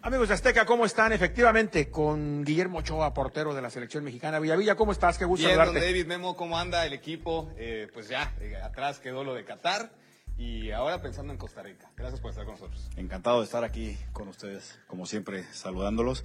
Amigos 0.00 0.28
de 0.28 0.34
Azteca, 0.34 0.64
¿cómo 0.64 0.84
están? 0.86 1.12
Efectivamente, 1.12 1.90
con 1.90 2.44
Guillermo 2.44 2.78
Ochoa, 2.78 3.12
portero 3.12 3.52
de 3.54 3.60
la 3.60 3.68
selección 3.68 4.04
mexicana. 4.04 4.38
Villavilla, 4.38 4.76
¿cómo 4.76 4.92
estás? 4.92 5.18
Qué 5.18 5.24
gusto 5.24 5.46
Bien, 5.46 5.58
don. 5.58 5.74
David 5.74 6.06
Memo, 6.06 6.36
¿cómo 6.36 6.56
anda 6.56 6.86
el 6.86 6.92
equipo? 6.92 7.50
Eh, 7.56 7.88
pues 7.92 8.08
ya, 8.08 8.32
eh, 8.40 8.54
atrás 8.62 9.00
quedó 9.00 9.24
lo 9.24 9.34
de 9.34 9.44
Qatar 9.44 9.90
y 10.38 10.70
ahora 10.70 11.02
pensando 11.02 11.32
en 11.32 11.38
Costa 11.38 11.62
Rica. 11.62 11.90
Gracias 11.96 12.20
por 12.20 12.30
estar 12.30 12.44
con 12.46 12.54
nosotros. 12.54 12.88
Encantado 12.96 13.40
de 13.40 13.44
estar 13.44 13.64
aquí 13.64 13.98
con 14.12 14.28
ustedes, 14.28 14.78
como 14.86 15.04
siempre, 15.04 15.44
saludándolos. 15.52 16.24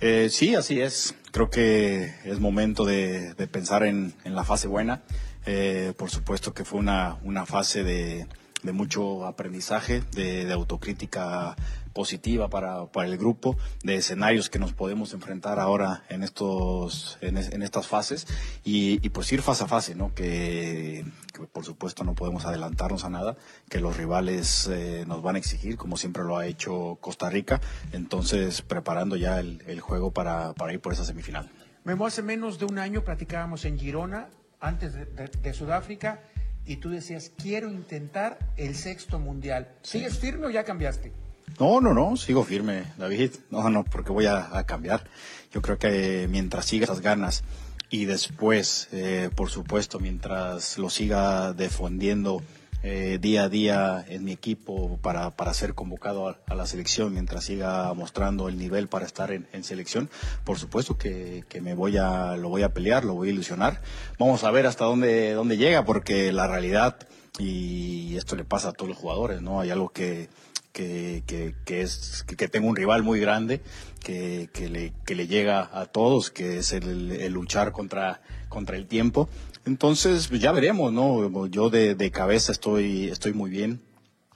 Eh, 0.00 0.28
sí, 0.28 0.56
así 0.56 0.80
es. 0.80 1.14
Creo 1.30 1.48
que 1.48 2.12
es 2.24 2.40
momento 2.40 2.84
de, 2.84 3.34
de 3.34 3.46
pensar 3.46 3.84
en, 3.84 4.14
en 4.24 4.34
la 4.34 4.42
fase 4.44 4.66
buena. 4.66 5.02
Eh, 5.46 5.94
por 5.96 6.10
supuesto 6.10 6.52
que 6.52 6.64
fue 6.64 6.80
una, 6.80 7.18
una 7.22 7.46
fase 7.46 7.84
de, 7.84 8.26
de 8.64 8.72
mucho 8.72 9.24
aprendizaje, 9.26 10.02
de, 10.12 10.44
de 10.44 10.52
autocrítica 10.52 11.54
positiva 11.92 12.48
para, 12.48 12.86
para 12.86 13.08
el 13.08 13.16
grupo, 13.18 13.56
de 13.82 13.96
escenarios 13.96 14.48
que 14.50 14.58
nos 14.58 14.72
podemos 14.72 15.12
enfrentar 15.14 15.58
ahora 15.58 16.02
en 16.08 16.22
estos 16.22 17.18
en, 17.20 17.36
es- 17.36 17.52
en 17.52 17.62
estas 17.62 17.86
fases 17.86 18.26
y, 18.64 19.04
y 19.04 19.08
pues 19.10 19.30
ir 19.32 19.42
fase 19.42 19.64
a 19.64 19.66
fase, 19.68 19.94
¿no? 19.94 20.14
Que, 20.14 21.04
que 21.32 21.42
por 21.46 21.64
supuesto 21.64 22.04
no 22.04 22.14
podemos 22.14 22.44
adelantarnos 22.46 23.04
a 23.04 23.10
nada, 23.10 23.36
que 23.68 23.80
los 23.80 23.96
rivales 23.96 24.68
eh, 24.72 25.04
nos 25.06 25.22
van 25.22 25.36
a 25.36 25.38
exigir, 25.38 25.76
como 25.76 25.96
siempre 25.96 26.22
lo 26.24 26.36
ha 26.38 26.46
hecho 26.46 26.98
Costa 27.00 27.30
Rica, 27.30 27.60
entonces 27.92 28.62
preparando 28.62 29.16
ya 29.16 29.38
el, 29.40 29.62
el 29.66 29.80
juego 29.80 30.10
para, 30.12 30.52
para 30.54 30.72
ir 30.72 30.80
por 30.80 30.92
esa 30.92 31.04
semifinal. 31.04 31.50
Memo, 31.84 32.06
hace 32.06 32.22
menos 32.22 32.58
de 32.58 32.64
un 32.66 32.78
año 32.78 33.02
platicábamos 33.04 33.64
en 33.64 33.78
Girona, 33.78 34.28
antes 34.60 34.94
de, 34.94 35.04
de- 35.06 35.28
de 35.28 35.52
Sudáfrica, 35.52 36.20
y 36.64 36.76
tú 36.76 36.90
decías, 36.90 37.32
quiero 37.36 37.68
intentar 37.72 38.38
el 38.56 38.76
sexto 38.76 39.18
mundial. 39.18 39.68
¿Sigues 39.82 40.16
firme 40.20 40.46
o 40.46 40.50
ya 40.50 40.62
cambiaste? 40.62 41.10
No, 41.58 41.80
no, 41.80 41.94
no, 41.94 42.16
sigo 42.16 42.44
firme, 42.44 42.84
David. 42.96 43.32
No, 43.50 43.68
no, 43.70 43.84
porque 43.84 44.12
voy 44.12 44.26
a, 44.26 44.64
cambiar. 44.64 45.04
Yo 45.52 45.60
creo 45.62 45.78
que 45.78 46.26
mientras 46.30 46.66
siga 46.66 46.84
esas 46.84 47.00
ganas 47.00 47.44
y 47.90 48.06
después, 48.06 48.88
eh, 48.92 49.30
por 49.34 49.50
supuesto, 49.50 50.00
mientras 50.00 50.78
lo 50.78 50.88
siga 50.88 51.52
defendiendo 51.52 52.42
eh, 52.82 53.18
día 53.20 53.44
a 53.44 53.48
día 53.48 54.04
en 54.08 54.24
mi 54.24 54.32
equipo 54.32 54.98
para, 55.02 55.30
para 55.30 55.54
ser 55.54 55.74
convocado 55.74 56.28
a, 56.28 56.54
la 56.54 56.66
selección, 56.66 57.12
mientras 57.12 57.44
siga 57.44 57.92
mostrando 57.94 58.48
el 58.48 58.58
nivel 58.58 58.88
para 58.88 59.06
estar 59.06 59.30
en, 59.30 59.46
en 59.52 59.62
selección, 59.62 60.10
por 60.42 60.58
supuesto 60.58 60.98
que, 60.98 61.44
que 61.48 61.60
me 61.60 61.74
voy 61.74 61.96
a, 61.98 62.36
lo 62.36 62.48
voy 62.48 62.62
a 62.62 62.72
pelear, 62.72 63.04
lo 63.04 63.14
voy 63.14 63.28
a 63.28 63.32
ilusionar. 63.32 63.80
Vamos 64.18 64.42
a 64.42 64.50
ver 64.50 64.66
hasta 64.66 64.84
dónde, 64.84 65.32
dónde 65.34 65.58
llega, 65.58 65.84
porque 65.84 66.32
la 66.32 66.48
realidad, 66.48 66.96
y 67.38 68.16
esto 68.16 68.34
le 68.34 68.44
pasa 68.44 68.70
a 68.70 68.72
todos 68.72 68.88
los 68.88 68.98
jugadores, 68.98 69.42
¿no? 69.42 69.60
Hay 69.60 69.70
algo 69.70 69.90
que, 69.90 70.28
que, 70.72 71.22
que, 71.26 71.54
que 71.64 71.82
es 71.82 72.24
que, 72.26 72.48
tengo 72.48 72.68
un 72.68 72.76
rival 72.76 73.02
muy 73.02 73.20
grande 73.20 73.60
que, 74.00 74.48
le, 74.70 74.92
que 75.04 75.14
le 75.14 75.26
llega 75.26 75.70
a 75.72 75.86
todos, 75.86 76.30
que 76.30 76.58
es 76.58 76.72
el, 76.72 77.12
el 77.12 77.32
luchar 77.32 77.72
contra, 77.72 78.22
contra 78.48 78.76
el 78.76 78.86
tiempo. 78.86 79.28
Entonces, 79.64 80.28
pues, 80.28 80.40
ya 80.40 80.52
veremos, 80.52 80.92
¿no? 80.92 81.46
Yo 81.46 81.70
de, 81.70 81.94
de 81.94 82.10
cabeza 82.10 82.52
estoy, 82.52 83.08
estoy 83.08 83.32
muy 83.32 83.50
bien. 83.50 83.80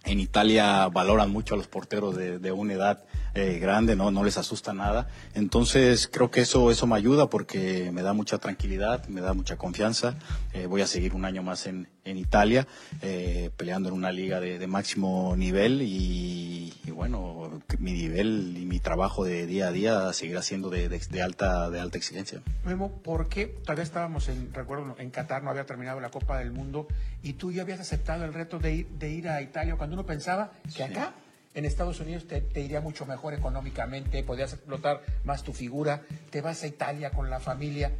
En 0.04 0.20
Italia 0.20 0.88
valoran 0.88 1.30
mucho 1.30 1.54
a 1.54 1.56
los 1.56 1.66
porteros 1.66 2.14
de, 2.14 2.38
de 2.38 2.52
una 2.52 2.74
edad 2.74 3.04
eh, 3.36 3.58
grande, 3.60 3.94
¿no? 3.96 4.10
no 4.10 4.24
les 4.24 4.38
asusta 4.38 4.72
nada. 4.72 5.08
Entonces 5.34 6.08
creo 6.12 6.30
que 6.30 6.40
eso, 6.40 6.70
eso 6.70 6.86
me 6.86 6.96
ayuda 6.96 7.28
porque 7.28 7.90
me 7.92 8.02
da 8.02 8.14
mucha 8.14 8.38
tranquilidad, 8.38 9.06
me 9.08 9.20
da 9.20 9.34
mucha 9.34 9.56
confianza. 9.56 10.14
Eh, 10.54 10.66
voy 10.66 10.80
a 10.80 10.86
seguir 10.86 11.14
un 11.14 11.24
año 11.26 11.42
más 11.42 11.66
en, 11.66 11.86
en 12.04 12.16
Italia, 12.16 12.66
eh, 13.02 13.50
peleando 13.56 13.90
en 13.90 13.94
una 13.94 14.10
liga 14.10 14.40
de, 14.40 14.58
de 14.58 14.66
máximo 14.66 15.34
nivel 15.36 15.82
y, 15.82 16.72
y 16.86 16.90
bueno, 16.92 17.60
mi 17.78 17.92
nivel 17.92 18.56
y 18.56 18.64
mi 18.64 18.80
trabajo 18.80 19.24
de 19.24 19.46
día 19.46 19.68
a 19.68 19.72
día 19.72 20.12
seguirá 20.14 20.40
siendo 20.40 20.70
de, 20.70 20.88
de- 20.88 20.96
de 21.10 21.22
alta, 21.22 21.68
de 21.70 21.78
alta 21.78 21.98
exigencia. 21.98 22.40
Memo, 22.64 22.90
¿por 23.02 23.28
qué 23.28 23.46
todavía 23.46 23.84
estábamos 23.84 24.28
en, 24.28 24.52
recuerdo, 24.54 24.96
en 24.98 25.10
Qatar, 25.10 25.42
no 25.42 25.50
había 25.50 25.66
terminado 25.66 26.00
la 26.00 26.10
Copa 26.10 26.38
del 26.38 26.52
Mundo, 26.52 26.88
y 27.22 27.34
tú 27.34 27.52
ya 27.52 27.62
habías 27.62 27.80
aceptado 27.80 28.24
el 28.24 28.32
reto 28.32 28.58
de 28.58 28.74
ir, 28.76 28.86
de 28.98 29.10
ir 29.10 29.28
a 29.28 29.42
Italia 29.42 29.76
cuando 29.76 29.94
uno 29.94 30.06
pensaba 30.06 30.52
que 30.74 30.82
acá, 30.84 31.12
en 31.56 31.64
Estados 31.64 31.98
Unidos, 31.98 32.28
te, 32.28 32.40
te 32.42 32.60
iría 32.60 32.80
mucho 32.80 33.04
mejor 33.06 33.34
económicamente, 33.34 34.22
podías 34.22 34.52
explotar 34.52 35.02
más 35.24 35.42
tu 35.42 35.52
figura, 35.52 36.02
te 36.30 36.40
vas 36.40 36.62
a 36.62 36.66
Italia 36.68 37.10
con 37.10 37.28
la 37.30 37.40
familia. 37.40 37.90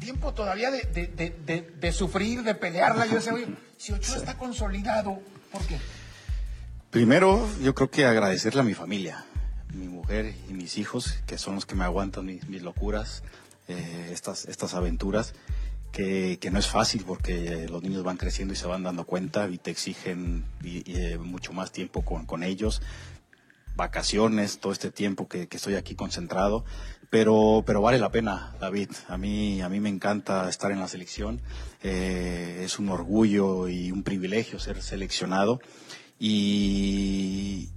Tiempo 0.00 0.32
todavía 0.34 0.70
de, 0.72 0.82
de, 0.84 1.06
de, 1.06 1.30
de- 1.46 1.70
de 1.78 1.92
sufrir, 1.92 2.42
de 2.42 2.54
pelearla. 2.54 3.06
Yo 3.06 3.16
decía, 3.16 3.34
oye, 3.34 3.46
si 3.76 3.92
Ochoa 3.92 4.16
está 4.16 4.36
consolidado, 4.38 5.20
¿por 5.52 5.62
qué? 5.66 5.78
Primero, 6.90 7.46
yo 7.62 7.74
creo 7.74 7.90
que 7.90 8.06
agradecerle 8.06 8.60
a 8.62 8.64
mi 8.64 8.74
familia, 8.74 9.24
mi 9.74 9.88
mujer 9.88 10.34
y 10.48 10.54
mis 10.54 10.78
hijos, 10.78 11.18
que 11.26 11.36
son 11.36 11.54
los 11.56 11.66
que 11.66 11.74
me 11.74 11.84
aguantan 11.84 12.24
mis, 12.26 12.48
mis 12.48 12.62
locuras, 12.62 13.22
eh, 13.68 14.08
estas, 14.12 14.46
estas 14.46 14.72
aventuras, 14.74 15.34
que, 15.92 16.38
no 16.50 16.58
es 16.58 16.66
fácil 16.66 17.04
porque 17.06 17.66
los 17.68 17.82
niños 17.82 18.02
van 18.04 18.16
creciendo 18.16 18.54
y 18.54 18.56
se 18.56 18.66
van 18.66 18.82
dando 18.82 19.04
cuenta 19.04 19.48
y 19.48 19.58
te 19.58 19.70
exigen 19.70 20.44
eh, 20.64 21.18
mucho 21.18 21.52
más 21.52 21.72
tiempo 21.72 22.04
con, 22.04 22.26
con 22.26 22.42
ellos, 22.42 22.82
vacaciones, 23.76 24.58
todo 24.58 24.72
este 24.72 24.90
tiempo 24.90 25.28
que, 25.28 25.48
que 25.48 25.56
estoy 25.56 25.74
aquí 25.74 25.94
concentrado, 25.94 26.64
pero, 27.10 27.62
pero 27.66 27.80
vale 27.80 27.98
la 27.98 28.10
pena, 28.10 28.54
David. 28.60 28.90
A 29.08 29.16
mí, 29.16 29.62
a 29.62 29.68
mí 29.68 29.80
me 29.80 29.88
encanta 29.88 30.48
estar 30.48 30.70
en 30.72 30.80
la 30.80 30.88
selección, 30.88 31.40
eh, 31.82 32.62
es 32.64 32.78
un 32.78 32.90
orgullo 32.90 33.68
y 33.68 33.90
un 33.90 34.02
privilegio 34.02 34.58
ser 34.58 34.82
seleccionado. 34.82 35.60
Y, 36.18 37.70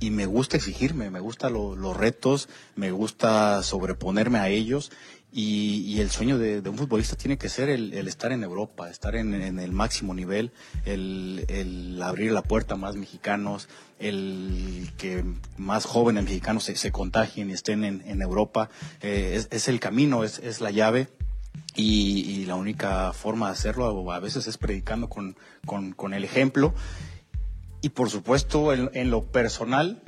y 0.00 0.10
me 0.10 0.26
gusta 0.26 0.56
exigirme, 0.56 1.10
me 1.10 1.20
gustan 1.20 1.52
los 1.52 1.96
retos, 1.96 2.48
me 2.74 2.90
gusta 2.90 3.62
sobreponerme 3.62 4.38
a 4.38 4.48
ellos 4.48 4.90
y, 5.30 5.80
y 5.80 6.00
el 6.00 6.10
sueño 6.10 6.38
de, 6.38 6.66
un 6.68 6.78
futbolista 6.78 7.14
tiene 7.14 7.36
que 7.36 7.48
ser 7.48 7.68
el, 7.68 7.92
estar 8.08 8.32
en 8.32 8.42
Europa, 8.42 8.88
estar 8.88 9.14
en, 9.14 9.34
el 9.34 9.72
máximo 9.72 10.14
nivel, 10.14 10.52
el, 10.86 12.00
abrir 12.02 12.32
la 12.32 12.42
puerta 12.42 12.74
a 12.74 12.76
más 12.78 12.96
mexicanos, 12.96 13.68
el 13.98 14.90
que 14.96 15.24
más 15.58 15.84
jóvenes 15.84 16.24
mexicanos 16.24 16.64
se, 16.64 16.76
se 16.76 16.92
contagien 16.92 17.50
y 17.50 17.52
estén 17.52 17.84
en, 17.84 18.22
Europa. 18.22 18.70
Eh, 19.02 19.44
es, 19.50 19.68
el 19.68 19.80
camino, 19.80 20.24
es, 20.24 20.60
la 20.60 20.70
llave 20.70 21.08
y, 21.74 22.46
la 22.46 22.54
única 22.54 23.12
forma 23.12 23.46
de 23.46 23.52
hacerlo 23.52 24.10
a 24.10 24.20
veces 24.20 24.46
es 24.46 24.56
predicando 24.56 25.08
con, 25.10 26.14
el 26.14 26.24
ejemplo. 26.24 26.72
Y 27.82 27.90
por 27.90 28.08
supuesto, 28.08 28.72
en, 28.72 29.10
lo 29.10 29.24
personal, 29.26 30.02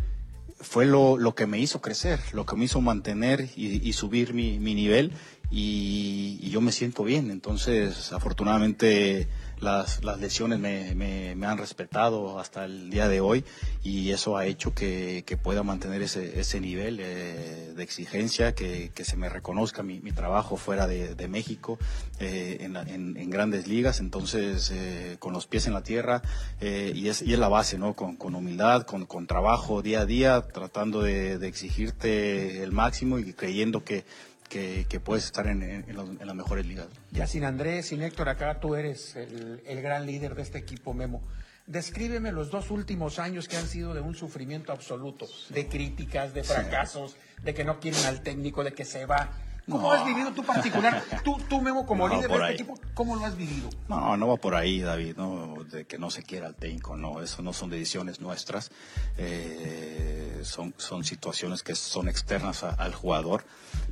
fue 0.61 0.86
lo, 0.86 1.16
lo, 1.16 1.34
que 1.34 1.46
me 1.46 1.58
hizo 1.58 1.80
crecer, 1.80 2.20
lo 2.32 2.46
que 2.46 2.56
me 2.56 2.66
hizo 2.66 2.80
mantener 2.80 3.48
y, 3.56 3.92
subir 3.92 4.34
mi, 4.34 4.58
mi 4.58 4.74
nivel 4.74 5.12
y, 5.50 6.48
yo 6.50 6.61
me 6.61 6.72
siento 6.72 7.04
bien. 7.04 7.30
Entonces, 7.30 8.12
afortunadamente, 8.12 9.28
las, 9.61 10.02
las 10.04 10.18
lesiones 10.18 10.58
me, 10.58 10.94
me, 10.94 11.46
han 11.46 11.58
respetado 11.58 12.38
hasta 12.38 12.64
el 12.64 12.90
día 12.90 13.08
de 13.08 13.20
hoy 13.20 13.44
y 13.82 14.11
eso 14.11 14.36
ha 14.36 14.46
hecho 14.46 14.74
que, 14.74 15.24
que 15.26 15.36
pueda 15.36 15.62
mantener 15.62 16.02
ese, 16.02 16.40
ese 16.40 16.61
nivel 16.61 16.98
eh, 17.00 17.72
de 17.74 17.82
exigencia, 17.82 18.54
que, 18.54 18.90
que, 18.94 19.04
se 19.04 19.16
me 19.16 19.28
reconozca 19.28 19.82
mi, 19.82 20.00
mi 20.00 20.12
trabajo 20.12 20.56
fuera 20.56 20.86
de, 20.86 21.14
de 21.14 21.28
México 21.28 21.78
eh, 22.18 22.58
en, 22.61 22.76
en, 22.76 23.16
en, 23.16 23.30
grandes 23.30 23.66
ligas. 23.66 24.00
Entonces, 24.00 24.70
eh, 24.72 25.16
con 25.18 25.32
los 25.32 25.46
pies 25.46 25.66
en 25.66 25.74
la 25.74 25.82
tierra 25.82 26.22
y, 26.61 27.08
es, 27.08 27.22
y 27.22 27.32
es 27.32 27.38
la 27.38 27.48
base, 27.48 27.78
¿no? 27.78 27.94
Con, 27.94 28.16
con 28.16 28.34
humildad, 28.34 28.82
con, 28.82 29.06
con 29.06 29.26
trabajo 29.26 29.82
día 29.82 30.00
a 30.00 30.06
día, 30.06 30.42
tratando 30.52 31.02
de, 31.02 31.38
de 31.38 31.48
exigirte 31.48 32.62
el 32.62 32.72
máximo 32.72 33.18
y 33.18 33.32
creyendo 33.32 33.84
que 33.84 34.04
que, 34.51 35.01
puedes 35.03 35.24
estar 35.24 35.46
en, 35.46 35.62
en, 35.62 36.26
las 36.26 36.34
mejores 36.34 36.66
ligas. 36.66 36.88
Ya 37.12 37.26
sin 37.26 37.44
Andrés, 37.44 37.86
sin 37.86 38.03
Héctor, 38.03 38.28
acá 38.28 38.61
tú 38.61 38.74
eres 38.74 39.16
el, 39.16 39.62
el 39.64 39.80
gran 39.80 40.05
líder 40.05 40.34
de 40.34 40.42
este 40.42 40.59
equipo, 40.59 40.92
Memo. 40.92 41.22
Descríbeme 41.66 42.32
los 42.32 42.51
dos 42.51 42.72
últimos 42.72 43.20
años 43.20 43.46
que 43.46 43.57
han 43.57 43.66
sido 43.68 43.94
de 43.94 44.01
un 44.01 44.16
sufrimiento 44.16 44.72
absoluto, 44.72 45.28
de 45.51 45.68
críticas, 45.68 46.34
de 46.34 46.42
fracasos, 46.42 47.16
de 47.42 47.55
que 47.55 47.64
no 47.64 47.78
quieren 47.78 48.05
al 48.07 48.22
técnico, 48.22 48.64
de 48.64 48.72
que 48.72 48.84
se 48.84 49.07
va. 49.07 49.30
¿Cómo 49.70 49.92
has 49.92 50.04
vivido 50.04 50.32
tú 50.32 50.42
particular? 50.42 51.02
Tú, 51.24 51.38
tú 51.48 51.60
Memo, 51.60 51.86
como 51.86 52.08
líder 52.10 52.28
de 52.28 52.36
este 52.36 52.52
equipo, 52.52 52.74
¿cómo 52.94 53.16
lo 53.16 53.24
has 53.24 53.36
vivido? 53.36 53.70
No, 53.88 54.16
no 54.16 54.28
va 54.28 54.36
por 54.36 54.54
ahí, 54.54 54.80
David, 54.80 55.16
no, 55.16 55.64
de 55.70 55.84
que 55.84 55.98
no 55.98 56.10
se 56.10 56.22
quiera 56.22 56.48
al 56.48 56.54
técnico, 56.54 56.96
no, 56.96 57.22
eso 57.22 57.42
no 57.42 57.52
son 57.52 57.70
decisiones 57.70 58.20
nuestras, 58.20 58.70
eh, 59.16 60.40
son, 60.42 60.74
son 60.76 61.04
situaciones 61.04 61.62
que 61.62 61.74
son 61.74 62.08
externas 62.08 62.64
al 62.64 62.94
jugador. 62.94 63.44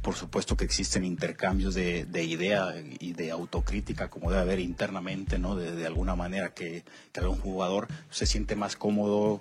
Por 0.02 0.14
supuesto 0.14 0.56
que 0.56 0.64
existen 0.64 1.04
intercambios 1.04 1.74
de, 1.74 2.04
de, 2.04 2.24
idea 2.24 2.74
y 2.98 3.12
de 3.12 3.30
autocrítica, 3.30 4.08
como 4.08 4.30
debe 4.30 4.42
haber 4.42 4.60
internamente, 4.60 5.38
¿no? 5.38 5.54
De, 5.54 5.72
de 5.72 5.86
alguna 5.86 6.16
manera 6.16 6.54
que, 6.54 6.84
que 7.12 7.20
algún 7.20 7.38
jugador 7.38 7.88
se 8.10 8.26
siente 8.26 8.56
más 8.56 8.76
cómodo 8.76 9.40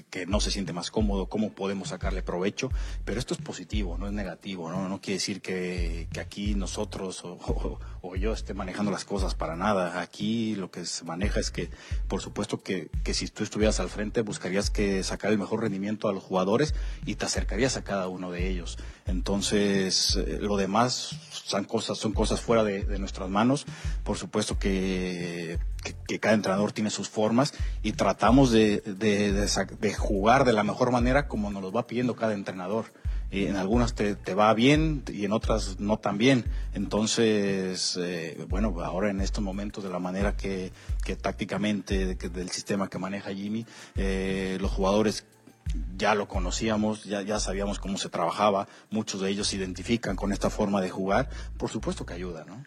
que, 0.00 0.26
no 0.26 0.40
se 0.40 0.50
siente 0.50 0.72
más 0.72 0.90
cómodo, 0.90 1.26
cómo 1.26 1.52
podemos 1.52 1.88
sacarle 1.88 2.22
provecho, 2.22 2.70
pero 3.04 3.18
esto 3.18 3.34
es 3.34 3.40
positivo, 3.40 3.98
no 3.98 4.06
es 4.06 4.12
negativo, 4.12 4.70
no, 4.70 4.88
no 4.88 5.00
quiere 5.00 5.18
decir 5.18 5.42
que, 5.42 6.08
aquí 6.18 6.54
nosotros 6.54 7.24
o, 7.24 7.78
o, 8.00 8.16
yo 8.16 8.32
esté 8.32 8.54
manejando 8.54 8.90
las 8.90 9.04
cosas 9.04 9.34
para 9.34 9.56
nada. 9.56 10.00
Aquí 10.00 10.54
lo 10.54 10.70
que 10.70 10.86
se 10.86 11.04
maneja 11.04 11.40
es 11.40 11.50
que, 11.50 11.70
por 12.08 12.22
supuesto 12.22 12.62
que, 12.62 12.88
que 13.04 13.12
si 13.12 13.28
tú 13.28 13.42
estuvieras 13.42 13.80
al 13.80 13.90
frente, 13.90 14.22
buscarías 14.22 14.70
que 14.70 15.02
sacar 15.02 15.32
el 15.32 15.38
mejor 15.38 15.60
rendimiento 15.60 16.08
a 16.08 16.12
los 16.12 16.22
jugadores 16.22 16.74
y 17.04 17.16
te 17.16 17.26
acercarías 17.26 17.76
a 17.76 17.84
cada 17.84 18.08
uno 18.08 18.30
de 18.30 18.48
ellos. 18.48 18.78
Entonces, 19.06 20.16
eh, 20.16 20.38
lo 20.40 20.56
demás 20.56 21.16
son 21.30 21.64
cosas, 21.64 21.98
son 21.98 22.12
cosas 22.12 22.40
fuera 22.40 22.64
de, 22.64 22.84
de 22.84 22.98
nuestras 22.98 23.28
manos. 23.28 23.66
Por 24.04 24.16
supuesto 24.16 24.58
que 24.58 25.58
que, 25.82 26.18
cada 26.18 26.34
entrenador 26.34 26.72
tiene 26.72 26.90
sus 26.90 27.08
formas 27.08 27.54
y 27.82 27.92
tratamos 27.92 28.50
de, 28.50 28.82
jugar 29.98 30.44
de 30.44 30.52
la 30.52 30.62
mejor 30.62 30.90
manera 30.90 31.28
como 31.28 31.50
nos 31.50 31.62
lo 31.62 31.72
va 31.72 31.86
pidiendo 31.86 32.16
cada 32.16 32.34
entrenador. 32.34 32.86
Y 33.30 33.46
en 33.46 33.56
algunas 33.56 33.94
te, 33.94 34.34
va 34.34 34.52
bien 34.52 35.04
y 35.10 35.24
en 35.24 35.32
otras 35.32 35.80
no 35.80 35.98
tan 35.98 36.18
bien. 36.18 36.44
Entonces, 36.74 37.98
eh, 37.98 38.44
bueno, 38.48 38.78
ahora 38.82 39.10
en 39.10 39.22
estos 39.22 39.42
momentos 39.42 39.82
de 39.82 39.88
la 39.88 39.98
manera 39.98 40.36
que, 40.36 40.70
que 41.02 41.16
tácticamente, 41.16 42.14
del 42.14 42.50
sistema 42.50 42.88
que 42.88 42.98
maneja 42.98 43.32
Jimmy, 43.32 43.64
eh, 43.96 44.58
los 44.60 44.70
jugadores 44.70 45.24
ya 45.96 46.14
lo 46.14 46.28
conocíamos, 46.28 47.04
ya, 47.04 47.22
ya 47.22 47.40
sabíamos 47.40 47.78
cómo 47.78 47.96
se 47.96 48.08
trabajaba, 48.08 48.68
muchos 48.90 49.20
de 49.20 49.30
ellos 49.30 49.48
se 49.48 49.56
identifican 49.56 50.16
con 50.16 50.32
esta 50.32 50.50
forma 50.50 50.80
de 50.80 50.90
jugar, 50.90 51.30
por 51.56 51.70
supuesto 51.70 52.04
que 52.04 52.14
ayuda, 52.14 52.44
¿no? 52.44 52.62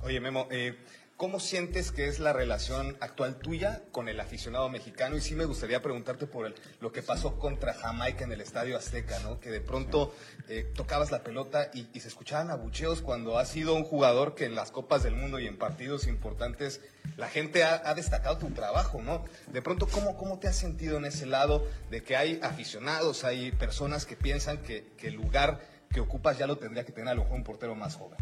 Oye, 0.00 0.20
Memo, 0.20 0.46
eh, 0.50 0.76
¿Cómo 1.16 1.40
sientes 1.40 1.92
que 1.92 2.08
es 2.08 2.18
la 2.18 2.34
relación 2.34 2.94
actual 3.00 3.36
tuya 3.36 3.82
con 3.90 4.10
el 4.10 4.20
aficionado 4.20 4.68
mexicano? 4.68 5.16
Y 5.16 5.22
sí 5.22 5.34
me 5.34 5.46
gustaría 5.46 5.80
preguntarte 5.80 6.26
por 6.26 6.52
lo 6.78 6.92
que 6.92 7.02
pasó 7.02 7.38
contra 7.38 7.72
Jamaica 7.72 8.24
en 8.24 8.32
el 8.32 8.42
Estadio 8.42 8.76
Azteca, 8.76 9.18
¿no? 9.20 9.40
Que 9.40 9.50
de 9.50 9.62
pronto 9.62 10.14
eh, 10.50 10.70
tocabas 10.74 11.10
la 11.10 11.22
pelota 11.22 11.70
y, 11.72 11.86
se 11.98 12.08
escuchaban 12.08 12.50
abucheos 12.50 13.00
cuando 13.00 13.38
has 13.38 13.48
sido 13.48 13.72
un 13.72 13.84
jugador 13.84 14.34
que 14.34 14.44
en 14.44 14.54
las 14.54 14.70
Copas 14.70 15.04
del 15.04 15.16
Mundo 15.16 15.38
y 15.38 15.46
en 15.46 15.56
partidos 15.56 16.06
importantes 16.06 16.82
la 17.16 17.28
gente 17.28 17.64
ha, 17.64 17.94
destacado 17.94 18.36
tu 18.36 18.50
trabajo, 18.50 19.00
¿no? 19.00 19.24
De 19.50 19.62
pronto, 19.62 19.86
¿cómo, 19.86 20.18
¿cómo 20.18 20.38
te 20.38 20.48
has 20.48 20.56
sentido 20.56 20.98
en 20.98 21.06
ese 21.06 21.24
lado 21.24 21.66
de 21.88 22.02
que 22.02 22.18
hay 22.18 22.40
aficionados, 22.42 23.24
hay 23.24 23.52
personas 23.52 24.04
que 24.04 24.16
piensan 24.16 24.58
que, 24.58 24.92
que 24.98 25.08
el 25.08 25.14
lugar 25.14 25.62
que 25.90 26.00
ocupas 26.00 26.36
ya 26.36 26.46
lo 26.46 26.58
tendría 26.58 26.84
que 26.84 26.92
tener 26.92 27.08
a 27.08 27.14
lo 27.14 27.22
mejor 27.22 27.38
un 27.38 27.44
portero 27.44 27.74
más 27.74 27.96
joven? 27.96 28.18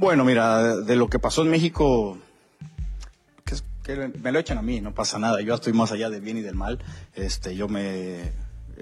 Bueno, 0.00 0.24
mira, 0.24 0.76
de 0.76 0.96
lo 0.96 1.08
que 1.08 1.18
pasó 1.18 1.42
en 1.42 1.50
México, 1.50 2.16
que, 3.84 4.10
me 4.22 4.32
lo 4.32 4.38
echan 4.38 4.56
a 4.56 4.62
mí, 4.62 4.80
no 4.80 4.94
pasa 4.94 5.18
nada. 5.18 5.42
Yo 5.42 5.54
estoy 5.54 5.74
más 5.74 5.92
allá 5.92 6.08
del 6.08 6.22
bien 6.22 6.38
y 6.38 6.40
del 6.40 6.54
mal. 6.54 6.78
Este, 7.14 7.54
yo 7.54 7.68
me 7.68 8.32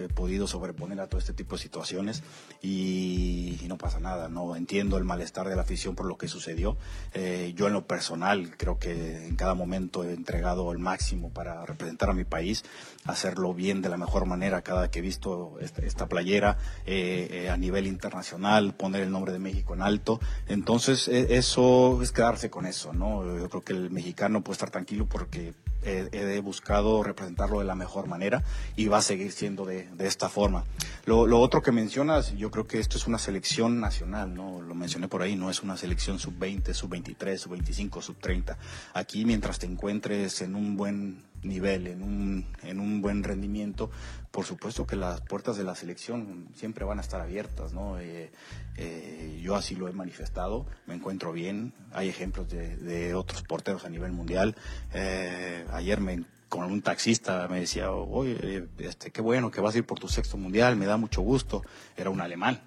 he 0.05 0.09
podido 0.09 0.46
sobreponer 0.46 1.01
a 1.01 1.09
todo 1.09 1.18
este 1.18 1.32
tipo 1.32 1.57
de 1.57 1.62
situaciones 1.62 2.22
y, 2.62 3.59
no 3.68 3.76
pasa 3.76 4.01
nada, 4.01 4.28
no 4.28 4.57
entiendo 4.57 4.96
el 4.96 5.05
malestar 5.05 5.46
de 5.49 5.55
la 5.55 5.62
afición 5.62 5.94
por 5.94 6.07
lo 6.07 6.16
que 6.16 6.26
sucedió. 6.26 6.78
Eh, 7.12 7.53
yo 7.55 7.66
en 7.66 7.74
lo 7.74 7.86
personal 7.86 8.57
creo 8.57 8.78
que 8.78 9.26
en 9.26 9.36
cada 9.36 9.55
momento 9.55 10.05
he 10.05 10.14
entregado 10.14 10.72
el 10.72 10.78
máximo 10.78 11.30
para 11.30 11.66
representar 11.66 12.09
a 12.09 12.14
mi 12.14 12.24
país, 12.24 12.64
hacerlo 13.05 13.53
bien 13.53 13.82
de 13.82 13.90
la 13.90 13.99
mejor 13.99 14.24
manera 14.24 14.62
cada 14.62 14.90
que 14.90 15.01
he 15.01 15.03
visto 15.03 15.59
esta, 15.61 16.09
playera 16.09 16.57
eh, 16.86 17.28
eh, 17.30 17.51
a 17.51 17.57
nivel 17.59 17.86
internacional, 17.86 18.74
poner 18.74 19.03
el 19.03 19.11
nombre 19.11 19.32
de 19.32 19.38
México 19.38 19.74
en 19.74 19.82
alto. 19.82 20.20
Entonces 20.46 21.09
e, 21.09 21.36
eso 21.36 22.01
es 22.03 22.12
quedarse 22.12 22.49
con 22.49 22.64
eso, 22.64 22.92
¿no? 22.92 23.24
Yo 23.38 23.49
creo 23.51 23.64
que 23.64 23.72
el 23.74 23.90
mexicano 23.90 24.42
puede 24.42 24.55
estar 24.55 24.70
tranquilo 24.70 25.07
porque 25.07 25.53
he, 25.82 26.40
buscado 26.40 27.02
representarlo 27.02 27.58
de 27.58 27.64
la 27.64 27.74
mejor 27.74 28.06
manera 28.06 28.42
y 28.76 28.88
va 28.88 28.98
a 28.98 29.02
seguir 29.02 29.32
siendo 29.32 29.64
de, 29.64 29.88
esta 29.98 30.28
forma. 30.28 30.64
Lo, 31.04 31.40
otro 31.40 31.62
que 31.62 31.72
mencionas, 31.72 32.34
yo 32.36 32.50
creo 32.50 32.66
que 32.66 32.78
esto 32.78 32.96
es 32.96 33.06
una 33.06 33.18
selección 33.18 33.80
nacional, 33.80 34.34
¿no? 34.34 34.60
Lo 34.60 34.74
mencioné 34.74 35.08
por 35.08 35.22
ahí, 35.22 35.36
no 35.36 35.50
es 35.50 35.62
una 35.62 35.76
selección 35.76 36.18
sub-20, 36.18 36.72
sub-23, 36.72 37.36
sub-25, 37.38 38.02
sub-30. 38.02 38.56
Aquí 38.94 39.24
mientras 39.24 39.58
te 39.58 39.66
encuentres 39.66 40.42
en 40.42 40.54
un 40.54 40.76
buen 40.76 41.22
nivel, 41.43 41.86
en 41.86 42.03
un, 42.03 42.47
en 42.62 42.80
un 42.80 43.01
buen 43.01 43.22
rendimiento, 43.22 43.91
por 44.30 44.45
supuesto 44.45 44.86
que 44.86 44.97
las 44.97 45.20
puertas 45.20 45.57
de 45.57 45.64
la 45.64 45.74
selección 45.74 46.49
siempre 46.55 46.84
van 46.84 46.99
a 46.99 47.03
estar 47.03 47.20
abiertas, 47.20 47.72
¿no? 47.72 47.99
Eh, 47.99 48.30
eh, 48.76 49.41
yo 49.43 49.55
así 49.55 49.74
lo 49.74 49.89
he 49.89 49.93
manifestado, 49.93 50.66
me 50.86 50.95
encuentro 50.95 51.32
bien, 51.32 51.72
hay 51.93 52.09
ejemplos 52.09 52.49
de, 52.49 53.14
otros 53.14 53.43
porteros 53.43 53.84
a 53.84 53.89
nivel 53.89 54.12
mundial. 54.12 54.55
Eh, 54.93 55.64
ayer 55.72 56.01
me 56.01 56.24
con 56.49 56.64
un 56.72 56.80
taxista 56.80 57.47
me 57.49 57.61
decía, 57.61 57.93
oye, 57.93 58.68
este, 58.78 59.11
qué 59.11 59.20
bueno 59.20 59.51
que 59.51 59.61
vas 59.61 59.74
a 59.74 59.78
ir 59.78 59.84
por 59.84 59.99
tu 59.99 60.09
sexto 60.09 60.39
mundial, 60.39 60.76
me 60.76 60.86
da 60.86 60.97
mucho 60.97 61.20
gusto, 61.20 61.62
era 61.97 62.09
un 62.09 62.22
alemán. 62.22 62.61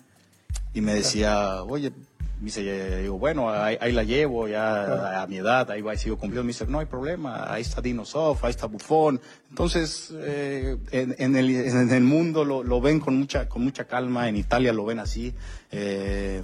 Y 0.74 0.82
me 0.82 0.94
decía, 0.94 1.64
oye, 1.64 1.92
me 2.42 2.46
dice, 2.46 3.02
digo, 3.04 3.20
bueno, 3.20 3.52
ahí, 3.52 3.92
la 3.92 4.04
llevo 4.04 4.48
ya 4.48 5.22
a, 5.22 5.28
mi 5.28 5.38
edad, 5.38 5.70
ahí 5.70 5.84
va 5.84 5.94
y 5.94 5.98
sigo 6.00 6.18
cumpliendo. 6.18 6.44
Me 6.44 6.48
dice, 6.48 6.66
no 6.66 6.80
hay 6.80 6.88
problema, 6.88 7.54
ahí 7.54 7.62
está 7.62 7.82
Dinosov, 7.82 8.40
ahí 8.42 8.50
está 8.50 8.66
Buffon. 8.66 9.22
Entonces, 9.50 10.12
eh, 10.16 10.76
en, 10.90 11.36
el, 11.36 11.52
en, 11.52 11.92
el, 11.92 12.02
mundo 12.02 12.44
lo, 12.44 12.64
lo, 12.64 12.82
ven 12.82 13.00
con 13.00 13.16
mucha, 13.16 13.48
con 13.48 13.64
mucha 13.64 13.86
calma, 13.86 14.28
en 14.28 14.38
Italia 14.38 14.74
lo 14.74 14.86
ven 14.86 14.98
así. 14.98 15.36
Eh, 15.70 16.42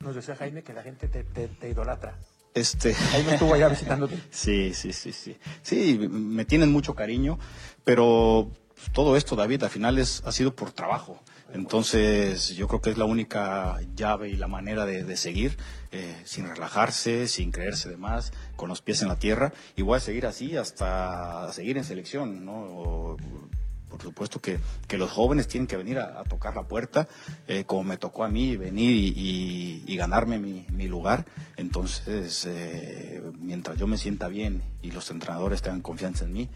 Nos 0.00 0.14
decía 0.14 0.36
Jaime 0.36 0.62
que 0.62 0.74
la 0.74 0.82
gente 0.82 1.08
te, 1.08 1.24
te, 1.24 1.68
idolatra. 1.68 2.14
Este... 2.52 2.92
Jaime 2.92 3.32
estuvo 3.32 3.54
allá 3.54 3.70
visitándote. 3.70 4.18
sí, 4.30 4.74
sí, 4.74 4.92
sí, 4.92 5.14
sí. 5.14 5.38
Sí, 5.62 5.98
me 6.10 6.44
tienen 6.44 6.70
mucho 6.70 6.94
cariño, 6.94 7.38
pero 7.84 8.50
todo 8.92 9.16
esto, 9.16 9.34
David, 9.34 9.62
al 9.62 9.70
final 9.70 9.98
es, 9.98 10.22
ha 10.26 10.32
sido 10.32 10.54
por 10.54 10.72
trabajo. 10.72 11.22
Entonces, 11.52 12.56
yo 12.56 12.66
creo 12.66 12.80
que 12.80 12.90
es 12.90 12.98
la 12.98 13.04
única 13.04 13.78
llave 13.94 14.30
y 14.30 14.36
la 14.36 14.48
manera 14.48 14.86
de, 14.86 15.16
seguir, 15.16 15.58
eh, 15.90 16.16
sin 16.24 16.48
relajarse, 16.48 17.28
sin 17.28 17.52
creerse 17.52 17.90
de 17.90 17.98
más, 17.98 18.32
con 18.56 18.68
los 18.68 18.80
pies 18.80 19.02
en 19.02 19.08
la 19.08 19.18
tierra. 19.18 19.52
Y 19.76 19.82
voy 19.82 19.98
a 19.98 20.00
seguir 20.00 20.26
así 20.26 20.56
hasta 20.56 21.52
seguir 21.52 21.76
en 21.76 21.84
selección, 21.84 22.44
¿no? 22.44 23.16
por 23.90 24.00
supuesto 24.00 24.40
que, 24.40 24.58
los 24.96 25.10
jóvenes 25.10 25.48
tienen 25.48 25.66
que 25.66 25.76
venir 25.76 25.98
a, 25.98 26.24
tocar 26.24 26.54
la 26.54 26.62
puerta, 26.62 27.08
eh, 27.46 27.64
como 27.64 27.84
me 27.84 27.98
tocó 27.98 28.24
a 28.24 28.28
mí, 28.28 28.56
venir 28.56 29.12
y, 29.14 29.96
ganarme 29.96 30.38
mi, 30.38 30.88
lugar. 30.88 31.26
Entonces, 31.58 32.46
eh, 32.46 33.22
mientras 33.38 33.76
yo 33.76 33.86
me 33.86 33.98
sienta 33.98 34.28
bien 34.28 34.62
y 34.80 34.90
los 34.90 35.10
entrenadores 35.10 35.60
tengan 35.60 35.82
confianza 35.82 36.24
en 36.24 36.32
mí 36.32 36.48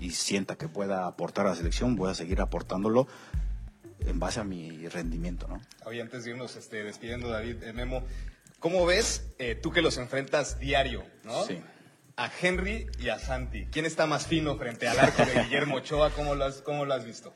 y 0.00 0.10
sienta 0.10 0.56
que 0.56 0.68
pueda 0.68 1.06
aportar 1.06 1.46
a 1.46 1.50
la 1.50 1.54
selección, 1.54 1.94
voy 1.94 2.10
a 2.10 2.14
seguir 2.14 2.40
aportándolo 2.40 3.06
en 4.06 4.18
base 4.18 4.40
a 4.40 4.44
mi 4.44 4.88
rendimiento, 4.88 5.48
¿no? 5.48 5.60
Oye, 5.84 6.00
antes 6.00 6.24
de 6.24 6.30
irnos 6.30 6.56
este, 6.56 6.82
despidiendo, 6.84 7.28
David, 7.28 7.62
eh, 7.62 7.72
Memo, 7.72 8.04
¿Cómo 8.64 8.86
ves, 8.86 9.26
eh, 9.38 9.56
tú 9.56 9.72
que 9.72 9.82
los 9.82 9.98
enfrentas 9.98 10.58
diario, 10.58 11.04
¿no? 11.22 11.44
Sí. 11.44 11.62
A 12.16 12.30
Henry 12.40 12.86
y 12.98 13.10
a 13.10 13.18
Santi. 13.18 13.66
¿Quién 13.66 13.84
está 13.84 14.06
más 14.06 14.26
fino 14.26 14.56
frente 14.56 14.88
al 14.88 14.98
arco 14.98 15.22
de 15.22 15.42
Guillermo 15.42 15.74
Ochoa? 15.76 16.08
¿Cómo 16.12 16.34
lo 16.34 16.46
has, 16.46 16.62
cómo 16.62 16.86
lo 16.86 16.94
has 16.94 17.04
visto? 17.04 17.34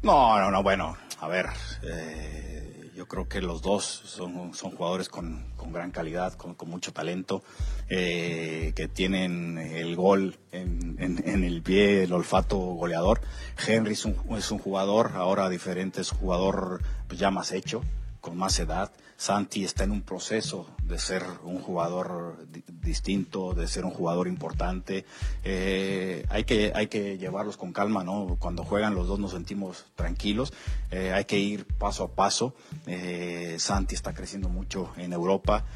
No, 0.00 0.38
no, 0.38 0.50
no, 0.50 0.62
bueno, 0.62 0.96
a 1.18 1.28
ver, 1.28 1.44
eh, 1.82 2.79
yo 2.96 3.06
creo 3.06 3.28
que 3.28 3.40
los 3.40 3.62
dos 3.62 3.84
son, 3.84 4.52
son 4.54 4.70
jugadores 4.72 5.08
con, 5.08 5.44
con 5.56 5.72
gran 5.72 5.90
calidad, 5.90 6.32
con, 6.34 6.54
con 6.54 6.68
mucho 6.70 6.92
talento, 6.92 7.42
eh, 7.88 8.72
que 8.76 8.88
tienen 8.88 9.58
el 9.58 9.96
gol 9.96 10.36
en, 10.52 10.96
en- 10.98 11.44
el 11.44 11.62
pie, 11.62 12.04
el 12.04 12.12
olfato 12.12 12.56
goleador. 12.58 13.20
Henry 13.66 13.92
es 13.92 14.04
un, 14.04 14.16
es 14.36 14.50
un 14.50 14.58
jugador, 14.58 15.12
ahora 15.14 15.48
diferente, 15.48 16.00
es 16.00 16.12
un 16.12 16.18
jugador 16.18 16.82
ya 17.16 17.30
más 17.30 17.52
hecho, 17.52 17.82
con 18.20 18.36
más 18.36 18.58
edad. 18.58 18.90
Santi 19.16 19.64
está 19.64 19.84
en 19.84 19.90
un 19.90 20.00
proceso 20.00 20.66
de 20.82 20.98
ser 20.98 21.22
un 21.44 21.60
jugador 21.60 22.46
di- 22.50 22.64
distinto, 22.82 23.52
de 23.52 23.68
ser 23.68 23.84
un 23.84 23.90
jugador 23.90 24.26
importante. 24.28 25.04
Eh, 25.44 26.24
hay, 26.30 26.44
que, 26.44 26.72
hay 26.74 26.86
que 26.86 27.18
llevarlos 27.18 27.58
con 27.58 27.72
calma, 27.72 28.02
¿no? 28.02 28.36
Cuando 28.38 28.64
juegan 28.64 28.94
los 28.94 29.06
dos 29.08 29.18
nos 29.18 29.32
sentimos 29.32 29.84
tranquilos. 29.94 30.52
Eh, 30.90 31.12
hay 31.12 31.26
que 31.26 31.38
ir 31.38 31.66
paso 31.66 32.04
a 32.04 32.08
paso. 32.08 32.54
Eh, 32.86 33.56
Santi 33.58 33.94
está 33.94 34.14
creciendo 34.14 34.48
mucho 34.48 34.90
en 34.96 35.12
Europa. 35.12 35.66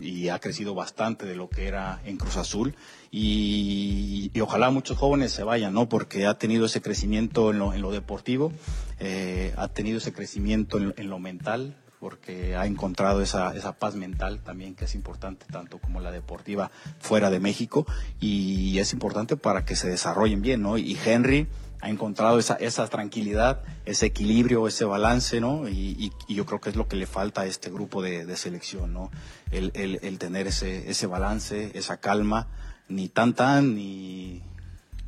Y 0.00 0.28
ha 0.28 0.38
crecido 0.38 0.74
bastante 0.74 1.26
de 1.26 1.36
lo 1.36 1.48
que 1.48 1.66
era 1.66 2.00
en 2.04 2.16
Cruz 2.16 2.36
Azul 2.36 2.74
y, 3.10 4.30
y 4.32 4.40
ojalá 4.40 4.70
muchos 4.70 4.98
jóvenes 4.98 5.32
se 5.32 5.42
vayan, 5.42 5.74
¿no? 5.74 5.88
Porque 5.88 6.26
ha 6.26 6.38
tenido 6.38 6.66
ese 6.66 6.80
crecimiento 6.80 7.50
en 7.50 7.58
lo, 7.58 7.74
en 7.74 7.82
lo 7.82 7.90
deportivo, 7.90 8.52
eh, 8.98 9.52
ha 9.56 9.68
tenido 9.68 9.98
ese 9.98 10.12
crecimiento 10.12 10.78
en, 10.78 10.94
en 10.96 11.10
lo 11.10 11.18
mental, 11.18 11.76
porque 12.00 12.56
ha 12.56 12.66
encontrado 12.66 13.22
esa, 13.22 13.54
esa 13.54 13.74
paz 13.74 13.94
mental 13.94 14.40
también 14.40 14.74
que 14.74 14.86
es 14.86 14.94
importante, 14.96 15.46
tanto 15.52 15.78
como 15.78 16.00
la 16.00 16.10
deportiva 16.10 16.72
fuera 16.98 17.30
de 17.30 17.38
México, 17.38 17.86
y 18.18 18.78
es 18.80 18.92
importante 18.92 19.36
para 19.36 19.64
que 19.64 19.76
se 19.76 19.88
desarrollen 19.88 20.42
bien, 20.42 20.62
¿no? 20.62 20.78
Y 20.78 20.98
Henry 21.04 21.46
ha 21.82 21.90
encontrado 21.90 22.38
esa, 22.38 22.54
esa 22.54 22.86
tranquilidad, 22.86 23.60
ese 23.84 24.06
equilibrio, 24.06 24.66
ese 24.68 24.84
balance, 24.84 25.40
¿no? 25.40 25.68
Y, 25.68 25.96
y- 25.98 26.12
y 26.28 26.34
yo 26.36 26.46
creo 26.46 26.60
que 26.60 26.70
es 26.70 26.76
lo 26.76 26.86
que 26.88 26.96
le 26.96 27.06
falta 27.06 27.40
a 27.42 27.46
este 27.46 27.70
grupo 27.70 28.00
de, 28.02 28.24
de 28.24 28.36
selección, 28.36 28.92
¿no? 28.94 29.10
El, 29.50 29.72
el- 29.74 29.98
el 30.02 30.18
tener 30.18 30.46
ese, 30.46 30.88
ese 30.90 31.06
balance, 31.08 31.72
esa 31.74 31.98
calma, 31.98 32.46
ni 32.88 33.08
tan 33.08 33.34
tan, 33.34 33.74
ni... 33.74 34.42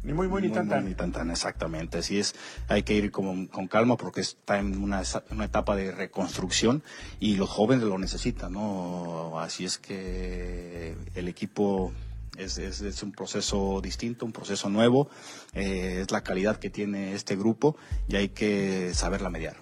Ni 0.02 0.12
muy, 0.12 0.28
muy, 0.28 0.42
ni 0.42 0.50
tan, 0.50 0.68
tan. 0.68 0.84
Ni 0.84 0.94
tan 0.94 1.12
tan, 1.12 1.30
exactamente. 1.30 1.96
Así 1.98 2.18
es, 2.18 2.34
hay 2.68 2.82
que 2.82 2.92
ir 2.94 3.10
como, 3.10 3.48
con 3.48 3.68
calma 3.68 3.96
porque 3.96 4.20
está 4.20 4.58
en 4.58 4.82
una, 4.82 5.02
una 5.30 5.44
etapa 5.46 5.76
de 5.76 5.92
reconstrucción 5.92 6.82
y 7.20 7.36
los 7.36 7.48
jóvenes 7.48 7.84
lo 7.86 7.96
necesitan, 7.98 8.52
¿no? 8.52 9.38
Así 9.40 9.64
es 9.64 9.78
que 9.78 10.94
el 11.14 11.28
equipo 11.28 11.92
es, 12.38 12.58
es, 12.58 12.80
es 12.80 13.02
un 13.02 13.12
proceso 13.12 13.80
distinto, 13.82 14.24
un 14.26 14.32
proceso 14.32 14.68
nuevo, 14.68 15.08
eh, 15.52 16.00
es 16.02 16.10
la 16.10 16.22
calidad 16.22 16.56
que 16.56 16.70
tiene 16.70 17.14
este 17.14 17.36
grupo 17.36 17.76
y 18.08 18.16
hay 18.16 18.28
que 18.30 18.92
saberla 18.94 19.30
mediar. 19.30 19.56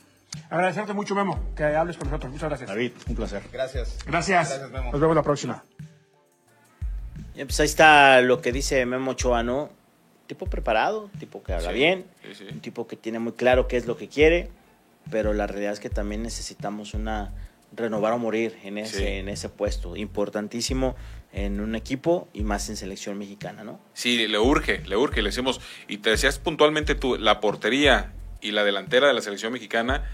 Agradecerte 0.48 0.94
mucho, 0.94 1.14
Memo, 1.14 1.38
que 1.54 1.64
hables 1.64 1.96
con 1.98 2.08
nosotros. 2.08 2.32
Muchas 2.32 2.48
gracias. 2.48 2.68
David, 2.68 2.92
un 3.08 3.14
placer. 3.14 3.42
Gracias. 3.52 3.98
Gracias. 4.06 4.48
Gracias, 4.48 4.70
Memo. 4.70 4.90
Nos 4.92 5.00
vemos 5.00 5.16
la 5.16 5.22
próxima. 5.22 5.62
Ya, 7.34 7.44
pues 7.44 7.58
ahí 7.60 7.66
está 7.66 8.20
lo 8.20 8.40
que 8.40 8.52
dice 8.52 8.84
Memo 8.86 9.12
Ochoa, 9.12 9.42
¿no? 9.42 9.70
Tipo 10.26 10.46
preparado, 10.46 11.10
tipo 11.18 11.42
que 11.42 11.52
habla 11.52 11.68
Sí, 11.70 11.74
bien, 11.74 12.06
sí, 12.22 12.34
sí. 12.34 12.44
un 12.52 12.60
tipo 12.60 12.86
que 12.86 12.96
tiene 12.96 13.18
muy 13.18 13.32
claro 13.32 13.68
qué 13.68 13.76
es 13.76 13.86
lo 13.86 13.96
que 13.96 14.08
quiere, 14.08 14.50
pero 15.10 15.32
la 15.32 15.46
realidad 15.46 15.72
es 15.72 15.80
que 15.80 15.90
también 15.90 16.22
necesitamos 16.22 16.94
una 16.94 17.32
renovar 17.74 18.12
o 18.12 18.18
morir 18.18 18.56
en 18.64 18.78
ese, 18.78 18.98
Sí. 18.98 19.04
en 19.06 19.28
ese 19.28 19.48
puesto, 19.48 19.96
importantísimo 19.96 20.94
en 21.32 21.60
un 21.60 21.74
equipo 21.74 22.28
y 22.32 22.42
más 22.42 22.68
en 22.68 22.76
selección 22.76 23.18
mexicana, 23.18 23.64
¿no? 23.64 23.80
Sí, 23.94 24.26
le 24.28 24.38
urge, 24.38 24.82
le 24.86 24.96
urge. 24.96 25.22
Le 25.22 25.30
decimos, 25.30 25.60
y 25.88 25.98
te 25.98 26.10
decías 26.10 26.38
puntualmente 26.38 26.94
tú, 26.94 27.16
la 27.16 27.40
portería 27.40 28.12
y 28.40 28.50
la 28.50 28.64
delantera 28.64 29.08
de 29.08 29.14
la 29.14 29.20
selección 29.20 29.52
mexicana, 29.52 30.04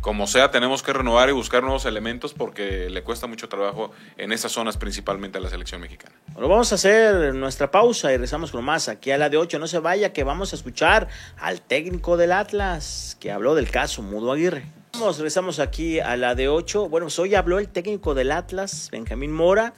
como 0.00 0.26
sea, 0.26 0.50
tenemos 0.50 0.82
que 0.82 0.92
renovar 0.92 1.28
y 1.28 1.32
buscar 1.32 1.62
nuevos 1.62 1.84
elementos 1.84 2.34
porque 2.34 2.90
le 2.90 3.02
cuesta 3.04 3.28
mucho 3.28 3.48
trabajo 3.48 3.92
en 4.16 4.32
esas 4.32 4.50
zonas, 4.50 4.76
principalmente 4.76 5.38
a 5.38 5.40
la 5.40 5.48
selección 5.48 5.80
mexicana. 5.80 6.16
Bueno, 6.32 6.48
vamos 6.48 6.72
a 6.72 6.74
hacer 6.74 7.34
nuestra 7.34 7.70
pausa 7.70 8.08
y 8.08 8.14
regresamos 8.14 8.50
con 8.50 8.64
más 8.64 8.88
aquí 8.88 9.12
a 9.12 9.18
la 9.18 9.28
de 9.28 9.36
8. 9.36 9.60
No 9.60 9.68
se 9.68 9.78
vaya, 9.78 10.12
que 10.12 10.24
vamos 10.24 10.52
a 10.52 10.56
escuchar 10.56 11.06
al 11.38 11.60
técnico 11.60 12.16
del 12.16 12.32
Atlas 12.32 13.16
que 13.20 13.30
habló 13.30 13.54
del 13.54 13.70
caso 13.70 14.02
Mudo 14.02 14.32
Aguirre. 14.32 14.64
Vamos, 14.94 15.18
regresamos 15.18 15.60
aquí 15.60 16.00
a 16.00 16.16
la 16.16 16.34
de 16.34 16.48
8. 16.48 16.88
Bueno, 16.88 17.06
pues 17.06 17.18
hoy 17.20 17.36
habló 17.36 17.60
el 17.60 17.68
técnico 17.68 18.14
del 18.14 18.32
Atlas, 18.32 18.88
Benjamín 18.90 19.30
Mora. 19.30 19.72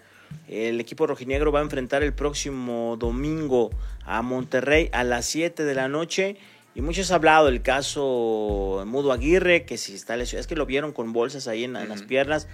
El 0.49 0.81
equipo 0.81 1.07
rojinegro 1.07 1.53
va 1.53 1.61
a 1.61 1.63
enfrentar 1.63 2.03
el 2.03 2.13
próximo 2.13 2.97
domingo 2.99 3.71
a 4.05 4.23
Monterrey 4.23 4.91
a 4.93 5.05
las 5.05 5.27
7 5.27 5.65
de 5.65 5.75
la 5.75 5.89
noche. 5.89 6.37
Y 6.75 6.81
muchos 6.81 7.11
han 7.11 7.17
hablado 7.17 7.47
del 7.47 7.63
caso 7.63 8.83
Mudo 8.87 9.13
Aguirre, 9.13 9.65
que 9.65 9.79
si 9.79 9.95
está 9.95 10.17
lesionado, 10.17 10.41
es 10.41 10.47
que 10.47 10.57
lo 10.57 10.67
vieron 10.67 10.93
con 10.93 11.13
bolsas 11.13 11.47
ahí 11.47 11.65
en, 11.65 11.77
en 11.77 11.89
las 11.89 12.03
piernas. 12.03 12.49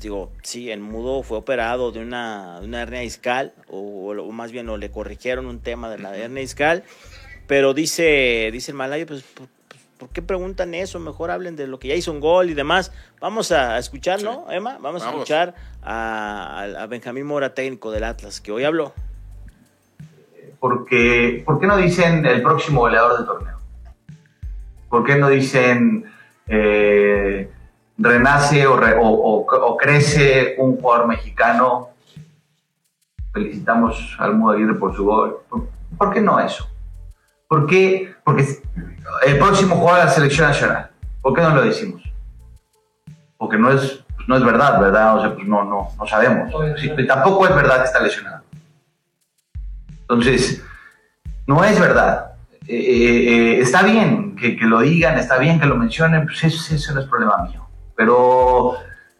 Digo, 0.00 0.32
sí, 0.42 0.70
el 0.70 0.80
mudo 0.80 1.22
fue 1.22 1.38
operado 1.38 1.92
de 1.92 2.00
una, 2.00 2.60
de 2.60 2.66
una 2.66 2.82
hernia 2.82 3.00
discal, 3.00 3.52
o, 3.68 4.10
o 4.10 4.32
más 4.32 4.50
bien 4.50 4.68
o 4.68 4.76
le 4.76 4.90
corrigieron 4.90 5.46
un 5.46 5.60
tema 5.60 5.90
de 5.90 5.98
la 5.98 6.16
hernia 6.16 6.40
discal, 6.40 6.84
pero 7.46 7.74
dice, 7.74 8.48
dice 8.50 8.70
el 8.70 8.78
malayo, 8.78 9.06
pues, 9.06 9.24
¿por, 10.00 10.08
pues, 10.08 10.08
¿por 10.08 10.08
qué 10.10 10.22
preguntan 10.22 10.74
eso? 10.74 10.98
Mejor 10.98 11.30
hablen 11.30 11.56
de 11.56 11.66
lo 11.66 11.78
que 11.78 11.88
ya 11.88 11.94
hizo 11.94 12.10
un 12.10 12.20
gol 12.20 12.50
y 12.50 12.54
demás. 12.54 12.90
Vamos 13.20 13.52
a 13.52 13.78
escuchar, 13.78 14.18
Sí. 14.20 14.24
¿no, 14.24 14.50
Emma? 14.50 14.78
Vamos, 14.80 15.02
a 15.04 15.10
escuchar 15.10 15.54
a, 15.82 16.60
a- 16.62 16.82
a 16.82 16.86
Benjamín 16.86 17.26
Mora, 17.26 17.54
técnico 17.54 17.90
del 17.90 18.04
Atlas, 18.04 18.40
que 18.40 18.50
hoy 18.52 18.64
habló. 18.64 18.92
porque 20.58 21.42
¿por 21.46 21.58
qué 21.58 21.66
no 21.66 21.76
dicen 21.78 22.24
el 22.26 22.42
próximo 22.42 22.80
goleador 22.80 23.16
del 23.16 23.26
torneo? 23.26 23.56
¿Por 24.90 25.04
qué 25.04 25.16
no 25.16 25.28
dicen 25.30 26.04
eh, 26.46 27.50
renace 27.96 28.66
o, 28.66 28.76
re- 28.76 28.96
o- 28.96 29.08
o- 29.08 29.46
o 29.46 29.76
crece 29.76 30.56
un 30.58 30.76
jugador 30.80 31.06
mexicano? 31.06 31.88
Felicitamos 33.32 34.16
al 34.18 34.34
Mudo 34.34 34.52
Aguirre 34.54 34.74
por 34.74 34.94
su 34.94 35.04
gol. 35.04 35.38
¿Por, 35.48 35.68
por 35.96 36.12
qué 36.12 36.20
no 36.20 36.38
eso? 36.40 36.68
¿Por 37.50 37.66
qué? 37.66 38.14
Porque 38.22 38.46
el 39.26 39.38
próximo 39.38 39.74
jugador 39.74 40.02
de 40.02 40.06
la 40.06 40.12
selección 40.12 40.46
nacional. 40.46 40.88
¿Por 41.20 41.34
qué 41.34 41.42
no 41.42 41.52
lo 41.52 41.62
decimos? 41.62 42.00
Porque 43.36 43.58
no 43.58 43.72
es, 43.72 44.04
pues 44.14 44.28
no 44.28 44.36
es 44.36 44.44
verdad, 44.44 44.80
¿verdad? 44.80 45.16
O 45.16 45.20
sea, 45.20 45.34
pues 45.34 45.48
no, 45.48 45.64
no, 45.64 45.88
no 45.98 46.06
sabemos. 46.06 46.54
Sí, 46.80 46.92
tampoco 47.08 47.48
es 47.48 47.54
verdad 47.56 47.78
que 47.78 47.86
está 47.86 48.00
lesionado. 48.00 48.44
Entonces, 50.02 50.62
no 51.48 51.64
es 51.64 51.80
verdad. 51.80 52.34
Eh, 52.68 52.76
eh, 52.76 53.54
eh, 53.56 53.60
está 53.60 53.82
bien 53.82 54.36
que, 54.36 54.56
que 54.56 54.66
lo 54.66 54.78
digan, 54.78 55.18
está 55.18 55.36
bien 55.36 55.58
que 55.58 55.66
lo 55.66 55.74
mencionen, 55.74 56.26
pues 56.26 56.44
eso, 56.44 56.72
eso 56.72 56.94
no 56.94 57.00
es 57.00 57.08
problema 57.08 57.48
mío. 57.50 57.66
Pero 57.96 58.76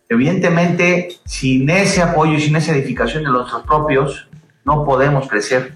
evidentemente, 0.09 1.09
sin 1.24 1.68
ese 1.68 2.01
apoyo 2.01 2.35
y 2.35 2.41
sin 2.41 2.55
esa 2.55 2.76
edificación 2.76 3.24
de 3.24 3.31
nuestros 3.31 3.64
propios, 3.64 4.28
no 4.64 4.85
podemos 4.85 5.28
crecer. 5.28 5.72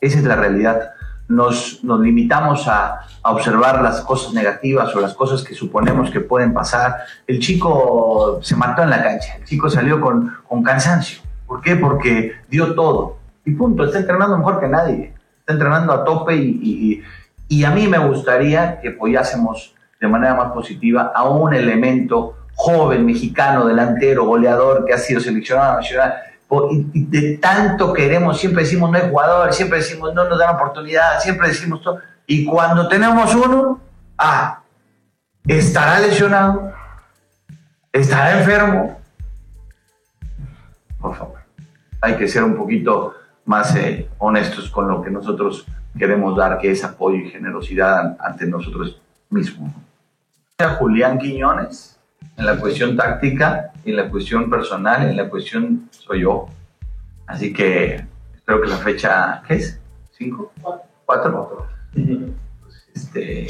Esa 0.00 0.16
es 0.16 0.24
la 0.24 0.36
realidad. 0.36 0.92
Nos, 1.32 1.82
nos 1.82 2.00
limitamos 2.00 2.68
a, 2.68 3.00
a 3.22 3.30
observar 3.32 3.80
las 3.82 4.00
cosas 4.02 4.32
negativas 4.34 4.94
o 4.94 5.00
las 5.00 5.14
cosas 5.14 5.42
que 5.42 5.54
suponemos 5.54 6.10
que 6.10 6.20
pueden 6.20 6.52
pasar. 6.52 6.96
El 7.26 7.38
chico 7.38 8.38
se 8.42 8.54
mató 8.56 8.82
en 8.82 8.90
la 8.90 9.02
cancha, 9.02 9.36
el 9.38 9.44
chico 9.44 9.70
salió 9.70 10.00
con, 10.00 10.36
con 10.48 10.62
cansancio. 10.62 11.22
¿Por 11.46 11.60
qué? 11.60 11.76
Porque 11.76 12.32
dio 12.48 12.74
todo. 12.74 13.16
Y 13.44 13.52
punto, 13.52 13.84
está 13.84 13.98
entrenando 13.98 14.36
mejor 14.38 14.60
que 14.60 14.68
nadie. 14.68 15.14
Está 15.40 15.54
entrenando 15.54 15.92
a 15.92 16.04
tope 16.04 16.36
y, 16.36 16.60
y, 16.62 17.02
y 17.48 17.64
a 17.64 17.70
mí 17.70 17.88
me 17.88 17.98
gustaría 17.98 18.80
que 18.80 18.90
apoyásemos 18.90 19.74
de 20.00 20.08
manera 20.08 20.34
más 20.34 20.52
positiva 20.52 21.12
a 21.14 21.24
un 21.24 21.54
elemento 21.54 22.36
joven, 22.54 23.06
mexicano, 23.06 23.66
delantero, 23.66 24.24
goleador, 24.24 24.84
que 24.84 24.92
ha 24.92 24.98
sido 24.98 25.20
seleccionado 25.20 25.76
nacional. 25.76 26.14
De 26.92 27.38
tanto 27.38 27.94
queremos, 27.94 28.38
siempre 28.38 28.62
decimos 28.64 28.90
no 28.90 28.98
hay 28.98 29.08
jugadores, 29.08 29.56
siempre 29.56 29.78
decimos 29.78 30.12
no 30.12 30.24
nos 30.28 30.38
dan 30.38 30.54
oportunidad, 30.54 31.18
siempre 31.20 31.48
decimos 31.48 31.80
todo. 31.82 32.00
Y 32.26 32.44
cuando 32.44 32.88
tenemos 32.88 33.34
uno, 33.34 33.80
ah, 34.18 34.60
estará 35.46 35.98
lesionado, 36.00 36.72
estará 37.90 38.38
enfermo. 38.38 39.00
Por 41.00 41.16
favor, 41.16 41.38
hay 42.00 42.16
que 42.16 42.28
ser 42.28 42.44
un 42.44 42.54
poquito 42.56 43.14
más 43.46 43.74
eh, 43.76 44.08
honestos 44.18 44.70
con 44.70 44.88
lo 44.88 45.00
que 45.02 45.10
nosotros 45.10 45.66
queremos 45.98 46.36
dar, 46.36 46.58
que 46.58 46.70
es 46.70 46.84
apoyo 46.84 47.16
y 47.16 47.30
generosidad 47.30 47.98
an- 47.98 48.16
ante 48.20 48.46
nosotros 48.46 49.00
mismos. 49.30 49.72
A 50.58 50.68
Julián 50.74 51.18
Quiñones, 51.18 51.91
en 52.36 52.46
la 52.46 52.56
cuestión 52.56 52.96
táctica, 52.96 53.72
en 53.84 53.96
la 53.96 54.08
cuestión 54.08 54.48
personal, 54.48 55.08
en 55.08 55.16
la 55.16 55.28
cuestión 55.28 55.88
soy 55.90 56.20
yo. 56.20 56.48
Así 57.26 57.52
que 57.52 58.04
espero 58.34 58.60
que 58.60 58.68
la 58.68 58.76
fecha, 58.76 59.42
¿qué 59.46 59.54
es? 59.54 59.80
¿Cinco? 60.10 60.52
¿Cuatro? 61.04 61.66
Este, 62.94 63.46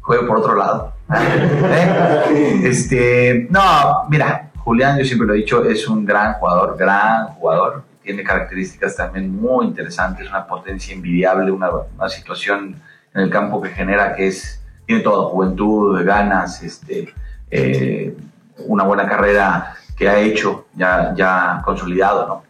juegue 0.00 0.26
por 0.26 0.38
otro 0.38 0.54
lado. 0.54 0.94
¿Eh? 1.14 2.60
Este, 2.64 3.46
no, 3.50 4.08
mira, 4.08 4.50
Julián, 4.56 4.98
yo 4.98 5.04
siempre 5.04 5.26
lo 5.26 5.34
he 5.34 5.38
dicho, 5.38 5.62
es 5.64 5.86
un 5.88 6.06
gran 6.06 6.34
jugador, 6.34 6.76
gran 6.78 7.26
jugador. 7.34 7.84
Tiene 8.02 8.24
características 8.24 8.96
también 8.96 9.30
muy 9.30 9.66
interesantes, 9.66 10.26
una 10.28 10.46
potencia 10.46 10.94
envidiable, 10.94 11.50
una, 11.50 11.68
una 11.70 12.08
situación 12.08 12.80
en 13.14 13.20
el 13.20 13.30
campo 13.30 13.60
que 13.60 13.68
genera 13.70 14.14
que 14.14 14.28
es, 14.28 14.62
tiene 14.86 15.02
todo, 15.02 15.28
juventud, 15.28 16.02
ganas, 16.04 16.62
este, 16.62 17.12
eh, 17.52 18.16
una 18.66 18.84
buena 18.84 19.06
carrera 19.06 19.74
que 19.96 20.08
ha 20.08 20.18
hecho, 20.18 20.66
ya, 20.74 21.12
ya 21.14 21.62
consolidado, 21.64 22.26
¿no? 22.26 22.42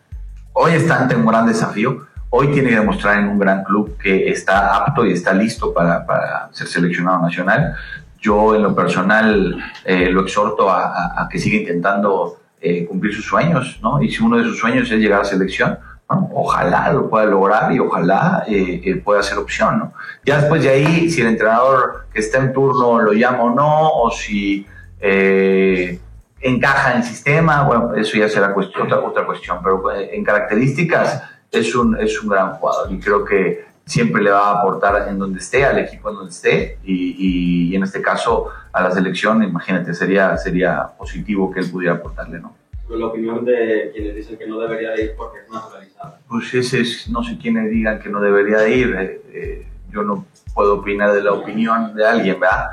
Hoy 0.54 0.72
está 0.72 1.00
ante 1.00 1.16
un 1.16 1.26
gran 1.26 1.46
desafío, 1.46 2.06
hoy 2.30 2.48
tiene 2.48 2.70
que 2.70 2.76
demostrar 2.76 3.18
en 3.18 3.28
un 3.28 3.38
gran 3.38 3.64
club 3.64 3.96
que 3.98 4.30
está 4.30 4.76
apto 4.76 5.04
y 5.04 5.12
está 5.12 5.32
listo 5.32 5.72
para, 5.74 6.06
para 6.06 6.48
ser 6.52 6.66
seleccionado 6.66 7.20
nacional. 7.22 7.74
Yo 8.20 8.54
en 8.54 8.62
lo 8.62 8.74
personal 8.74 9.56
eh, 9.84 10.08
lo 10.10 10.22
exhorto 10.22 10.70
a, 10.70 10.84
a, 10.86 11.22
a, 11.22 11.28
que 11.28 11.38
siga 11.38 11.56
intentando 11.56 12.38
eh, 12.60 12.86
cumplir 12.86 13.12
sus 13.12 13.24
sueños, 13.24 13.80
¿no? 13.82 14.00
Y 14.00 14.10
si 14.10 14.22
uno 14.22 14.36
de 14.36 14.44
sus 14.44 14.58
sueños 14.58 14.90
es 14.90 14.98
llegar 14.98 15.22
a 15.22 15.24
selección, 15.24 15.78
¿no? 16.08 16.30
ojalá 16.32 16.92
lo 16.92 17.10
pueda 17.10 17.24
lograr 17.24 17.72
y 17.72 17.80
ojalá 17.80 18.44
eh, 18.46 19.02
pueda 19.04 19.22
ser 19.22 19.38
opción, 19.38 19.78
¿no? 19.78 19.92
Ya 20.24 20.38
después 20.38 20.62
de 20.62 20.68
ahí, 20.68 21.10
si 21.10 21.22
el 21.22 21.26
entrenador 21.28 22.06
que 22.12 22.20
está 22.20 22.38
en 22.38 22.52
turno 22.52 23.00
lo 23.00 23.12
llama 23.14 23.42
o 23.42 23.54
no, 23.54 23.88
o 23.88 24.10
si 24.10 24.64
eh, 25.02 25.98
encaja 26.40 26.92
en 26.92 26.98
el 26.98 27.04
sistema, 27.04 27.64
bueno, 27.64 27.94
eso 27.94 28.16
ya 28.16 28.28
será 28.28 28.54
cuestión, 28.54 28.86
otra, 28.86 29.00
otra 29.00 29.26
cuestión, 29.26 29.58
pero 29.62 29.82
en 29.92 30.24
características 30.24 31.22
es 31.50 31.74
un, 31.74 32.00
es 32.00 32.22
un 32.22 32.28
gran 32.28 32.52
jugador 32.52 32.90
y 32.92 33.00
creo 33.00 33.24
que 33.24 33.64
siempre 33.84 34.22
le 34.22 34.30
va 34.30 34.50
a 34.50 34.60
aportar 34.60 35.08
en 35.08 35.18
donde 35.18 35.40
esté, 35.40 35.64
al 35.64 35.78
equipo 35.78 36.08
en 36.10 36.14
donde 36.16 36.30
esté, 36.30 36.78
y, 36.84 37.70
y, 37.70 37.76
en 37.76 37.82
este 37.82 38.00
caso 38.00 38.48
a 38.72 38.80
la 38.80 38.92
selección, 38.92 39.42
imagínate, 39.42 39.92
sería, 39.92 40.36
sería 40.36 40.86
positivo 40.96 41.50
que 41.50 41.60
él 41.60 41.70
pudiera 41.70 41.94
aportarle, 41.94 42.38
¿no? 42.38 42.54
La 42.88 43.06
opinión 43.06 43.44
de 43.44 43.90
quienes 43.92 44.14
dicen 44.14 44.36
que 44.36 44.46
no 44.46 44.60
debería 44.60 44.90
de 44.90 45.04
ir 45.04 45.14
porque 45.16 45.38
es 45.40 45.50
naturalizado. 45.50 46.16
Pues 46.28 46.52
ese 46.52 46.82
es, 46.82 47.08
no 47.08 47.24
sé 47.24 47.38
quiénes 47.38 47.70
digan 47.70 47.98
que 47.98 48.10
no 48.10 48.20
debería 48.20 48.58
de 48.58 48.76
ir, 48.76 48.94
eh, 48.94 49.22
eh, 49.32 49.66
yo 49.90 50.02
no 50.02 50.26
puedo 50.54 50.74
opinar 50.74 51.12
de 51.12 51.22
la 51.22 51.32
opinión 51.32 51.94
de 51.94 52.06
alguien, 52.06 52.38
¿verdad? 52.38 52.68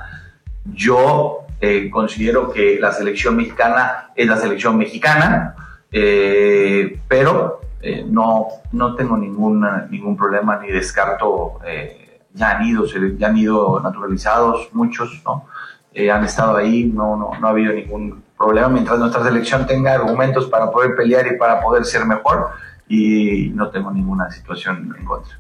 Yo 0.66 1.46
eh, 1.62 1.90
considero 1.90 2.52
que 2.52 2.80
la 2.80 2.92
selección 2.92 3.36
mexicana 3.36 4.12
es 4.16 4.28
la 4.28 4.38
selección 4.38 4.78
mexicana, 4.78 5.56
eh, 5.92 7.00
pero 7.08 7.62
eh, 7.82 8.06
no, 8.08 8.48
no 8.72 8.96
tengo 8.96 9.18
ningún, 9.18 9.66
ningún 9.90 10.18
problema 10.18 10.60
ni 10.60 10.70
descarto. 10.72 11.60
Eh, 11.66 12.22
ya, 12.34 12.58
han 12.58 12.66
ido, 12.66 12.86
ya 12.86 13.28
han 13.28 13.38
ido 13.38 13.80
naturalizados 13.80 14.70
muchos, 14.74 15.22
¿no? 15.26 15.46
Eh, 15.94 16.12
han 16.12 16.24
estado 16.24 16.56
ahí, 16.56 16.86
no, 16.86 17.16
no, 17.16 17.32
no 17.40 17.48
ha 17.48 17.50
habido 17.50 17.74
ningún 17.74 18.24
problema 18.38 18.70
mientras 18.70 19.00
nuestra 19.00 19.24
selección 19.24 19.66
tenga 19.66 19.94
argumentos 19.94 20.46
para 20.48 20.72
poder 20.72 20.96
pelear 20.96 21.28
y 21.28 21.38
para 21.38 21.60
poder 21.62 21.84
ser 21.84 22.06
mejor 22.06 22.50
y 22.88 23.50
no 23.56 23.70
tengo 23.70 23.92
ninguna 23.92 24.30
situación 24.32 24.96
en 24.98 25.06
contra. 25.06 25.40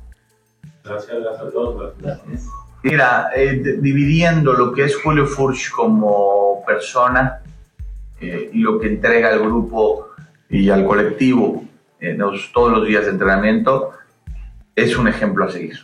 Gracias, 0.83 1.19
gracias 1.21 1.47
a 1.47 1.51
todos. 1.51 1.93
Gracias. 1.99 2.47
Mira, 2.81 3.29
eh, 3.35 3.77
dividiendo 3.79 4.53
lo 4.53 4.71
que 4.71 4.85
es 4.85 4.95
Julio 4.95 5.25
Furch 5.25 5.69
como 5.69 6.63
persona 6.65 7.39
eh, 8.21 8.51
y 8.53 8.59
lo 8.59 8.79
que 8.79 8.87
entrega 8.87 9.29
al 9.29 9.39
grupo 9.39 10.11
y 10.49 10.69
al 10.69 10.85
colectivo 10.85 11.65
eh, 11.99 12.17
todos 12.53 12.71
los 12.71 12.87
días 12.87 13.03
de 13.03 13.11
entrenamiento, 13.11 13.91
es 14.73 14.97
un 14.97 15.09
ejemplo 15.09 15.43
a 15.43 15.51
seguir. 15.51 15.77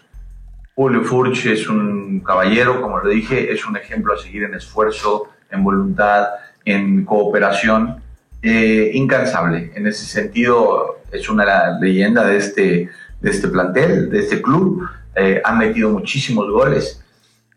Julio 0.73 1.03
Furch 1.03 1.45
es 1.47 1.67
un 1.67 2.21
caballero, 2.21 2.81
como 2.81 2.99
lo 2.99 3.09
dije, 3.09 3.51
es 3.51 3.65
un 3.65 3.75
ejemplo 3.75 4.13
a 4.13 4.17
seguir 4.17 4.43
en 4.43 4.53
esfuerzo, 4.53 5.27
en 5.51 5.63
voluntad, 5.63 6.27
en 6.63 7.03
cooperación, 7.03 8.01
incansable. 8.41 9.71
En 9.75 9.87
ese 9.87 10.05
sentido, 10.05 10.99
es 11.11 11.29
una 11.29 11.77
leyenda 11.79 12.25
de 12.25 12.37
este, 12.37 12.89
de 13.21 13.29
este 13.29 13.47
plantel, 13.47 14.09
de 14.09 14.19
este 14.19 14.41
club. 14.41 14.87
Eh, 15.15 15.41
metido 15.57 15.89
muchísimos 15.91 16.49
goles. 16.49 17.01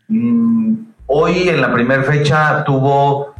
Mm, 0.07 0.75
hoy, 1.07 1.49
en 1.49 1.61
la 1.61 1.73
primera 1.73 2.03
fecha, 2.03 2.63
tuvo 2.63 3.33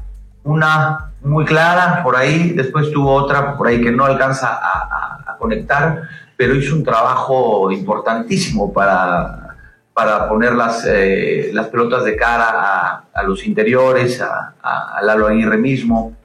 una 0.44 1.12
muy 1.22 1.46
clara 1.46 2.02
por 2.04 2.16
ahí, 2.16 2.52
después 2.52 2.92
tuvo 2.92 3.14
otra 3.14 3.58
por 3.58 3.68
ahí 3.68 3.82
que 3.82 3.92
no 3.92 4.06
alcanza 4.06 4.60
a, 4.62 5.36
conectar, 5.40 6.02
pero 6.36 6.54
hizo 6.54 6.76
un 6.76 6.84
trabajo 6.84 7.72
importantísimo 7.72 8.74
para, 8.74 9.56
para 9.94 10.28
poner 10.28 10.52
las, 10.54 10.86
eh, 10.86 11.50
las 11.54 11.68
pelotas 11.68 12.04
de 12.04 12.18
cara 12.18 13.06
a, 13.14 13.24
los 13.24 13.46
interiores, 13.46 14.22
a, 14.22 15.00
Lalo 15.02 15.28
Aguirre 15.28 15.58
mismo. 15.58 16.18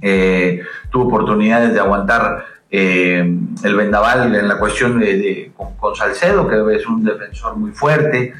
Eh, 0.00 0.62
tuvo 0.90 1.08
oportunidades 1.08 1.74
de 1.74 1.80
aguantar 1.80 2.53
eh, 2.76 3.20
el 3.62 3.76
vendaval 3.76 4.34
en 4.34 4.48
la 4.48 4.58
cuestión 4.58 4.98
de, 4.98 5.52
con, 5.56 5.94
Salcedo, 5.94 6.48
que 6.48 6.74
es 6.74 6.84
un 6.88 7.04
defensor 7.04 7.54
muy 7.54 7.70
fuerte. 7.70 8.34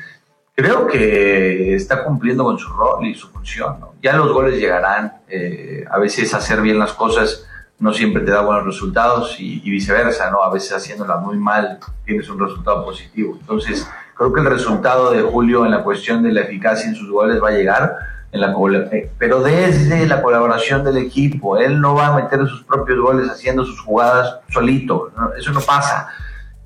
Creo 0.56 0.88
que 0.88 1.76
está 1.76 2.02
cumpliendo 2.02 2.42
con 2.42 2.58
su 2.58 2.68
rol 2.72 3.06
y 3.06 3.14
su 3.14 3.28
función. 3.28 3.76
Ya 4.02 4.16
los 4.16 4.32
goles 4.32 4.58
llegarán. 4.58 5.18
Eh, 5.28 5.84
a 5.88 6.00
veces 6.00 6.34
hacer 6.34 6.60
bien 6.62 6.80
las 6.80 6.94
cosas 6.94 7.46
no 7.78 7.92
siempre 7.92 8.24
te 8.24 8.32
da 8.32 8.40
buenos 8.40 8.66
resultados 8.66 9.38
y, 9.38 9.62
y, 9.64 9.70
viceversa, 9.70 10.28
¿no? 10.32 10.42
A 10.42 10.52
veces 10.52 10.72
haciéndola 10.72 11.18
muy 11.18 11.36
mal 11.36 11.78
tienes 12.04 12.28
un 12.28 12.40
resultado 12.40 12.84
positivo. 12.84 13.36
Entonces, 13.40 13.88
creo 14.16 14.32
que 14.32 14.40
el 14.40 14.46
resultado 14.46 15.12
de 15.12 15.22
Julio 15.22 15.64
en 15.64 15.70
la 15.70 15.84
cuestión 15.84 16.24
de 16.24 16.32
la 16.32 16.40
eficacia 16.40 16.88
en 16.88 16.96
sus 16.96 17.08
goles 17.08 17.40
va 17.40 17.50
a 17.50 17.52
llegar, 17.52 17.96
en 18.34 18.40
la, 18.40 18.52
pero 19.16 19.42
desde 19.42 20.08
la 20.08 20.20
colaboración 20.20 20.82
del 20.82 20.96
equipo. 20.96 21.56
Él 21.56 21.80
no 21.80 21.94
va 21.94 22.08
a 22.08 22.16
meter 22.16 22.40
sus 22.48 22.64
propios 22.64 22.98
goles 22.98 23.30
haciendo 23.30 23.64
sus 23.64 23.80
jugadas 23.80 24.40
solito, 24.48 25.12
¿no? 25.16 25.32
eso 25.34 25.52
no 25.52 25.60
pasa. 25.60 26.08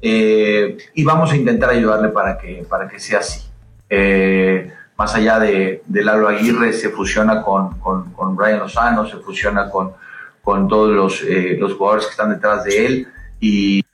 Eh, 0.00 0.78
y 0.94 1.04
vamos 1.04 1.30
a 1.30 1.36
intentar 1.36 1.68
ayudarle 1.68 2.08
para 2.08 2.38
que, 2.38 2.64
para 2.66 2.88
que 2.88 2.98
sea 2.98 3.18
así. 3.18 3.46
Eh, 3.90 4.72
más 4.96 5.14
allá 5.14 5.38
de, 5.38 5.82
de 5.84 6.02
Lalo 6.02 6.28
Aguirre, 6.28 6.72
se 6.72 6.88
fusiona 6.88 7.42
con, 7.42 7.78
con, 7.80 8.14
con 8.14 8.34
Brian 8.34 8.60
Lozano, 8.60 9.06
se 9.06 9.18
fusiona 9.18 9.68
con, 9.68 9.92
con 10.40 10.68
todos 10.68 10.90
los, 10.90 11.22
eh, 11.22 11.58
los 11.60 11.74
jugadores 11.74 12.06
que 12.06 12.12
están 12.12 12.30
detrás 12.30 12.64
de 12.64 12.86
él 12.86 13.08
y, 13.40 13.84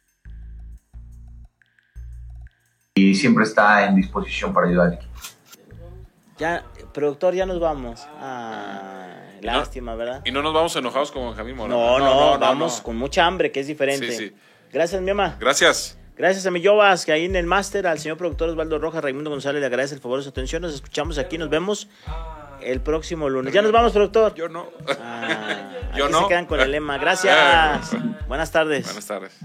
y 2.94 3.14
siempre 3.16 3.42
está 3.42 3.84
en 3.84 3.96
disposición 3.96 4.54
para 4.54 4.68
ayudar 4.68 4.86
al 4.86 4.92
equipo. 4.94 5.12
Ya, 6.38 6.64
productor, 6.94 7.34
ya 7.34 7.44
nos 7.44 7.60
vamos. 7.60 8.06
Ah, 8.20 9.16
lástima, 9.42 9.92
no, 9.92 9.98
¿verdad? 9.98 10.22
Y 10.24 10.30
no 10.30 10.42
nos 10.42 10.54
vamos 10.54 10.74
enojados 10.76 11.12
con 11.12 11.26
Benjamín 11.26 11.56
Mora. 11.56 11.68
No, 11.74 11.98
no, 11.98 12.04
no, 12.08 12.32
no 12.34 12.38
vamos 12.38 12.80
con 12.80 12.96
mucha 12.96 13.26
hambre, 13.26 13.52
que 13.52 13.60
es 13.60 13.66
diferente. 13.66 14.10
Sí, 14.12 14.28
sí. 14.28 14.34
Gracias, 14.72 15.02
mi 15.02 15.12
mamá. 15.12 15.36
Gracias. 15.38 15.98
Gracias 16.16 16.46
a 16.46 16.50
mi 16.52 16.60
Yobas, 16.60 17.04
que 17.04 17.12
ahí 17.12 17.24
en 17.24 17.34
el 17.34 17.44
máster, 17.44 17.86
al 17.88 17.98
señor 17.98 18.16
productor 18.16 18.48
Osvaldo 18.48 18.78
Rojas, 18.78 19.02
Raimundo 19.02 19.30
González, 19.30 19.60
le 19.60 19.66
agradece 19.66 19.96
el 19.96 20.00
favor 20.00 20.18
de 20.18 20.22
su 20.22 20.30
atención. 20.30 20.62
Nos 20.62 20.72
escuchamos 20.72 21.18
aquí, 21.18 21.36
nos 21.38 21.50
vemos 21.50 21.88
el 22.62 22.80
próximo 22.80 23.28
lunes. 23.28 23.52
Ya 23.52 23.62
nos 23.62 23.72
vamos, 23.72 23.92
productor. 23.92 24.34
Yo 24.34 24.48
no. 24.48 24.68
Ah, 25.00 25.70
Yo 25.96 26.08
no. 26.08 26.22
se 26.22 26.28
quedan 26.28 26.46
con 26.46 26.60
el 26.60 26.70
lema. 26.70 26.98
Gracias. 26.98 27.90
Buenas 28.28 28.50
tardes. 28.52 28.84
Buenas 28.86 29.06
tardes. 29.06 29.38